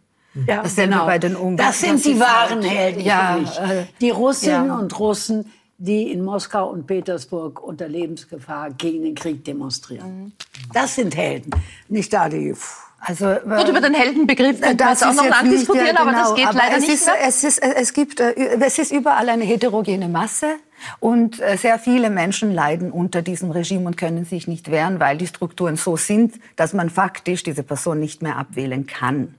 Ja, 0.46 0.62
Dasselbe 0.62 0.92
genau. 0.92 1.06
bei 1.06 1.18
den 1.18 1.34
Ungarn. 1.36 1.68
Das 1.68 1.80
sind 1.80 2.02
die 2.04 2.12
ist 2.12 2.20
wahren 2.20 2.62
Helden 2.62 3.00
Ja, 3.02 3.34
für 3.34 3.40
mich. 3.40 3.58
äh, 3.80 3.86
Die 4.00 4.10
Russinnen 4.10 4.66
ja. 4.68 4.76
und 4.78 4.98
Russen, 4.98 5.50
die 5.80 6.12
in 6.12 6.22
Moskau 6.22 6.68
und 6.68 6.86
Petersburg 6.86 7.62
unter 7.62 7.88
Lebensgefahr 7.88 8.70
gegen 8.70 9.02
den 9.02 9.14
Krieg 9.14 9.44
demonstrieren. 9.44 10.32
Das 10.74 10.94
sind 10.94 11.16
Helden. 11.16 11.50
Nicht 11.88 12.12
da 12.12 12.28
die... 12.28 12.54
Also, 13.02 13.34
Gut, 13.34 13.66
über 13.66 13.80
den 13.80 13.94
Heldenbegriff 13.94 14.60
könnte 14.60 14.84
man 14.84 14.92
jetzt 14.92 15.06
auch 15.06 15.14
noch 15.14 15.26
lang 15.26 15.48
diskutieren, 15.48 15.94
ja, 15.94 16.00
aber 16.02 16.12
das 16.12 16.22
genau. 16.24 16.34
geht 16.34 16.46
Aber 16.48 16.58
leider 16.58 16.76
es 16.76 16.82
nicht 16.82 16.92
ist, 16.92 17.06
mehr. 17.06 17.14
Es, 17.26 17.44
ist, 17.44 17.58
es, 17.62 17.94
gibt, 17.94 18.20
äh, 18.20 18.34
es 18.60 18.78
ist 18.78 18.92
überall 18.92 19.26
eine 19.30 19.44
heterogene 19.44 20.06
Masse 20.06 20.56
und 20.98 21.40
äh, 21.40 21.56
sehr 21.56 21.78
viele 21.78 22.10
Menschen 22.10 22.52
leiden 22.52 22.90
unter 22.90 23.22
diesem 23.22 23.52
Regime 23.52 23.86
und 23.86 23.96
können 23.96 24.26
sich 24.26 24.46
nicht 24.46 24.70
wehren, 24.70 25.00
weil 25.00 25.16
die 25.16 25.26
Strukturen 25.26 25.76
so 25.76 25.96
sind, 25.96 26.34
dass 26.56 26.74
man 26.74 26.90
faktisch 26.90 27.42
diese 27.42 27.62
Person 27.62 28.00
nicht 28.00 28.20
mehr 28.20 28.36
abwählen 28.36 28.86
kann. 28.86 29.34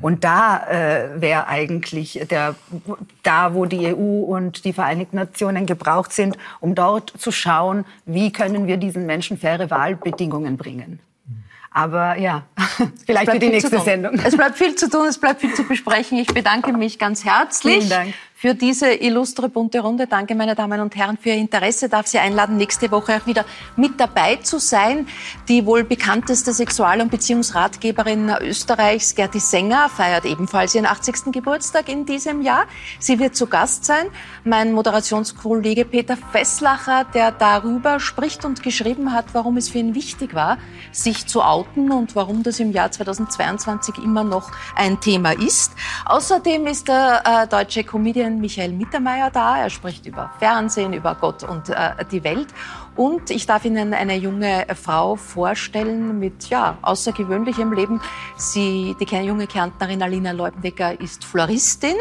Und 0.00 0.24
da 0.24 0.66
äh, 0.68 1.20
wäre 1.20 1.46
eigentlich 1.48 2.20
der, 2.30 2.54
da, 3.22 3.54
wo 3.54 3.64
die 3.64 3.94
EU 3.94 4.24
und 4.24 4.64
die 4.64 4.72
Vereinigten 4.72 5.16
Nationen 5.16 5.66
gebraucht 5.66 6.12
sind, 6.12 6.36
um 6.60 6.74
dort 6.74 7.12
zu 7.16 7.32
schauen, 7.32 7.84
wie 8.04 8.32
können 8.32 8.66
wir 8.66 8.76
diesen 8.76 9.06
Menschen 9.06 9.38
faire 9.38 9.70
Wahlbedingungen 9.70 10.56
bringen. 10.56 11.00
Aber 11.70 12.16
ja, 12.18 12.44
vielleicht 13.06 13.30
für 13.30 13.38
die 13.38 13.48
nächste. 13.48 13.78
Sendung. 13.80 14.14
Es 14.24 14.36
bleibt 14.36 14.56
viel 14.56 14.74
zu 14.74 14.88
tun, 14.90 15.06
es 15.06 15.18
bleibt 15.18 15.40
viel 15.40 15.54
zu 15.54 15.64
besprechen. 15.64 16.18
Ich 16.18 16.26
bedanke 16.28 16.72
mich 16.72 16.98
ganz 16.98 17.24
herzlich 17.24 17.76
Vielen 17.76 17.90
Dank. 17.90 18.14
Für 18.40 18.54
diese 18.54 18.92
illustre 18.92 19.48
bunte 19.48 19.80
Runde. 19.80 20.06
Danke, 20.06 20.36
meine 20.36 20.54
Damen 20.54 20.80
und 20.80 20.94
Herren, 20.94 21.18
für 21.18 21.30
Ihr 21.30 21.34
Interesse. 21.34 21.88
Darf 21.88 22.06
Sie 22.06 22.20
einladen, 22.20 22.56
nächste 22.56 22.88
Woche 22.92 23.16
auch 23.16 23.26
wieder 23.26 23.44
mit 23.74 23.98
dabei 23.98 24.36
zu 24.36 24.60
sein. 24.60 25.08
Die 25.48 25.66
wohl 25.66 25.82
bekannteste 25.82 26.52
Sexual- 26.52 27.00
und 27.00 27.10
Beziehungsratgeberin 27.10 28.32
Österreichs, 28.40 29.16
Gerti 29.16 29.40
Sänger, 29.40 29.88
feiert 29.88 30.24
ebenfalls 30.24 30.76
ihren 30.76 30.86
80. 30.86 31.32
Geburtstag 31.32 31.88
in 31.88 32.06
diesem 32.06 32.40
Jahr. 32.42 32.66
Sie 33.00 33.18
wird 33.18 33.34
zu 33.34 33.48
Gast 33.48 33.84
sein. 33.84 34.06
Mein 34.44 34.72
Moderationskollege 34.72 35.84
Peter 35.84 36.16
Fesslacher, 36.16 37.06
der 37.12 37.32
darüber 37.32 37.98
spricht 37.98 38.44
und 38.44 38.62
geschrieben 38.62 39.12
hat, 39.12 39.24
warum 39.32 39.56
es 39.56 39.68
für 39.68 39.78
ihn 39.78 39.96
wichtig 39.96 40.32
war, 40.34 40.58
sich 40.92 41.26
zu 41.26 41.42
outen 41.42 41.90
und 41.90 42.14
warum 42.14 42.44
das 42.44 42.60
im 42.60 42.70
Jahr 42.70 42.92
2022 42.92 43.98
immer 43.98 44.22
noch 44.22 44.52
ein 44.76 45.00
Thema 45.00 45.32
ist. 45.32 45.72
Außerdem 46.04 46.68
ist 46.68 46.86
der 46.86 47.22
äh, 47.24 47.48
deutsche 47.48 47.82
Comedian 47.82 48.27
Michael 48.36 48.72
Mittermeier 48.72 49.30
da. 49.30 49.58
Er 49.58 49.70
spricht 49.70 50.06
über 50.06 50.30
Fernsehen, 50.38 50.92
über 50.92 51.14
Gott 51.14 51.42
und 51.42 51.70
äh, 51.70 52.04
die 52.10 52.22
Welt. 52.24 52.48
Und 52.96 53.30
ich 53.30 53.46
darf 53.46 53.64
Ihnen 53.64 53.94
eine 53.94 54.16
junge 54.16 54.66
Frau 54.74 55.16
vorstellen 55.16 56.18
mit 56.18 56.48
ja, 56.50 56.78
außergewöhnlichem 56.82 57.72
Leben. 57.72 58.00
Sie, 58.36 58.94
die 59.00 59.16
junge 59.16 59.46
Kärntnerin 59.46 60.02
Alina 60.02 60.32
Leubendecker 60.32 61.00
ist 61.00 61.24
Floristin 61.24 61.96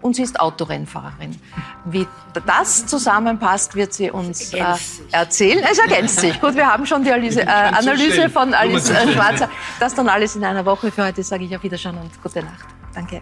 und 0.00 0.14
sie 0.14 0.22
ist 0.22 0.38
Autorennfahrerin. 0.38 1.38
Wie 1.84 2.06
das 2.46 2.86
zusammenpasst, 2.86 3.74
wird 3.74 3.92
sie 3.92 4.10
uns 4.10 4.52
äh, 4.52 4.62
erzählen. 5.10 5.64
Es 5.70 5.78
ergänzt 5.78 6.20
sich. 6.20 6.40
Gut, 6.40 6.54
wir 6.54 6.66
haben 6.66 6.86
schon 6.86 7.02
die 7.02 7.10
Analyse, 7.10 7.42
äh, 7.42 7.46
Analyse 7.46 8.28
von 8.30 8.54
Alice 8.54 8.90
äh, 8.90 9.12
Schwarzer. 9.12 9.48
Das 9.80 9.94
dann 9.94 10.08
alles 10.08 10.36
in 10.36 10.44
einer 10.44 10.64
Woche. 10.64 10.90
Für 10.90 11.06
heute 11.06 11.22
sage 11.22 11.44
ich 11.44 11.56
auf 11.56 11.62
Wiederschauen 11.62 11.98
und 11.98 12.22
gute 12.22 12.42
Nacht. 12.42 12.66
Danke. 12.94 13.20